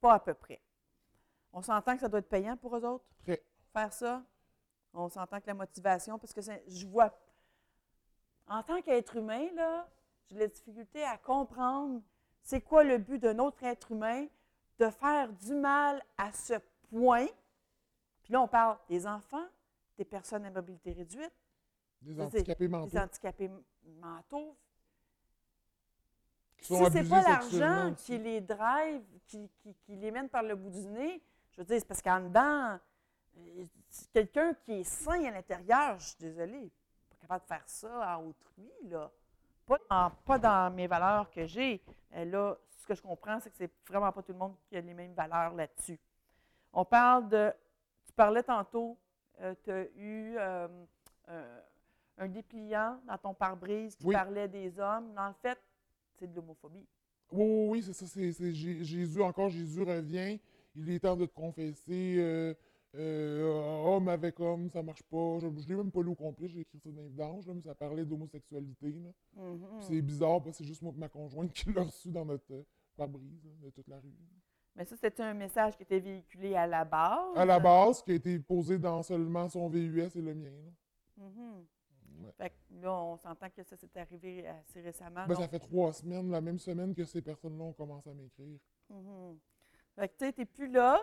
Pas 0.00 0.14
à 0.14 0.20
peu 0.20 0.34
près. 0.34 0.60
On 1.52 1.62
s'entend 1.62 1.94
que 1.94 2.00
ça 2.00 2.08
doit 2.08 2.20
être 2.20 2.28
payant 2.28 2.56
pour 2.56 2.76
eux 2.76 2.84
autres, 2.84 3.04
Très. 3.22 3.42
faire 3.72 3.92
ça? 3.92 4.22
On 4.92 5.08
s'entend 5.08 5.40
que 5.40 5.46
la 5.46 5.54
motivation, 5.54 6.18
parce 6.18 6.32
que 6.32 6.40
je 6.40 6.86
vois. 6.86 7.12
En 8.46 8.62
tant 8.62 8.82
qu'être 8.82 9.16
humain, 9.16 9.48
là, 9.54 9.88
j'ai 10.28 10.34
de 10.34 10.40
la 10.40 10.46
difficulté 10.48 11.02
à 11.04 11.16
comprendre 11.18 12.02
c'est 12.42 12.60
quoi 12.60 12.84
le 12.84 12.98
but 12.98 13.18
d'un 13.18 13.38
autre 13.38 13.62
être 13.64 13.92
humain 13.92 14.26
de 14.78 14.90
faire 14.90 15.32
du 15.32 15.54
mal 15.54 16.02
à 16.16 16.32
ce 16.32 16.54
point. 16.90 17.26
Puis 18.22 18.32
là, 18.32 18.40
on 18.40 18.48
parle 18.48 18.78
des 18.88 19.06
enfants, 19.06 19.46
des 20.00 20.04
personnes 20.06 20.46
à 20.46 20.50
mobilité 20.50 20.92
réduite, 20.92 21.30
Des 22.00 22.18
handicapés 22.22 22.68
mentaux. 22.68 22.90
des 22.90 22.98
handicapés 22.98 23.44
m- 23.44 23.62
mentaux. 24.00 24.56
qui 26.56 26.64
Si 26.64 26.76
c'est 26.76 26.86
abusés 26.86 27.08
pas 27.10 27.22
l'argent 27.22 27.94
qui 27.94 28.16
les 28.18 28.40
drive, 28.40 29.02
qui, 29.26 29.50
qui- 29.58 29.74
qui 29.74 29.96
les 29.96 30.10
mène 30.10 30.28
par 30.30 30.42
le 30.42 30.54
bout 30.56 30.70
du 30.70 30.86
nez, 30.86 31.22
je 31.52 31.60
veux 31.60 31.64
dire, 31.66 31.78
c'est 31.78 31.86
parce 31.88 32.00
qu'en 32.02 32.20
dedans, 32.20 32.78
euh, 33.38 33.64
quelqu'un 34.12 34.54
qui 34.54 34.72
est 34.80 34.84
sain 34.84 35.22
à 35.24 35.30
l'intérieur, 35.32 35.98
je 35.98 36.06
suis 36.08 36.18
désolée, 36.18 36.70
pas 37.10 37.16
capable 37.20 37.42
de 37.42 37.48
faire 37.48 37.68
ça 37.68 38.02
à 38.14 38.18
autrui, 38.18 38.70
là. 38.84 39.10
Pas 39.66 39.78
dans, 39.90 40.10
pas 40.24 40.38
dans 40.38 40.74
mes 40.74 40.86
valeurs 40.86 41.30
que 41.30 41.44
j'ai. 41.46 41.82
Euh, 42.14 42.24
là, 42.24 42.56
ce 42.78 42.86
que 42.86 42.94
je 42.94 43.02
comprends, 43.02 43.38
c'est 43.40 43.50
que 43.50 43.56
c'est 43.56 43.70
vraiment 43.86 44.10
pas 44.12 44.22
tout 44.22 44.32
le 44.32 44.38
monde 44.38 44.56
qui 44.66 44.76
a 44.76 44.80
les 44.80 44.94
mêmes 44.94 45.12
valeurs 45.14 45.54
là-dessus. 45.54 45.98
On 46.72 46.84
parle 46.84 47.28
de. 47.28 47.52
Tu 48.04 48.12
parlais 48.12 48.42
tantôt, 48.42 48.98
tu 49.64 49.70
as 49.70 49.84
eu 49.96 50.36
euh, 50.38 50.68
euh, 51.28 51.60
un 52.18 52.28
dépliant 52.28 53.00
dans 53.06 53.18
ton 53.18 53.34
pare-brise 53.34 53.96
qui 53.96 54.06
Oui. 54.06 54.14
parlait 54.14 54.48
des 54.48 54.78
hommes. 54.78 55.12
En 55.16 55.32
fait, 55.34 55.58
c'est 56.18 56.30
de 56.30 56.36
l'homophobie. 56.36 56.86
Oui, 57.32 57.44
oui, 57.44 57.68
oui, 57.70 57.82
c'est 57.82 57.92
ça. 57.92 58.06
C'est, 58.06 58.52
Jésus, 58.52 59.22
encore, 59.22 59.48
Jésus 59.48 59.82
revient. 59.82 60.38
Il 60.74 60.90
est 60.90 61.00
temps 61.00 61.16
de 61.16 61.26
te 61.26 61.34
confesser. 61.34 62.16
Euh, 62.18 62.54
euh, 62.96 63.84
homme 63.84 64.08
avec 64.08 64.40
homme, 64.40 64.68
ça 64.70 64.82
marche 64.82 65.02
pas. 65.04 65.38
Je 65.40 65.46
ne 65.46 65.68
l'ai 65.68 65.76
même 65.76 65.92
pas 65.92 66.02
lu 66.02 66.08
au 66.08 66.14
complet, 66.16 66.48
j'ai 66.48 66.60
écrit 66.60 66.78
ça 66.80 66.90
dans 66.90 67.02
les 67.02 67.08
vidanges, 67.08 67.46
là, 67.46 67.54
mais 67.54 67.62
ça 67.62 67.74
parlait 67.74 68.04
d'homosexualité. 68.04 68.88
Mhm. 69.36 69.60
Puis 69.78 69.86
C'est 69.86 70.02
bizarre, 70.02 70.42
parce 70.42 70.58
que 70.58 70.64
c'est 70.64 70.68
juste 70.68 70.82
moi 70.82 70.92
et 70.96 70.98
ma 70.98 71.08
conjointe 71.08 71.52
qui 71.52 71.72
l'a 71.72 71.82
reçu 71.84 72.10
dans 72.10 72.24
notre 72.24 72.52
euh, 72.52 72.64
pare-brise 72.96 73.48
de 73.62 73.70
toute 73.70 73.86
la 73.86 74.00
rue. 74.00 74.12
Mais 74.76 74.84
ça, 74.84 74.96
c'était 74.96 75.22
un 75.22 75.34
message 75.34 75.76
qui 75.76 75.82
était 75.82 75.98
véhiculé 75.98 76.54
à 76.54 76.66
la 76.66 76.84
base. 76.84 77.36
À 77.36 77.44
la 77.44 77.58
base, 77.58 78.02
qui 78.02 78.12
a 78.12 78.14
été 78.14 78.38
posé 78.38 78.78
dans 78.78 79.02
seulement 79.02 79.48
son 79.48 79.68
VUS 79.68 80.10
et 80.14 80.20
le 80.20 80.34
mien. 80.34 80.50
là. 80.50 81.24
Mhm. 81.24 81.66
Ouais. 82.22 82.32
Fait 82.36 82.50
que 82.50 82.54
là, 82.82 82.92
on 82.94 83.16
s'entend 83.16 83.48
que 83.50 83.62
ça 83.62 83.76
s'est 83.76 83.90
arrivé 83.98 84.46
assez 84.46 84.80
récemment. 84.80 85.26
Ben, 85.26 85.34
donc- 85.34 85.42
ça 85.42 85.48
fait 85.48 85.58
trois 85.58 85.92
semaines, 85.92 86.30
la 86.30 86.40
même 86.40 86.58
semaine 86.58 86.94
que 86.94 87.04
ces 87.04 87.20
personnes-là 87.22 87.64
ont 87.64 87.72
commencé 87.72 88.08
à 88.10 88.14
m'écrire. 88.14 88.58
Mhm. 88.88 89.38
Fait 89.96 90.08
que 90.08 90.12
tu 90.18 90.26
sais, 90.26 90.32
t'es 90.32 90.44
plus 90.44 90.68
là, 90.70 90.98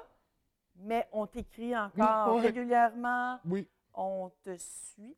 mais 0.75 1.08
on 1.12 1.25
t'écrit 1.27 1.75
encore 1.77 1.91
ouais. 2.38 2.41
régulièrement. 2.41 3.39
Oui, 3.45 3.67
On 3.99 4.32
te 4.43 4.56
suit. 4.58 5.17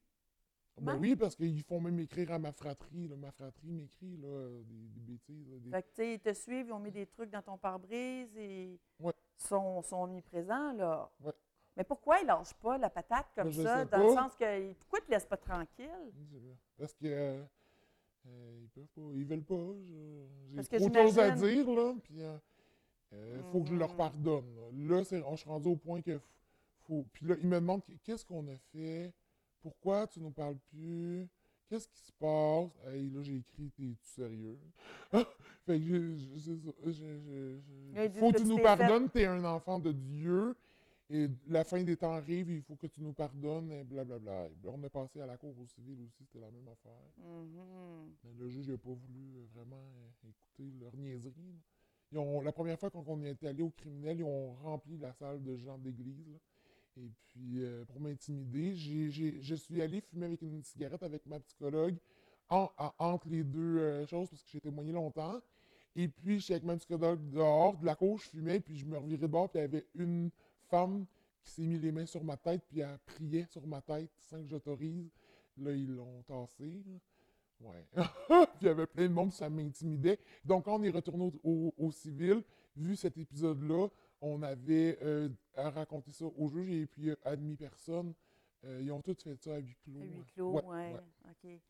Ben 0.82 0.98
oui, 1.00 1.16
parce 1.16 1.36
qu'ils 1.36 1.62
font 1.64 1.80
même 1.80 2.00
écrire 2.00 2.32
à 2.32 2.40
ma 2.40 2.52
fratrie. 2.52 3.08
là. 3.08 3.16
Ma 3.16 3.32
fratrie 3.32 3.72
m'écrit 3.72 4.18
là, 4.18 4.50
des, 4.64 4.88
des 4.90 5.02
bêtises. 5.02 5.50
là, 5.50 5.58
des- 5.60 5.70
Fait 5.72 5.82
que 5.84 5.88
tu 5.90 5.94
sais, 5.96 6.14
ils 6.16 6.20
te 6.20 6.34
suivent, 6.34 6.68
ils 6.68 6.74
ont 6.74 6.80
mis 6.80 6.92
des 6.92 7.06
trucs 7.06 7.30
dans 7.30 7.42
ton 7.42 7.58
pare-brise 7.58 8.36
et 8.38 8.80
Ouais. 9.00 9.14
sont, 9.38 9.82
sont 9.82 10.04
omniprésents, 10.04 10.74
là. 10.74 11.10
Ouais. 11.22 11.32
Mais 11.78 11.84
pourquoi 11.84 12.20
ils 12.20 12.26
lâchent 12.26 12.54
pas 12.56 12.78
la 12.78 12.90
patate 12.90 13.28
comme 13.36 13.50
Ben, 13.52 13.64
ça? 13.64 13.86
Dans 13.86 14.04
le 14.04 14.14
sens 14.14 14.36
que. 14.36 14.74
Pourquoi 14.74 15.00
ils 15.00 15.06
te 15.06 15.12
laissent 15.12 15.26
pas 15.26 15.38
tranquille? 15.38 16.12
Parce 16.78 16.94
que 16.94 17.06
euh, 17.06 17.44
euh, 18.28 18.60
ils 18.62 18.70
peuvent 18.70 18.88
pas, 18.88 19.02
ils 19.16 19.26
veulent 19.26 19.44
pas. 19.44 19.74
J'ai 20.72 20.78
trop 20.80 20.90
de 20.90 20.94
choses 20.96 21.20
à 21.20 21.32
dire 21.32 21.70
là, 21.70 21.94
puis 22.04 22.22
euh, 22.22 22.38
euh, 23.14 23.42
faut 23.52 23.62
que 23.62 23.68
je 23.70 23.76
leur 23.76 23.92
Mhm. 23.92 23.98
pardonne. 23.98 24.56
Là, 24.56 25.02
Là, 25.02 25.04
on 25.26 25.36
je 25.36 25.42
suis 25.42 25.50
rendu 25.50 25.70
au 25.70 25.76
point 25.78 26.02
que 26.02 26.20
faut. 26.82 27.06
Puis 27.14 27.26
là, 27.28 27.36
ils 27.40 27.48
me 27.48 27.56
demandent 27.60 27.82
qu'est-ce 28.04 28.26
qu'on 28.26 28.46
a 28.50 28.58
fait, 28.74 29.14
pourquoi 29.62 30.08
tu 30.08 30.20
nous 30.20 30.32
parles 30.32 30.58
plus, 30.72 31.28
qu'est-ce 31.68 31.88
qui 31.88 32.00
se 32.02 32.12
passe? 32.14 32.72
Hey, 32.88 33.10
là, 33.10 33.22
j'ai 33.22 33.38
écrit, 33.38 33.70
t'es-tu 33.72 33.96
sérieux? 34.02 34.58
fait 35.12 35.80
que 35.80 35.86
je, 35.86 36.16
je- 36.38 36.92
je- 36.92 36.92
je- 36.92 37.60
faut 38.20 38.32
que 38.32 38.38
tu 38.38 38.44
nous 38.50 38.56
t'es 38.58 38.64
pardonnes, 38.64 39.10
t'es 39.10 39.26
un 39.26 39.44
enfant 39.46 39.80
de 39.80 39.92
Dieu. 39.92 40.56
Et 41.12 41.28
la 41.48 41.64
fin 41.64 41.82
des 41.82 41.98
temps 41.98 42.14
arrive, 42.14 42.52
il 42.52 42.62
faut 42.62 42.76
que 42.76 42.86
tu 42.86 43.02
nous 43.02 43.14
pardonnes, 43.14 43.72
et 43.72 43.84
blablabla. 43.84 44.46
Et 44.48 44.68
On 44.68 44.84
est 44.84 44.90
passé 44.90 45.20
à 45.20 45.26
la 45.26 45.38
cour 45.38 45.58
au 45.60 45.66
civil 45.66 45.98
aussi, 46.04 46.24
c'était 46.24 46.40
la 46.40 46.52
même 46.52 46.68
affaire. 46.68 47.02
Mhm. 47.18 48.14
Mais 48.24 48.34
le 48.38 48.48
juge 48.48 48.70
n'a 48.70 48.78
pas 48.78 48.92
voulu 48.92 49.36
euh, 49.38 49.46
vraiment 49.56 49.82
euh, 49.82 50.30
écouter 50.30 50.72
leur 50.80 50.96
niaiserie. 50.96 51.34
là. 51.36 51.60
Ils 52.12 52.18
ont, 52.20 52.42
la 52.42 52.52
première 52.52 52.80
fois 52.80 52.92
qu'on 52.92 53.24
est 53.24 53.44
allé 53.44 53.64
au 53.64 53.72
criminel, 53.72 54.20
ils 54.20 54.24
ont 54.24 54.54
rempli 54.54 54.98
la 55.00 55.12
salle 55.14 55.42
de 55.42 55.56
gens 55.58 55.80
d'église. 55.80 56.38
Et 57.00 57.12
puis, 57.28 57.64
euh, 57.64 57.86
pour 57.86 58.00
m'intimider, 58.02 58.76
je 58.76 59.56
suis 59.56 59.82
allé 59.82 60.02
fumer 60.02 60.26
avec 60.26 60.42
une 60.42 60.62
cigarette 60.64 61.02
avec 61.04 61.26
ma 61.26 61.40
psychologue 61.40 61.96
en- 62.50 62.70
en- 62.78 62.94
entre 63.00 63.30
les 63.30 63.44
deux 63.44 63.78
euh, 63.78 64.06
choses 64.06 64.30
parce 64.30 64.44
que 64.44 64.50
j'ai 64.52 64.60
témoigné 64.60 64.92
longtemps. 64.92 65.40
Et 65.96 66.08
puis, 66.08 66.40
j'étais 66.40 66.54
avec 66.56 66.66
ma 66.66 66.76
psychologue 66.78 67.20
dehors, 67.30 67.78
de 67.78 67.86
la 67.86 67.96
cour, 67.96 68.20
je 68.20 68.30
fumais, 68.30 68.60
puis 68.60 68.78
je 68.78 68.86
me 68.86 68.98
revirais 68.98 69.22
de 69.22 69.28
bord, 69.28 69.50
puis 69.50 69.60
il 69.60 69.62
y 69.62 69.66
avait 69.66 69.86
une 69.96 70.30
femme 70.70 71.06
qui 71.42 71.52
s'est 71.52 71.66
mis 71.66 71.80
les 71.80 71.92
mains 71.92 72.06
sur 72.06 72.24
ma 72.24 72.38
tête, 72.38 72.64
puis 72.68 72.82
elle 72.82 72.98
priait 73.06 73.46
sur 73.50 73.66
ma 73.66 73.82
tête 73.82 74.12
sans 74.20 74.42
que 74.42 74.48
j'autorise. 74.48 75.10
Là, 75.58 75.72
ils 75.72 75.90
l'ont 75.94 76.22
tassé. 76.24 76.84
Ouais. 77.62 77.86
puis 77.94 78.46
il 78.62 78.66
y 78.68 78.70
avait 78.70 78.86
plein 78.88 79.08
de 79.08 79.14
monde, 79.14 79.32
ça 79.32 79.50
m'intimidait. 79.50 80.20
Donc, 80.46 80.66
quand 80.66 80.80
on 80.80 80.84
est 80.84 80.90
retourné 80.90 81.32
au 81.44 81.92
civil, 81.92 82.44
vu 82.76 82.96
cet 82.96 83.18
épisode-là, 83.18 83.88
on 84.22 84.42
avait 84.44 84.98
euh, 85.02 85.30
à 85.56 85.70
raconter 85.70 86.12
ça 86.12 86.26
au 86.26 86.48
juge 86.50 86.70
et 86.72 86.86
puis 86.88 87.10
euh, 87.10 87.16
admis 87.24 87.56
personne. 87.56 88.14
Euh, 88.66 88.82
ils 88.82 88.92
ont 88.92 89.02
tous 89.02 89.22
fait 89.24 89.36
ça 89.42 89.56
à 89.56 89.58
huis 89.60 89.78
clos. 89.84 90.02
À 90.02 90.06
huis 90.06 90.26
clos, 90.34 90.52
Ouais, 90.54 90.64
ouais. 90.66 90.94
ouais. 90.94 91.32
OK. 91.56 91.62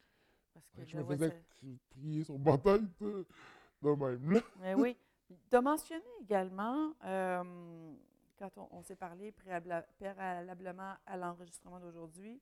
Parce 0.54 0.70
que 0.72 0.84
je 0.86 0.98
là, 0.98 1.04
me 1.04 1.08
faisais 1.10 1.30
ça- 1.30 1.36
cri- 1.62 1.78
prier 1.92 2.24
sur 2.24 2.40
ma 2.40 2.58
tête 2.58 2.82
euh, 3.04 3.26
de 3.82 3.90
même. 3.90 4.32
Là. 4.32 4.40
Mais 4.60 4.74
oui. 4.76 4.98
Tu 5.50 5.56
as 5.56 5.62
mentionné 5.62 6.04
également, 6.22 6.94
euh, 7.06 7.94
quand 8.40 8.50
on, 8.58 8.68
on 8.72 8.82
s'est 8.82 8.96
parlé 8.96 9.32
préalablement 9.32 10.96
à 11.06 11.18
l'enregistrement 11.18 11.80
d'aujourd'hui, 11.80 12.42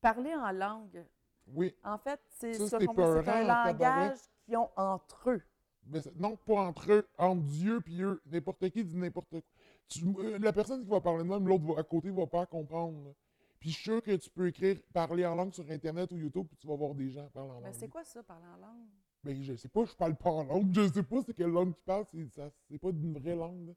parler 0.00 0.34
en 0.34 0.50
langue. 0.50 1.04
Oui. 1.46 1.74
En 1.84 1.96
fait, 1.96 2.20
c'est 2.28 2.56
un 2.60 3.44
langage 3.44 4.18
qu'ils 4.44 4.56
ont 4.56 4.68
entre 4.76 5.30
eux. 5.30 5.42
Mais 5.88 6.00
non, 6.16 6.36
pas 6.36 6.66
entre 6.66 6.92
eux, 6.92 7.08
entre 7.18 7.42
Dieu 7.42 7.80
puis 7.80 8.02
eux. 8.02 8.20
N'importe 8.26 8.68
qui 8.70 8.84
dit 8.84 8.96
n'importe 8.96 9.30
quoi. 9.30 9.40
Tu- 9.88 10.04
euh, 10.18 10.38
la 10.38 10.52
personne 10.52 10.82
qui 10.82 10.88
va 10.88 11.00
parler 11.00 11.24
de 11.24 11.28
même, 11.28 11.46
l'autre 11.48 11.78
à 11.78 11.82
côté 11.82 12.10
va 12.10 12.26
pas 12.26 12.44
comprendre. 12.46 13.04
là. 13.06 13.10
Puis 13.58 13.70
je 13.70 13.74
suis 13.74 13.84
sûr 13.84 14.02
que 14.02 14.14
tu 14.16 14.30
peux 14.30 14.46
écrire, 14.48 14.78
parler 14.92 15.26
en 15.26 15.34
langue 15.34 15.52
sur 15.52 15.68
Internet 15.70 16.12
ou 16.12 16.16
YouTube, 16.18 16.46
puis 16.46 16.56
tu 16.58 16.66
vas 16.68 16.76
voir 16.76 16.94
des 16.94 17.08
gens 17.10 17.26
parler 17.30 17.50
en 17.50 17.58
Mais 17.60 17.66
langue. 17.66 17.74
c'est 17.74 17.88
quoi 17.88 18.04
ça, 18.04 18.22
parler 18.22 18.46
en 18.46 18.56
langue? 18.58 18.86
Ben, 19.24 19.42
je 19.42 19.54
sais 19.54 19.68
pas, 19.68 19.84
je 19.84 19.94
parle 19.94 20.14
pas 20.14 20.30
en 20.30 20.44
langue. 20.44 20.72
Je 20.72 20.92
sais 20.92 21.02
pas 21.02 21.22
c'est 21.26 21.34
quelle 21.34 21.50
langue 21.50 21.74
qu'ils 21.74 21.82
parlent. 21.84 22.04
C'est, 22.06 22.78
pas 22.78 22.90
une 22.90 23.18
vraie 23.18 23.34
langue. 23.34 23.74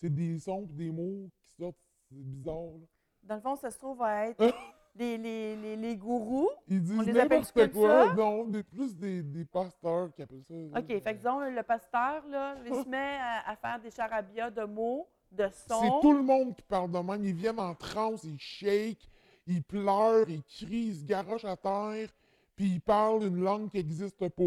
C'est 0.00 0.10
des 0.10 0.38
sons 0.38 0.66
pis 0.66 0.74
des 0.74 0.90
mots 0.92 1.28
qui 1.40 1.48
sortent. 1.56 1.76
C'est 2.10 2.22
bizarre. 2.22 2.54
là. 2.78 2.86
Dans 3.24 3.34
le 3.36 3.40
fond, 3.40 3.56
ça 3.56 3.70
se 3.70 3.78
trouve 3.78 4.02
à 4.02 4.28
être 4.28 4.38
les, 4.96 5.18
les, 5.18 5.56
les, 5.56 5.76
les 5.76 5.96
gourous. 5.96 6.50
Ils 6.68 6.82
disent 6.82 6.98
les 7.06 7.18
appelle 7.18 7.40
n'importe 7.40 7.52
comme 7.52 7.70
quoi. 7.70 8.06
ça? 8.08 8.14
Non, 8.14 8.44
des, 8.44 8.62
plus 8.62 8.96
des, 8.96 9.22
des 9.22 9.44
pasteurs 9.44 10.12
qui 10.14 10.22
appellent 10.22 10.44
ça. 10.44 10.54
OK, 10.54 10.86
fait 10.86 11.00
que 11.02 11.16
disons, 11.16 11.40
le 11.40 11.62
pasteur, 11.62 12.26
là, 12.28 12.56
il 12.64 12.74
se 12.74 12.88
met 12.88 13.16
à, 13.20 13.50
à 13.50 13.56
faire 13.56 13.80
des 13.80 13.90
charabia 13.90 14.50
de 14.50 14.64
mots, 14.64 15.08
de 15.32 15.48
C'est 15.52 15.74
sons. 15.74 16.00
tout 16.00 16.12
le 16.12 16.22
monde 16.22 16.54
qui 16.54 16.62
parle 16.62 16.90
de 16.90 16.98
même. 16.98 17.24
Ils 17.24 17.34
viennent 17.34 17.58
en 17.58 17.74
transe, 17.74 18.22
ils 18.24 18.38
shake, 18.38 19.10
ils 19.46 19.62
pleurent, 19.62 20.28
ils 20.30 20.42
crient, 20.44 20.86
ils 20.88 20.96
se 20.96 21.04
garochent 21.04 21.44
à 21.44 21.56
terre, 21.56 22.08
puis 22.54 22.66
ils 22.74 22.80
parlent 22.80 23.24
une 23.24 23.40
langue 23.40 23.70
qui 23.70 23.78
n'existe 23.78 24.28
pas. 24.28 24.44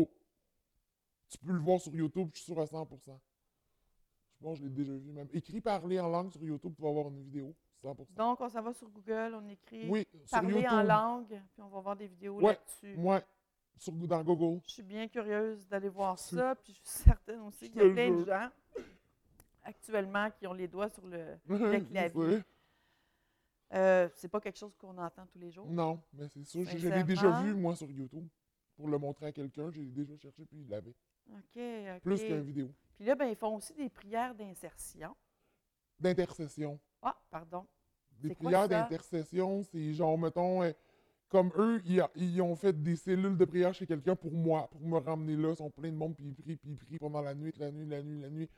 Tu 1.29 1.37
peux 1.39 1.51
le 1.51 1.59
voir 1.59 1.81
sur 1.81 1.93
YouTube, 1.93 2.29
je 2.33 2.37
suis 2.41 2.53
sûr 2.53 2.61
à 2.61 2.63
100%. 2.65 2.87
Je 4.39 4.45
pense 4.45 4.59
que 4.59 4.63
je 4.63 4.69
l'ai 4.69 4.73
déjà 4.73 4.93
vu 4.93 5.11
même. 5.11 5.27
Écrit 5.33 5.59
parler 5.59 5.99
en 5.99 6.07
langue 6.07 6.31
sur 6.31 6.41
YouTube, 6.41 6.73
tu 6.75 6.81
vas 6.81 6.89
avoir 6.89 7.07
une 7.09 7.21
vidéo, 7.23 7.53
100%. 7.93 8.13
Donc, 8.15 8.41
on 8.41 8.49
s'en 8.49 8.61
va 8.61 8.73
sur 8.73 8.89
Google, 8.89 9.35
on 9.35 9.47
écrit 9.49 9.89
oui, 9.89 10.07
parler 10.29 10.67
en 10.67 10.83
langue, 10.83 11.41
puis 11.53 11.61
on 11.61 11.67
va 11.67 11.79
voir 11.79 11.95
des 11.95 12.07
vidéos 12.07 12.35
Ouais, 12.35 12.53
là-dessus. 12.53 12.95
Ouais, 12.97 13.23
sur, 13.77 13.93
dans 13.93 14.23
Google. 14.23 14.61
Je 14.65 14.71
suis 14.71 14.83
bien 14.83 15.07
curieuse 15.07 15.67
d'aller 15.67 15.89
voir 15.89 16.17
ça, 16.17 16.55
puis 16.55 16.73
je 16.73 16.79
suis 16.79 17.03
certaine 17.03 17.41
aussi 17.41 17.69
qu'il 17.69 17.81
y 17.81 17.85
a 17.85 17.91
plein 17.91 18.11
de 18.11 18.25
gens 18.25 18.49
actuellement 19.63 20.31
qui 20.31 20.47
ont 20.47 20.53
les 20.53 20.67
doigts 20.67 20.89
sur 20.89 21.05
le. 21.05 21.37
Clavier. 21.91 22.43
Euh, 23.73 24.07
c'est 24.15 24.29
pas 24.29 24.39
quelque 24.39 24.57
chose 24.57 24.75
qu'on 24.77 24.97
entend 24.97 25.25
tous 25.27 25.39
les 25.39 25.51
jours. 25.51 25.67
Non, 25.67 26.01
mais 26.13 26.27
c'est 26.29 26.45
sûr. 26.45 26.63
Je, 26.65 26.77
je 26.77 26.87
l'ai 26.87 27.03
déjà 27.03 27.41
vu, 27.41 27.53
moi, 27.53 27.75
sur 27.75 27.91
YouTube. 27.91 28.27
Pour 28.77 28.87
le 28.87 28.97
montrer 28.97 29.25
à 29.25 29.31
quelqu'un, 29.31 29.69
j'ai 29.71 29.85
déjà 29.85 30.15
cherché, 30.17 30.45
puis 30.45 30.59
il 30.59 30.69
l'avait. 30.69 30.95
OK, 31.31 31.57
OK. 31.57 32.01
Plus 32.01 32.23
qu'une 32.23 32.41
vidéo. 32.41 32.71
Puis 32.95 33.05
là, 33.05 33.15
ben, 33.15 33.25
ils 33.25 33.35
font 33.35 33.55
aussi 33.55 33.73
des 33.73 33.89
prières 33.89 34.33
d'insertion. 34.35 35.15
D'intercession. 35.99 36.79
Ah, 37.01 37.19
pardon. 37.29 37.67
Des 38.21 38.29
prières 38.35 38.67
d'intercession, 38.83 39.63
c'est 39.63 39.93
genre, 39.93 40.17
mettons, 40.17 40.63
euh, 40.63 40.71
comme 41.29 41.51
eux, 41.57 41.81
ils, 41.85 41.99
a- 42.01 42.09
ils 42.15 42.41
ont 42.41 42.55
fait 42.55 42.73
des 42.81 42.95
cellules 42.95 43.37
de 43.37 43.45
prière 43.45 43.73
chez 43.73 43.85
quelqu'un 43.85 44.15
pour 44.15 44.31
moi, 44.33 44.67
pour 44.71 44.81
me 44.81 44.97
ramener 44.97 45.35
là. 45.35 45.49
Ils 45.51 45.55
sont 45.57 45.69
pleins 45.69 45.91
de 45.91 45.95
monde, 45.97 46.15
puis 46.15 46.25
ils 46.27 46.33
prient, 46.35 46.55
puis 46.55 46.71
ils 46.71 46.77
prient 46.77 46.97
pendant 46.99 47.21
la 47.21 47.35
nuit, 47.35 47.53
la 47.59 47.71
nuit, 47.71 47.85
la 47.85 48.01
nuit, 48.01 48.21
la 48.21 48.29
nuit, 48.29 48.49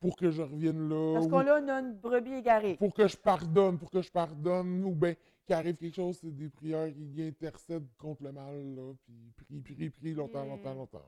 pour 0.00 0.16
que 0.16 0.30
je 0.30 0.42
revienne 0.42 0.88
là. 0.88 1.14
Parce 1.14 1.26
ou 1.26 1.28
qu'on 1.30 1.40
là, 1.40 1.60
on 1.62 1.68
a 1.68 1.80
une 1.80 1.94
brebis 1.94 2.32
égarée. 2.34 2.76
pour 2.76 2.92
que 2.94 3.06
je 3.06 3.16
pardonne, 3.16 3.78
pour 3.78 3.90
que 3.90 4.00
je 4.02 4.10
pardonne, 4.10 4.84
ou 4.84 4.94
bien 4.94 5.14
qu'il 5.44 5.54
arrive 5.54 5.76
quelque 5.76 5.94
chose, 5.94 6.16
c'est 6.20 6.34
des 6.34 6.48
prières 6.48 6.90
qui 6.92 7.22
intercèdent 7.22 7.86
contre 7.98 8.22
le 8.22 8.32
mal, 8.32 8.74
là, 8.74 8.92
puis 9.04 9.14
ils 9.50 9.60
prient, 9.60 9.60
prient, 9.74 9.90
prient 9.90 10.14
longtemps, 10.14 10.44
longtemps, 10.46 10.74
longtemps. 10.74 11.02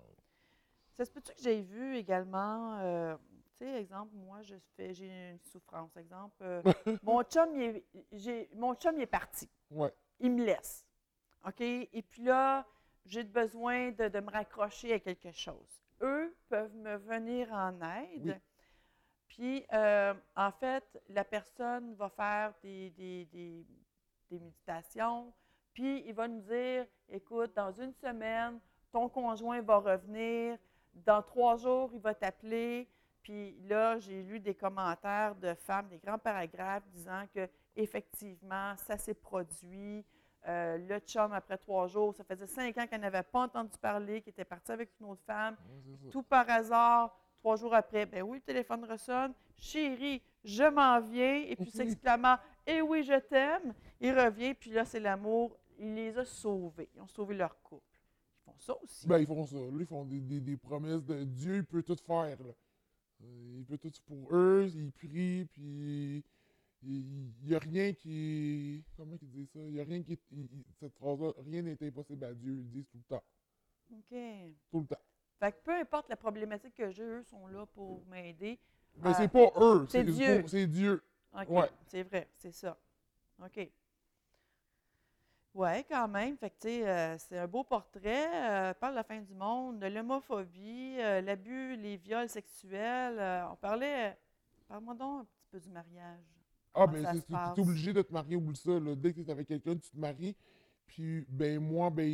Ça 0.98 1.04
se 1.04 1.10
peut-tu 1.10 1.32
que 1.34 1.40
j'ai 1.42 1.62
vu 1.62 1.96
également, 1.96 2.78
euh, 2.80 3.16
tu 3.58 3.64
sais, 3.64 3.80
exemple, 3.80 4.14
moi, 4.14 4.42
je 4.42 4.54
fais, 4.76 4.92
j'ai 4.94 5.30
une 5.30 5.40
souffrance. 5.50 5.96
Exemple, 5.96 6.36
euh, 6.42 6.62
mon, 7.02 7.22
chum, 7.22 7.54
il 7.54 7.62
est, 7.62 7.84
j'ai- 8.12 8.50
mon 8.54 8.74
chum, 8.74 8.96
il 8.96 9.02
est 9.02 9.06
parti. 9.06 9.48
Ouais. 9.70 9.92
Il 10.20 10.32
me 10.32 10.44
laisse. 10.44 10.86
OK? 11.46 11.60
Et 11.60 12.04
puis 12.08 12.22
là, 12.22 12.66
j'ai 13.04 13.22
besoin 13.24 13.90
de, 13.92 14.08
de 14.08 14.20
me 14.20 14.30
raccrocher 14.30 14.92
à 14.94 15.00
quelque 15.00 15.30
chose. 15.32 15.80
Eux 16.02 16.36
peuvent 16.48 16.74
me 16.74 16.96
venir 16.96 17.52
en 17.52 17.80
aide. 17.80 18.26
Oui. 18.26 18.32
Puis, 19.28 19.66
euh, 19.72 20.14
en 20.34 20.50
fait, 20.52 20.84
la 21.08 21.24
personne 21.24 21.94
va 21.94 22.08
faire 22.08 22.54
des, 22.62 22.90
des- 22.90 23.26
des- 23.26 23.66
des 24.30 24.38
méditations. 24.38 25.32
Puis, 25.72 26.02
il 26.06 26.14
va 26.14 26.26
nous 26.26 26.40
dire, 26.40 26.86
écoute, 27.08 27.52
dans 27.54 27.72
une 27.72 27.92
semaine, 27.94 28.58
ton 28.92 29.08
conjoint 29.08 29.60
va 29.62 29.78
revenir. 29.78 30.58
Dans 30.94 31.22
trois 31.22 31.56
jours, 31.56 31.90
il 31.92 32.00
va 32.00 32.14
t'appeler. 32.14 32.88
Puis 33.26 33.56
là, 33.68 33.98
j'ai 33.98 34.22
lu 34.22 34.38
des 34.38 34.54
commentaires 34.54 35.34
de 35.34 35.52
femmes, 35.54 35.88
des 35.88 35.98
grands 35.98 36.16
paragraphes 36.18 36.84
disant 36.92 37.24
que 37.34 37.48
effectivement, 37.74 38.76
ça 38.76 38.96
s'est 38.96 39.14
produit. 39.14 40.04
Euh, 40.46 40.78
le 40.78 41.00
chum, 41.00 41.32
après 41.32 41.58
trois 41.58 41.88
jours, 41.88 42.14
ça 42.14 42.22
faisait 42.22 42.46
cinq 42.46 42.78
ans 42.78 42.86
qu'elle 42.86 43.00
n'avait 43.00 43.24
pas 43.24 43.40
entendu 43.40 43.76
parler, 43.80 44.20
qu'il 44.22 44.30
était 44.30 44.44
parti 44.44 44.70
avec 44.70 44.90
une 45.00 45.06
autre 45.06 45.22
femme. 45.26 45.56
Tout 46.12 46.22
par 46.22 46.48
hasard, 46.48 47.18
trois 47.40 47.56
jours 47.56 47.74
après, 47.74 48.06
ben 48.06 48.22
oui, 48.22 48.36
le 48.38 48.42
téléphone 48.44 48.84
ressonne. 48.84 49.32
Chérie, 49.56 50.22
je 50.44 50.62
m'en 50.62 51.00
viens. 51.00 51.42
Et 51.48 51.56
puis 51.56 51.68
s'exclamant, 51.96 52.36
eh 52.64 52.80
oui, 52.80 53.02
je 53.02 53.18
t'aime. 53.18 53.74
Il 54.00 54.16
revient, 54.16 54.54
puis 54.54 54.70
là, 54.70 54.84
c'est 54.84 55.00
l'amour. 55.00 55.58
Il 55.80 55.96
les 55.96 56.16
a 56.16 56.24
sauvés. 56.24 56.88
Ils 56.94 57.00
ont 57.00 57.08
sauvé 57.08 57.34
leur 57.34 57.60
couple. 57.60 57.82
Ils 58.38 58.44
font 58.44 58.58
ça 58.60 58.74
aussi. 58.84 59.08
Ben, 59.08 59.18
ils 59.18 59.26
font 59.26 59.44
ça. 59.44 59.56
Là, 59.56 59.76
ils 59.80 59.84
font 59.86 60.04
des, 60.04 60.20
des- 60.20 60.40
des 60.40 60.56
promesses 60.56 61.02
de 61.02 61.24
Dieu, 61.24 61.56
il 61.56 61.64
peut 61.64 61.82
tout 61.82 61.96
faire. 62.06 62.36
Là. 62.40 62.52
Euh, 63.22 63.56
il 63.58 63.64
peut 63.64 63.78
tout 63.78 63.90
pour 64.06 64.34
eux, 64.34 64.68
ils 64.74 64.92
prient, 64.92 65.46
puis 65.52 66.22
il 66.82 67.32
n'y 67.44 67.54
a 67.54 67.58
rien 67.58 67.92
qui. 67.94 68.84
Comment 68.96 69.16
ils 69.20 69.28
disent 69.30 69.50
ça? 69.52 69.58
Il 69.60 69.72
n'y 69.72 69.80
a 69.80 69.84
rien 69.84 70.02
qui. 70.02 70.18
il- 70.32 70.40
il- 70.52 70.64
cette 70.78 70.94
phrase-là, 70.96 71.32
rien 71.38 71.62
n'est 71.62 71.82
impossible 71.82 72.24
à 72.24 72.34
Dieu, 72.34 72.52
ils 72.58 72.70
disent 72.70 72.86
tout 72.88 72.98
le 72.98 73.04
temps. 73.16 73.24
OK. 73.92 74.14
Tout 74.70 74.80
le 74.80 74.86
temps. 74.86 75.00
Fait 75.38 75.52
que 75.52 75.56
peu 75.64 75.74
importe 75.74 76.08
la 76.08 76.16
problématique 76.16 76.74
que 76.74 76.90
j'ai, 76.90 77.02
eux 77.04 77.22
sont 77.22 77.46
là 77.46 77.66
pour 77.66 78.04
m'aider. 78.06 78.58
Mais 78.98 79.10
Euh, 79.10 79.14
c'est 79.16 79.28
pas 79.28 79.50
eux, 79.60 79.86
c'est 79.88 80.04
Dieu. 80.04 80.44
C'est 80.46 80.66
Dieu. 80.66 81.02
OK. 81.34 81.48
Ouais. 81.50 81.70
C'est 81.86 82.02
vrai, 82.02 82.28
c'est 82.36 82.52
ça. 82.52 82.78
OK. 83.42 83.70
Oui, 85.56 85.84
quand 85.88 86.06
même. 86.08 86.36
Fait 86.36 86.50
que, 86.50 86.68
euh, 86.68 87.16
c'est 87.18 87.38
un 87.38 87.46
beau 87.46 87.64
portrait. 87.64 88.28
euh, 88.70 88.74
parle 88.74 88.92
de 88.92 88.96
la 88.96 89.04
fin 89.04 89.18
du 89.22 89.32
monde, 89.32 89.78
de 89.78 89.86
l'homophobie, 89.86 90.96
euh, 91.00 91.22
l'abus, 91.22 91.76
les 91.76 91.96
viols 91.96 92.28
sexuels. 92.28 93.18
euh, 93.18 93.48
on 93.50 93.56
parlait. 93.56 94.18
Parle-moi 94.68 94.94
donc 94.94 95.22
un 95.22 95.24
petit 95.24 95.46
peu 95.50 95.58
du 95.60 95.70
mariage. 95.70 96.20
Ah, 96.74 96.86
ben, 96.86 97.02
c'est- 97.10 97.26
tu 97.26 97.32
es 97.32 97.62
obligé 97.62 97.92
de 97.94 98.02
te 98.02 98.12
marier, 98.12 98.36
oublie 98.36 98.54
ça. 98.56 98.78
Là. 98.78 98.94
Dès 98.94 99.14
que 99.14 99.20
tu 99.22 99.26
es 99.26 99.30
avec 99.30 99.48
quelqu'un, 99.48 99.76
tu 99.76 99.88
te 99.90 99.96
maries. 99.98 100.36
Puis, 100.86 101.24
ben, 101.26 101.58
moi, 101.58 101.88
ben, 101.88 102.06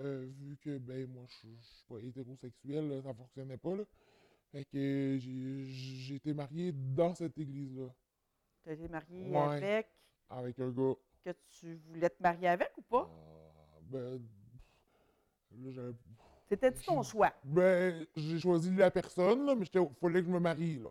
vu 0.00 0.56
que, 0.60 0.78
ben, 0.78 1.06
moi, 1.12 1.22
je 1.28 1.36
suis 1.46 1.84
pas 1.88 1.98
hétérosexuel, 2.00 2.88
là, 2.88 3.02
ça 3.02 3.14
fonctionnait 3.14 3.56
pas, 3.56 3.76
là. 3.76 3.84
Fait 4.50 4.64
que 4.64 5.16
j'ai 5.20 5.64
j'ai 5.64 6.14
été 6.16 6.34
marié 6.34 6.72
dans 6.72 7.14
cette 7.14 7.38
église-là, 7.38 7.86
Tu 8.64 8.70
as 8.70 8.72
été 8.72 8.88
marié 8.88 9.30
Ouais. 9.30 9.38
avec? 9.38 9.88
avec 10.28 10.58
un 10.58 10.70
gars. 10.70 10.94
Que 11.24 11.30
tu 11.58 11.74
voulais 11.88 12.10
te 12.10 12.22
marier 12.22 12.48
avec 12.48 12.70
ou 12.76 12.82
pas? 12.82 13.08
Ah, 13.10 13.78
ben, 13.80 14.20
C'était-tu 16.48 16.82
ton 16.84 17.02
choix? 17.02 17.32
ben, 17.42 18.06
j'ai 18.14 18.38
choisi 18.38 18.74
la 18.74 18.90
personne, 18.90 19.46
là, 19.46 19.54
mais 19.54 19.64
il 19.64 19.88
fallait 20.00 20.20
que 20.20 20.26
je 20.26 20.32
me 20.32 20.38
marie, 20.40 20.78
là. 20.78 20.90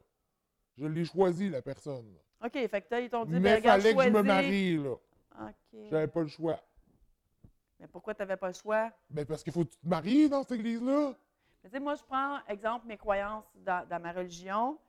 Je 0.75 0.87
l'ai 0.87 1.05
choisi, 1.05 1.49
la 1.49 1.61
personne. 1.61 2.17
OK, 2.43 2.51
fait 2.53 2.81
que 2.81 3.01
ils 3.03 3.09
t'ont 3.09 3.25
dit, 3.25 3.33
Mais 3.33 3.39
ben, 3.39 3.49
il 3.51 3.55
regarde, 3.57 3.81
fallait 3.81 3.95
que 3.95 4.01
je 4.01 4.09
me 4.09 4.23
marie, 4.23 4.77
là. 4.77 4.95
OK. 5.49 5.79
J'avais 5.91 6.07
pas 6.07 6.21
le 6.21 6.27
choix. 6.27 6.59
Mais 7.79 7.87
pourquoi 7.87 8.15
tu 8.15 8.21
n'avais 8.21 8.37
pas 8.37 8.47
le 8.47 8.53
choix? 8.53 8.91
Ben, 9.11 9.25
parce 9.25 9.43
qu'il 9.43 9.53
faut 9.53 9.63
que 9.65 9.69
tu 9.69 9.77
te 9.77 9.87
maries 9.87 10.29
dans 10.29 10.41
cette 10.41 10.53
église-là. 10.53 11.13
Mais 11.63 11.69
tu 11.69 11.75
sais, 11.75 11.79
moi, 11.79 11.93
je 11.95 12.03
prends, 12.03 12.39
exemple, 12.47 12.87
mes 12.87 12.97
croyances 12.97 13.45
dans, 13.57 13.87
dans 13.87 14.01
ma 14.01 14.11
religion. 14.11 14.79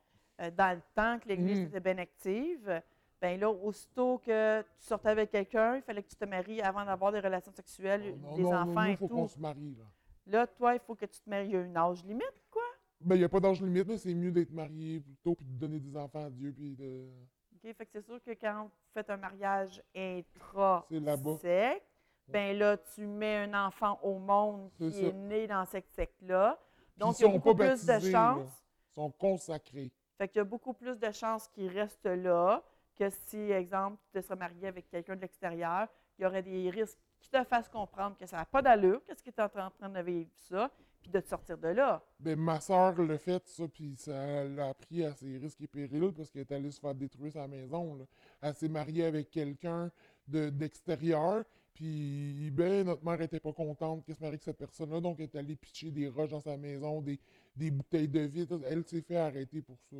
Euh, 0.41 0.51
dans 0.51 0.75
le 0.75 0.81
temps 0.93 1.17
que 1.19 1.29
l'Église 1.29 1.59
Mhm. 1.61 1.67
était 1.67 1.79
bien 1.79 1.97
active, 1.97 2.81
bien 3.27 3.37
là, 3.37 3.49
aussitôt 3.49 4.17
que 4.19 4.61
tu 4.61 4.85
sortais 4.85 5.09
avec 5.09 5.31
quelqu'un, 5.31 5.77
il 5.77 5.81
fallait 5.81 6.03
que 6.03 6.09
tu 6.09 6.15
te 6.15 6.25
maries 6.25 6.61
avant 6.61 6.85
d'avoir 6.85 7.11
des 7.11 7.19
relations 7.19 7.51
sexuelles, 7.51 8.15
Non, 8.21 8.35
des 8.35 8.43
non, 8.43 8.51
non, 8.51 8.57
enfants 8.57 8.83
nous, 8.83 8.91
et 8.91 8.95
faut 8.95 9.07
qu'on 9.07 9.27
se 9.27 9.39
marie, 9.39 9.75
là. 9.75 9.85
Là, 10.27 10.47
toi, 10.47 10.73
il 10.73 10.79
faut 10.79 10.95
que 10.95 11.05
tu 11.05 11.19
te 11.19 11.29
maries. 11.29 11.47
Il 11.47 11.53
y 11.53 11.55
a 11.55 11.61
une 11.61 11.77
âge 11.77 12.03
limite, 12.03 12.43
quoi. 12.49 12.63
Ben, 12.99 13.15
il 13.15 13.19
n'y 13.19 13.25
a 13.25 13.29
pas 13.29 13.39
d'âge 13.39 13.61
limite, 13.61 13.87
mais 13.87 13.97
c'est 13.97 14.13
mieux 14.13 14.31
d'être 14.31 14.51
marié 14.51 14.99
plus 14.99 15.15
tôt 15.17 15.35
puis 15.35 15.45
de 15.45 15.51
donner 15.51 15.79
des 15.79 15.95
enfants 15.95 16.25
à 16.25 16.29
Dieu 16.29 16.51
puis 16.51 16.75
de... 16.75 17.07
OK? 17.53 17.75
Fait 17.75 17.85
que 17.85 17.91
c'est 17.91 18.05
sûr 18.05 18.19
que 18.23 18.31
quand 18.31 18.63
vous 18.63 18.71
faites 18.93 19.09
un 19.09 19.17
mariage 19.17 19.83
là-bas. 19.93 20.85
intra-sec, 20.91 21.83
ben 22.27 22.57
là, 22.57 22.77
tu 22.77 23.05
mets 23.05 23.37
un 23.37 23.67
enfant 23.67 23.99
au 24.01 24.17
monde 24.17 24.71
qui 24.77 25.05
est 25.05 25.13
né 25.13 25.45
dans 25.45 25.65
cette 25.65 25.91
secte-là. 25.91 26.59
Donc, 26.97 27.19
il 27.19 27.23
y 27.23 27.25
a 27.25 27.31
beaucoup 27.31 27.53
plus 27.53 27.81
de 27.81 27.87
baptisés, 27.87 28.11
chances. 28.11 28.63
Ils 28.89 28.93
sont 28.93 29.11
consacrés. 29.11 29.91
Fait 30.17 30.27
qu'il 30.27 30.37
y 30.37 30.41
a 30.41 30.45
beaucoup 30.45 30.73
plus 30.73 30.97
de 30.97 31.11
chances 31.11 31.47
qu'il 31.49 31.67
reste 31.67 32.05
là 32.05 32.63
que 32.95 33.09
si, 33.09 33.37
exemple, 33.51 33.97
tu 34.11 34.19
te 34.19 34.25
serais 34.25 34.35
marié 34.35 34.67
avec 34.67 34.89
quelqu'un 34.89 35.15
de 35.15 35.21
l'extérieur, 35.21 35.87
il 36.17 36.23
y 36.23 36.25
aurait 36.25 36.43
des 36.43 36.69
risques 36.69 36.97
qui 37.19 37.29
te 37.29 37.43
fassent 37.43 37.69
comprendre 37.69 38.15
que 38.17 38.25
ça 38.25 38.37
n'a 38.37 38.45
pas 38.45 38.61
d'allure, 38.61 39.01
qu'est-ce 39.05 39.23
que 39.23 39.31
tu 39.31 39.41
es 39.41 39.61
en 39.61 39.69
train 39.71 39.89
de 39.89 39.99
vivre 40.01 40.29
ça, 40.35 40.71
puis 41.01 41.11
de 41.11 41.19
te 41.19 41.27
sortir 41.27 41.57
de 41.57 41.67
là. 41.67 42.03
Ben, 42.19 42.39
ma 42.39 42.59
soeur 42.59 42.99
l'a 43.01 43.17
fait, 43.17 43.45
ça, 43.47 43.67
puis 43.67 43.95
ça 43.97 44.43
l'a 44.45 44.69
appris 44.69 45.03
à 45.05 45.13
ses 45.13 45.37
risques 45.37 45.61
et 45.61 45.67
périls 45.67 46.11
parce 46.13 46.31
qu'elle 46.31 46.41
est 46.41 46.51
allée 46.51 46.71
se 46.71 46.79
faire 46.79 46.95
détruire 46.95 47.31
sa 47.33 47.47
maison. 47.47 47.95
là. 47.95 48.05
Elle 48.41 48.53
s'est 48.55 48.69
mariée 48.69 49.05
avec 49.05 49.29
quelqu'un 49.29 49.91
de- 50.27 50.49
d'extérieur, 50.49 51.43
puis 51.73 52.49
ben, 52.51 52.85
notre 52.85 53.03
mère 53.03 53.21
était 53.21 53.39
pas 53.39 53.51
contente 53.53 54.03
qu'elle 54.05 54.15
se 54.15 54.21
marie 54.21 54.29
avec 54.35 54.43
cette 54.43 54.57
personne-là, 54.57 55.01
donc 55.01 55.17
elle 55.19 55.25
est 55.25 55.35
allée 55.35 55.55
pitcher 55.55 55.91
des 55.91 56.07
roches 56.07 56.29
dans 56.31 56.41
sa 56.41 56.57
maison, 56.57 57.01
des, 57.01 57.19
des 57.55 57.69
bouteilles 57.69 58.07
de 58.07 58.21
vitre. 58.21 58.59
Elle 58.65 58.83
s'est 58.85 59.01
fait 59.01 59.17
arrêter 59.17 59.61
pour 59.61 59.77
ça, 59.89 59.95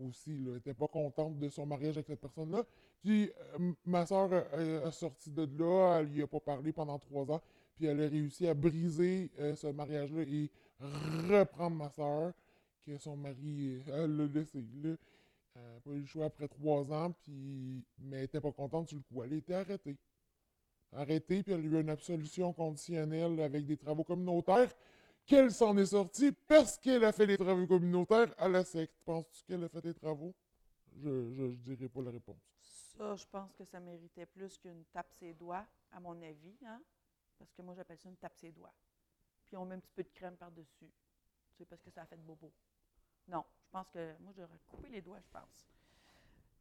aussi. 0.00 0.44
Elle 0.48 0.58
était 0.58 0.74
pas 0.74 0.88
contente 0.88 1.38
de 1.38 1.48
son 1.48 1.66
mariage 1.66 1.96
avec 1.96 2.06
cette 2.06 2.20
personne-là. 2.20 2.64
Puis 3.02 3.30
euh, 3.58 3.72
ma 3.84 4.06
soeur 4.06 4.32
a 4.32 4.90
sorti 4.90 5.30
de 5.30 5.48
là, 5.58 5.98
elle 6.00 6.06
lui 6.08 6.22
a 6.22 6.26
pas 6.26 6.40
parlé 6.40 6.72
pendant 6.72 6.98
trois 6.98 7.30
ans, 7.30 7.40
puis 7.76 7.86
elle 7.86 8.00
a 8.02 8.08
réussi 8.08 8.46
à 8.48 8.54
briser 8.54 9.30
euh, 9.38 9.54
ce 9.54 9.68
mariage-là 9.68 10.22
et 10.22 10.50
reprendre 10.80 11.76
ma 11.76 11.90
soeur, 11.90 12.32
que 12.84 12.98
son 12.98 13.16
mari, 13.16 13.80
euh, 13.88 14.06
l'a 14.06 14.26
laissé. 14.26 14.64
Là. 14.82 14.96
Elle 15.54 15.80
pas 15.80 15.90
eu 15.90 16.00
le 16.00 16.06
choix 16.06 16.26
après 16.26 16.48
trois 16.48 16.92
ans, 16.92 17.14
mais 17.28 18.16
elle 18.16 18.20
n'était 18.22 18.40
pas 18.40 18.52
contente 18.52 18.88
sur 18.88 18.98
le 18.98 19.02
coup. 19.02 19.22
Elle 19.22 19.32
été 19.32 19.54
arrêtée. 19.54 19.96
arrêté, 20.92 21.42
puis 21.42 21.52
elle 21.52 21.60
a 21.60 21.62
eu 21.62 21.80
une 21.80 21.88
absolution 21.88 22.52
conditionnelle 22.52 23.40
avec 23.40 23.64
des 23.64 23.76
travaux 23.76 24.04
communautaires, 24.04 24.70
qu'elle 25.26 25.52
s'en 25.52 25.76
est 25.76 25.86
sortie 25.86 26.32
parce 26.32 26.78
qu'elle 26.78 27.04
a 27.04 27.12
fait 27.12 27.26
les 27.26 27.36
travaux 27.36 27.66
communautaires 27.66 28.32
à 28.38 28.48
la 28.48 28.64
secte. 28.64 28.94
Penses-tu 29.04 29.44
qu'elle 29.44 29.64
a 29.64 29.68
fait 29.68 29.82
des 29.82 29.94
travaux? 29.94 30.34
Je 30.94 31.08
ne 31.08 31.54
dirai 31.56 31.88
pas 31.88 32.02
la 32.02 32.10
réponse. 32.10 32.40
Ça, 32.96 33.14
je 33.14 33.26
pense 33.26 33.52
que 33.52 33.64
ça 33.64 33.78
méritait 33.80 34.24
plus 34.24 34.56
qu'une 34.56 34.84
tape 34.86 35.12
ses 35.12 35.34
doigts, 35.34 35.66
à 35.92 36.00
mon 36.00 36.20
avis, 36.22 36.56
hein? 36.64 36.80
Parce 37.38 37.52
que 37.52 37.60
moi, 37.60 37.74
j'appelle 37.74 37.98
ça 37.98 38.08
une 38.08 38.16
tape 38.16 38.36
ses 38.36 38.52
doigts. 38.52 38.72
Puis 39.44 39.56
on 39.56 39.66
met 39.66 39.74
un 39.74 39.80
petit 39.80 39.92
peu 39.92 40.02
de 40.02 40.08
crème 40.08 40.36
par-dessus. 40.36 40.90
Tu 41.50 41.58
sais, 41.58 41.64
parce 41.66 41.82
que 41.82 41.90
ça 41.90 42.02
a 42.02 42.06
fait 42.06 42.16
de 42.16 42.22
bobo. 42.22 42.50
Non, 43.28 43.44
je 43.64 43.70
pense 43.70 43.90
que 43.90 44.16
moi, 44.20 44.32
j'aurais 44.34 44.58
coupé 44.66 44.88
les 44.88 45.02
doigts, 45.02 45.20
je 45.20 45.28
pense. 45.28 45.68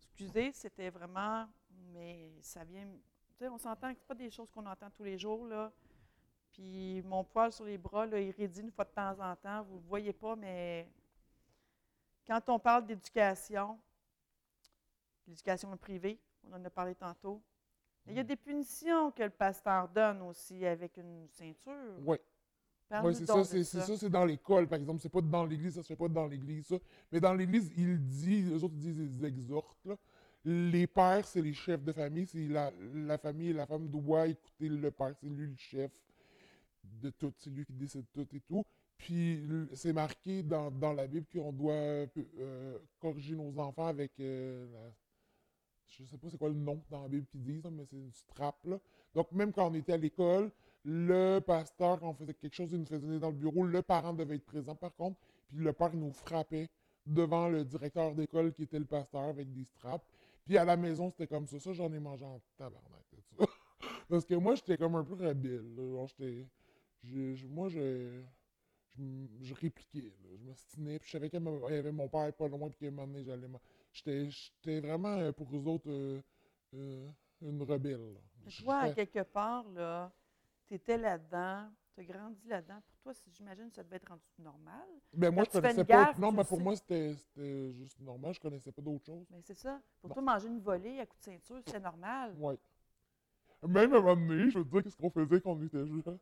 Excusez, 0.02 0.52
c'était 0.52 0.90
vraiment. 0.90 1.48
Mais 1.94 2.34
ça 2.42 2.64
vient. 2.64 2.86
Tu 2.86 3.36
sais, 3.38 3.48
on 3.48 3.58
s'entend 3.58 3.94
que 3.94 4.00
ce 4.00 4.06
pas 4.06 4.16
des 4.16 4.30
choses 4.30 4.52
qu'on 4.52 4.66
entend 4.66 4.90
tous 4.92 5.04
les 5.04 5.18
jours, 5.18 5.46
là. 5.46 5.72
Puis 6.56 7.02
mon 7.02 7.24
poil 7.26 7.52
sur 7.52 7.66
les 7.66 7.78
bras, 7.78 8.06
là, 8.06 8.18
il 8.18 8.32
rédit 8.32 8.62
une 8.62 8.72
fois 8.72 8.86
de 8.86 8.92
temps 8.92 9.20
en 9.20 9.36
temps. 9.36 9.64
Vous 9.64 9.76
ne 9.76 9.82
le 9.82 9.88
voyez 9.88 10.14
pas, 10.14 10.38
mais 10.38 10.90
quand 12.26 12.42
on 12.48 12.58
parle 12.58 12.86
d'éducation, 12.86 13.78
l'éducation 15.28 15.76
privée, 15.76 16.18
on 16.50 16.54
en 16.54 16.64
a 16.64 16.70
parlé 16.70 16.96
tantôt, 16.96 17.42
il 18.08 18.14
y 18.14 18.20
a 18.20 18.24
des 18.24 18.38
punitions 18.38 19.12
que 19.12 19.24
le 19.24 19.32
pasteur 19.32 19.90
donne 19.90 20.22
aussi 20.22 20.66
avec 20.66 20.96
une 20.96 21.28
ceinture. 21.28 22.00
Oui. 22.06 22.18
Oui, 23.04 23.16
c'est 23.16 23.26
ça, 23.26 23.44
c'est 23.44 23.64
ça, 23.64 23.98
c'est 23.98 24.10
dans 24.10 24.24
l'école, 24.24 24.68
par 24.68 24.78
exemple. 24.78 25.02
C'est 25.02 25.10
pas 25.10 25.22
dans 25.22 25.44
l'église, 25.44 25.74
ça 25.74 25.82
se 25.82 25.88
fait 25.88 25.96
pas 25.96 26.08
dans 26.08 26.28
l'église, 26.28 26.68
ça. 26.68 26.76
Mais 27.12 27.20
dans 27.20 27.34
l'église, 27.34 27.70
il 27.76 28.00
dit, 28.00 28.48
eux 28.52 28.64
autres 28.64 28.76
disent, 28.76 29.00
ils 29.00 29.26
exhortent, 29.26 29.86
là. 29.86 29.96
Les 30.48 30.86
pères, 30.86 31.26
c'est 31.26 31.42
les 31.42 31.54
chefs 31.54 31.84
de 31.84 31.92
famille, 31.92 32.28
c'est 32.28 32.48
la, 32.48 32.72
la 32.94 33.18
famille 33.18 33.50
et 33.50 33.54
la 33.54 33.66
femme 33.66 33.88
doit 33.88 34.28
écouter 34.28 34.70
le 34.70 34.92
père, 34.92 35.16
c'est 35.20 35.28
lui 35.28 35.48
le 35.48 35.56
chef 35.56 35.92
de 37.02 37.10
tout, 37.10 37.34
c'est 37.38 37.50
lui 37.50 37.66
qui 37.66 37.74
décide 37.74 38.06
tout 38.14 38.28
et 38.34 38.40
tout. 38.42 38.64
Puis 38.98 39.46
c'est 39.74 39.94
marqué 39.94 40.42
dans, 40.42 40.72
dans 40.72 40.94
la 40.94 41.08
Bible 41.08 41.26
qu'on 41.32 41.52
doit 41.52 41.74
euh, 41.74 42.80
corriger 43.00 43.36
nos 43.36 43.60
enfants 43.60 43.88
avec 43.88 44.12
euh, 44.20 44.66
je 45.88 46.06
sais 46.06 46.18
pas 46.18 46.30
c'est 46.30 46.38
quoi 46.38 46.50
le 46.50 46.56
nom 46.56 46.82
dans 46.90 47.04
la 47.04 47.08
Bible 47.08 47.26
qu'ils 47.28 47.44
disent, 47.44 47.66
mais 47.72 47.86
c'est 47.86 47.98
une 47.98 48.12
strap, 48.12 48.56
là. 48.66 48.80
Donc, 49.14 49.32
même 49.32 49.54
quand 49.54 49.70
on 49.70 49.74
était 49.74 49.94
à 49.94 49.98
l'école, 49.98 50.52
le 50.84 51.40
pasteur, 51.40 52.00
quand 52.00 52.10
on 52.10 52.14
faisait 52.14 52.34
quelque 52.34 52.54
chose, 52.54 52.72
il 52.72 52.80
nous 52.80 52.86
faisait 52.86 53.06
venir 53.06 53.20
dans 53.20 53.30
le 53.30 53.36
bureau, 53.36 53.64
le 53.64 53.82
parent 53.82 54.14
devait 54.14 54.36
être 54.36 54.46
présent, 54.46 54.76
par 54.76 54.94
contre, 54.96 55.18
puis 55.48 55.58
le 55.58 55.74
père 55.74 55.94
nous 55.96 56.12
frappait 56.12 56.70
devant 57.06 57.48
le 57.50 57.64
directeur 57.64 58.14
d'école 58.16 58.54
qui 58.54 58.64
était 58.64 58.80
le 58.80 58.86
pasteur 58.86 59.24
avec 59.24 59.52
des 59.54 59.64
straps. 59.64 60.06
Puis 60.46 60.58
à 60.58 60.66
la 60.66 60.76
maison, 60.76 61.10
c'était 61.10 61.28
comme 61.28 61.48
ça. 61.48 61.60
Ça, 61.60 61.74
j'en 61.74 61.92
ai 61.92 62.00
mangé 62.00 62.26
en 62.26 62.40
tabarnak, 62.58 63.06
ça. 63.40 63.46
Parce 64.10 64.26
que 64.26 64.36
moi, 64.36 64.56
j'étais 64.56 64.78
comme 64.78 64.96
un 64.96 65.04
peu 65.04 65.14
rebelle. 65.14 65.66
j'étais... 66.08 66.46
je- 67.06 67.36
je- 67.36 67.48
moi, 67.48 67.70
je... 67.70 68.22
Je, 68.98 69.04
je 69.42 69.54
répliquais, 69.56 70.04
là. 70.24 70.30
je 70.38 70.44
m'ostinais, 70.46 71.00
puis 71.00 71.08
je 71.10 71.12
savais 71.12 71.30
qu'il 71.30 71.44
y 71.44 71.48
avait 71.74 71.92
mon 71.92 72.08
père 72.08 72.32
pas 72.34 72.48
loin, 72.48 72.70
puis 72.70 72.80
qu'à 72.80 72.88
un 72.88 72.92
moment 72.92 73.08
donné, 73.08 73.26
j'allais... 73.26 73.48
J'étais 73.92 74.30
j'étais 74.30 74.80
vraiment, 74.80 75.18
euh, 75.18 75.34
pour 75.34 75.54
eux 75.54 75.68
autres, 75.68 75.90
euh, 75.90 76.22
euh, 76.76 77.10
une 77.42 77.62
rebelle. 77.64 78.14
là. 78.14 78.20
Mais 78.46 78.50
Je 78.52 78.64
Toi, 78.64 78.78
à 78.80 78.94
quelque 78.94 79.24
part, 79.24 79.68
là, 79.72 80.14
tu 80.66 80.76
étais 80.76 80.98
là-dedans, 80.98 81.70
tu 81.94 82.00
as 82.02 82.04
grandi 82.06 82.48
là-dedans. 82.48 82.82
Pour 82.88 82.98
toi, 83.00 83.14
j'imagine 83.34 83.68
que 83.70 83.76
ça 83.76 83.84
devait 83.84 83.98
être 83.98 84.08
rendu 84.08 84.24
normal. 84.40 84.88
Ben 85.12 85.30
moi, 85.32 85.44
je 85.44 85.50
Quand 85.50 85.54
fais 85.56 85.62
connaissais 85.62 85.84
pas. 85.86 86.06
gaffe, 86.06 86.18
non, 86.18 86.32
mais 86.32 86.44
pour 86.46 86.58
sais. 86.58 86.64
moi, 86.64 86.76
c'était 86.78 87.16
juste 87.74 88.00
normal. 88.00 88.34
Je 88.34 88.40
connaissais 88.40 88.72
pas 88.72 88.82
d'autre 88.82 89.06
chose. 89.06 89.26
Mais 89.30 89.42
c'est 89.42 89.56
ça. 89.56 89.82
Pour 90.00 90.10
Bon. 90.10 90.14
toi, 90.16 90.24
manger 90.24 90.48
une 90.48 90.62
volée 90.62 91.00
à 91.02 91.06
coup 91.06 91.18
de 91.18 91.24
ceinture, 91.24 91.62
c'est 91.66 91.82
normal. 91.82 92.34
Ouais. 92.38 92.58
Même 93.68 93.94
à 93.94 93.98
un 93.98 94.02
moment 94.02 94.16
donné, 94.28 94.50
je 94.50 94.60
veux 94.60 94.64
dire, 94.66 94.84
qu'est-ce 94.84 94.96
qu'on 94.98 95.10
faisait 95.10 95.42
quand 95.42 95.52
on 95.52 95.62
était 95.66 95.86
jeunes? 95.86 96.18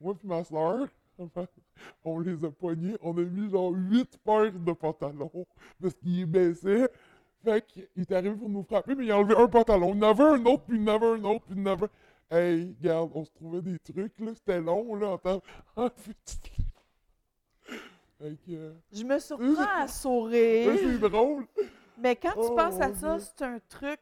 Moi 0.00 0.14
et 0.22 0.26
ma 0.26 0.44
soeur, 0.44 0.86
on 2.04 2.18
les 2.20 2.44
a 2.44 2.50
poignés. 2.50 2.96
On 3.02 3.16
a 3.18 3.22
mis 3.22 3.50
genre 3.50 3.72
huit 3.74 4.18
paires 4.24 4.52
de 4.52 4.72
pantalons 4.72 5.46
parce 5.80 5.94
qu'ils 5.94 6.26
baissaient. 6.26 6.88
Fait 7.44 7.64
qu'il 7.66 7.86
est 7.96 8.12
arrivé 8.12 8.34
pour 8.34 8.48
nous 8.48 8.62
frapper, 8.64 8.94
mais 8.96 9.04
il 9.04 9.10
a 9.12 9.18
enlevé 9.18 9.36
un 9.36 9.46
pantalon. 9.46 9.94
Il 9.94 10.04
en 10.04 10.08
avait 10.10 10.24
un 10.24 10.44
autre, 10.46 10.64
puis 10.64 10.76
il 10.80 10.88
en 10.90 10.94
avait 10.96 11.06
un 11.06 11.24
autre, 11.24 11.44
puis 11.46 11.54
il 11.56 11.62
en 11.68 11.72
avait. 11.72 11.86
Hey, 12.30 12.76
regarde, 12.80 13.10
on 13.14 13.24
se 13.24 13.30
trouvait 13.30 13.62
des 13.62 13.78
trucs, 13.78 14.18
là. 14.18 14.34
C'était 14.34 14.60
long, 14.60 14.94
là, 14.96 15.08
en 15.10 15.18
temps. 15.18 15.42
Fait 18.18 18.36
que. 18.44 18.50
euh, 18.50 18.72
Je 18.92 19.04
me 19.04 19.18
surprends 19.18 19.54
à 19.76 19.86
sourire. 19.88 20.72
c'est 20.78 20.98
drôle. 20.98 21.46
Mais 21.98 22.16
quand 22.16 22.32
tu 22.32 22.38
Oh, 22.50 22.54
penses 22.56 22.80
à 22.80 22.92
ça, 22.94 23.18
c'est 23.18 23.42
un 23.42 23.58
truc 23.68 24.00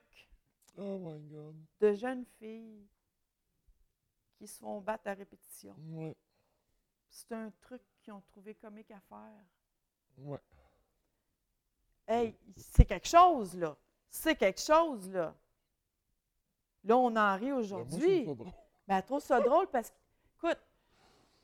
Oh 0.78 0.98
my 0.98 1.20
god. 1.30 1.54
de 1.80 1.92
jeunes 1.94 2.24
filles 2.38 2.86
qui 4.36 4.46
se 4.46 4.58
font 4.58 4.80
battre 4.80 5.06
à 5.08 5.14
répétition. 5.14 5.74
Ouais, 5.90 6.14
C'est 7.08 7.32
un 7.32 7.50
truc 7.60 7.82
qu'ils 8.02 8.12
ont 8.12 8.20
trouvé 8.20 8.54
comique 8.54 8.90
à 8.90 9.00
faire. 9.00 9.44
ouais. 10.18 10.38
Hey, 12.08 12.36
c'est 12.56 12.84
quelque 12.84 13.08
chose, 13.08 13.56
là. 13.56 13.76
C'est 14.08 14.36
quelque 14.36 14.60
chose, 14.60 15.10
là. 15.10 15.34
Là, 16.84 16.96
on 16.96 17.16
en 17.16 17.34
rit 17.36 17.46
Ben, 17.50 17.54
aujourd'hui. 17.54 18.24
trouve 18.24 18.36
ça 18.36 18.44
drôle. 18.44 18.52
Ben, 18.86 18.96
elle 18.96 19.02
trouve 19.04 19.20
ça 19.22 19.40
drôle 19.40 19.66
parce 19.68 19.90
que, 19.90 19.96
écoute, 20.36 20.60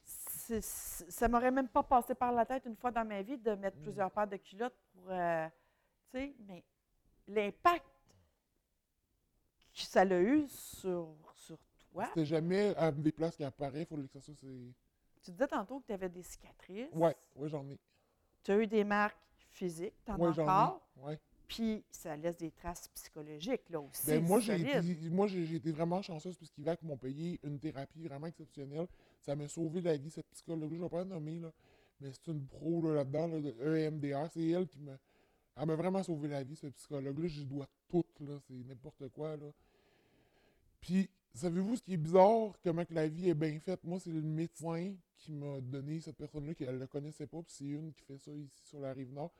c'est- 0.05 0.61
c'est- 0.61 1.11
ça 1.11 1.27
m'aurait 1.29 1.51
même 1.51 1.69
pas 1.69 1.83
passé 1.83 2.15
par 2.15 2.31
la 2.33 2.47
tête 2.47 2.65
une 2.67 2.77
fois 2.77 2.93
dans 2.93 3.05
ma 3.05 3.23
vie 3.23 3.39
de 3.39 3.55
mettre 3.57 3.77
Mm. 3.79 3.83
plusieurs 3.83 4.11
paires 4.13 4.29
de 4.29 4.37
culottes 4.37 4.77
pour, 4.93 5.11
euh, 5.11 5.49
tu 6.13 6.19
sais, 6.19 6.35
mais 6.47 6.63
l'impact 7.27 7.87
que 9.75 9.81
ça 9.81 10.05
l'a 10.05 10.21
eu 10.21 10.47
sur, 10.49 11.09
C'était 12.09 12.25
jamais 12.27 12.75
à 12.77 12.91
des 12.91 13.13
places 13.13 13.37
qui 13.37 13.45
apparaissent, 13.45 13.87
il 13.91 13.97
faut 13.97 13.97
que 13.97 14.07
ça 14.09 14.21
soit. 14.21 14.35
c'est- 14.41 14.73
Tu 15.23 15.31
disais 15.31 15.47
tantôt 15.47 15.81
que 15.81 15.87
tu 15.87 15.93
avais 15.93 16.09
des 16.09 16.23
cicatrices. 16.23 16.89
Ouais, 16.93 17.15
ouais, 17.37 17.49
j'en 17.49 17.69
ai. 17.69 17.79
Tu 18.43 18.51
as 18.51 18.59
eu 18.59 18.67
des 18.67 18.83
marques 18.85 19.17
physiques, 19.51 19.95
tu 20.05 20.11
en 20.13 20.19
Ouais, 20.19 20.29
as 20.29 20.43
encore. 20.43 20.81
Ouais. 20.97 21.19
Puis 21.47 21.85
ça 21.91 22.17
laisse 22.17 22.37
des 22.39 22.51
traces 22.51 22.89
psychologiques, 22.89 23.69
là 23.69 23.81
aussi. 23.81 24.07
Ben, 24.07 24.25
moi, 24.25 24.41
j'ai 24.41 24.59
été, 24.61 25.11
moi, 25.11 25.27
j'ai 25.27 25.55
été 25.57 25.71
vraiment 25.71 26.01
chanceuse 26.01 26.37
parce 26.37 26.51
qu'Ivac 26.51 26.83
m'ont 26.83 26.97
payé 26.97 27.39
une 27.45 27.59
thérapie 27.61 28.03
vraiment 28.03 28.27
exceptionnelle. 28.27 28.87
Ça 29.21 29.37
m'a 29.37 29.47
sauvé 29.49 29.83
la 29.83 29.97
vie, 29.97 30.11
cette 30.11 30.29
psychologue-là. 30.31 30.69
Je 30.71 30.75
ne 30.77 30.83
vais 30.85 30.89
pas 30.89 30.99
la 31.01 31.05
nommer, 31.05 31.39
là, 31.41 31.53
mais 32.01 32.11
c'est 32.13 32.29
une 32.33 32.47
pro 32.47 32.81
là, 32.83 32.95
là-dedans, 32.95 33.27
là, 33.29 33.41
de 33.41 33.55
EMDR. 33.77 34.31
C'est 34.33 34.49
elle 34.49 34.67
qui 34.67 34.81
me. 34.81 34.97
Elle 35.55 35.67
m'a 35.67 35.77
vraiment 35.77 36.03
sauvé 36.03 36.29
la 36.29 36.43
vie, 36.43 36.57
cette 36.57 36.75
psychologue-là. 36.75 37.29
J'y 37.29 37.45
dois 37.45 37.69
tout, 37.89 38.05
là. 38.21 38.39
C'est 38.49 38.55
n'importe 38.55 39.07
quoi, 39.11 39.37
là. 39.37 39.53
Puis, 40.81 41.09
savez-vous 41.35 41.77
ce 41.77 41.83
qui 41.83 41.95
est 41.95 41.99
bizarre, 41.99 42.53
comment 42.63 42.85
que 42.85 42.95
la 42.95 43.09
vie 43.09 43.29
est 43.29 43.35
bien 43.35 43.59
faite? 43.61 43.83
Moi, 43.85 43.99
c'est 44.01 44.11
le 44.11 44.23
médecin 44.23 44.95
qui 45.17 45.33
m'a 45.33 45.61
donné 45.61 46.01
cette 46.01 46.17
personne-là, 46.17 46.55
qu'elle 46.55 46.75
ne 46.75 46.81
la 46.81 46.87
connaissait 46.87 47.27
pas, 47.27 47.43
puis 47.43 47.53
c'est 47.53 47.65
une 47.65 47.93
qui 47.93 48.03
fait 48.03 48.19
ça 48.19 48.33
ici 48.33 48.67
sur 48.67 48.81
la 48.81 48.93
rive 48.93 49.13
nord. 49.13 49.33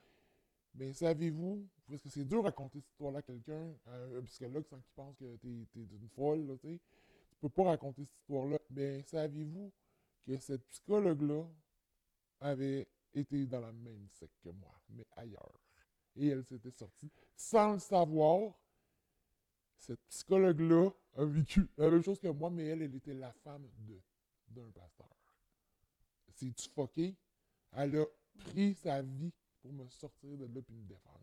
Mais 0.75 0.93
savez-vous, 0.93 1.69
parce 1.89 2.03
que 2.03 2.09
c'est 2.09 2.25
dur 2.25 2.41
de 2.41 2.47
raconter 2.47 2.81
cette 2.81 2.91
histoire-là 2.91 3.19
à 3.19 3.23
quelqu'un, 3.23 3.75
un 3.87 4.23
psychologue, 4.23 4.65
sans 4.67 4.79
qu'il 4.79 4.93
pense 4.95 5.17
que 5.19 5.37
t'es 5.37 5.49
es 5.49 5.97
une 5.97 6.09
folle, 6.09 6.59
tu. 6.61 6.79
Tu 7.31 7.37
peux 7.41 7.49
pas 7.49 7.65
raconter 7.65 8.05
cette 8.05 8.21
histoire-là. 8.21 8.59
Mais 8.71 9.03
saviez-vous 9.03 9.73
que 10.25 10.39
cette 10.39 10.67
psychologue-là 10.69 11.45
avait 12.41 12.87
été 13.13 13.47
dans 13.47 13.61
la 13.61 13.73
même 13.73 14.09
secte 14.13 14.39
que 14.43 14.51
moi, 14.51 14.81
mais 14.91 15.07
ailleurs. 15.17 15.61
Et 16.17 16.29
elle 16.29 16.45
s'était 16.45 16.71
sortie 16.71 17.11
sans 17.35 17.75
le 17.75 17.79
savoir. 17.79 18.55
Cette 19.83 20.01
psychologue-là 20.09 20.91
a 21.17 21.25
vécu 21.25 21.67
la 21.77 21.91
même 21.91 22.05
chose 22.05 22.21
que 22.21 22.29
moi, 22.29 22.51
mais 22.51 22.67
elle, 22.67 22.83
elle 22.83 22.95
était 22.95 23.15
la 23.15 23.33
femme 23.33 23.67
d'un 24.49 24.71
pasteur. 24.71 25.09
C'est-tu 26.35 26.69
fucké? 26.71 27.17
Elle 27.73 27.97
a 27.99 28.05
pris 28.45 28.75
sa 28.75 29.03
vie 29.03 29.33
pour 29.61 29.73
me 29.73 29.89
sortir 29.89 30.37
de 30.37 30.45
là 30.45 30.61
puis 30.65 30.75
me 30.77 30.85
défendre. 30.87 31.19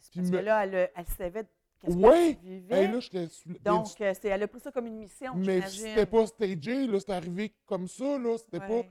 C'est 0.00 0.10
Puis 0.10 0.20
parce 0.20 0.30
me- 0.30 0.38
que 0.38 0.44
là, 0.44 0.64
elle, 0.66 0.90
elle 0.94 1.06
savait 1.06 1.46
qu'est-ce 1.80 1.96
Ouais! 1.96 2.34
que 2.34 2.40
tu 2.40 2.46
vivais. 2.48 2.88
Là, 2.92 3.00
j'étais 3.00 3.28
sous- 3.28 3.48
Donc, 3.64 3.86
euh, 4.02 4.12
c'est- 4.20 4.28
elle 4.28 4.42
a 4.42 4.48
pris 4.48 4.60
ça 4.60 4.70
comme 4.72 4.86
une 4.88 4.98
mission, 4.98 5.34
Mais 5.34 5.62
c'était 5.68 6.04
pas 6.04 6.26
stagé, 6.26 6.86
là, 6.86 7.00
c'était 7.00 7.12
arrivé 7.14 7.54
comme 7.64 7.88
ça, 7.88 8.18
là, 8.18 8.36
c'était 8.36 8.58
Ouais. 8.60 8.82
pas... 8.82 8.88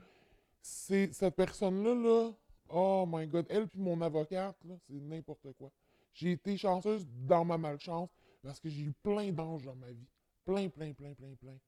C'est 0.60 1.12
cette 1.12 1.36
personne-là, 1.36 1.94
là, 1.94 2.32
oh 2.70 3.04
my 3.08 3.26
God, 3.28 3.46
elle 3.50 3.68
puis 3.68 3.78
mon 3.80 4.00
avocate, 4.00 4.56
là, 4.64 4.74
c'est 4.86 4.94
n'importe 5.00 5.52
quoi. 5.58 5.70
J'ai 6.12 6.32
été 6.32 6.56
chanceuse 6.56 7.06
dans 7.08 7.44
ma 7.44 7.56
malchance 7.56 8.10
parce 8.42 8.60
que 8.60 8.68
j'ai 8.68 8.82
eu 8.82 8.92
plein 8.92 9.32
d'anges 9.32 9.64
dans 9.64 9.76
ma 9.76 9.90
vie. 9.92 10.08
Plein, 10.44 10.68
plein, 10.68 10.92
plein, 10.92 11.14
plein, 11.14 11.34
plein. 11.36 11.58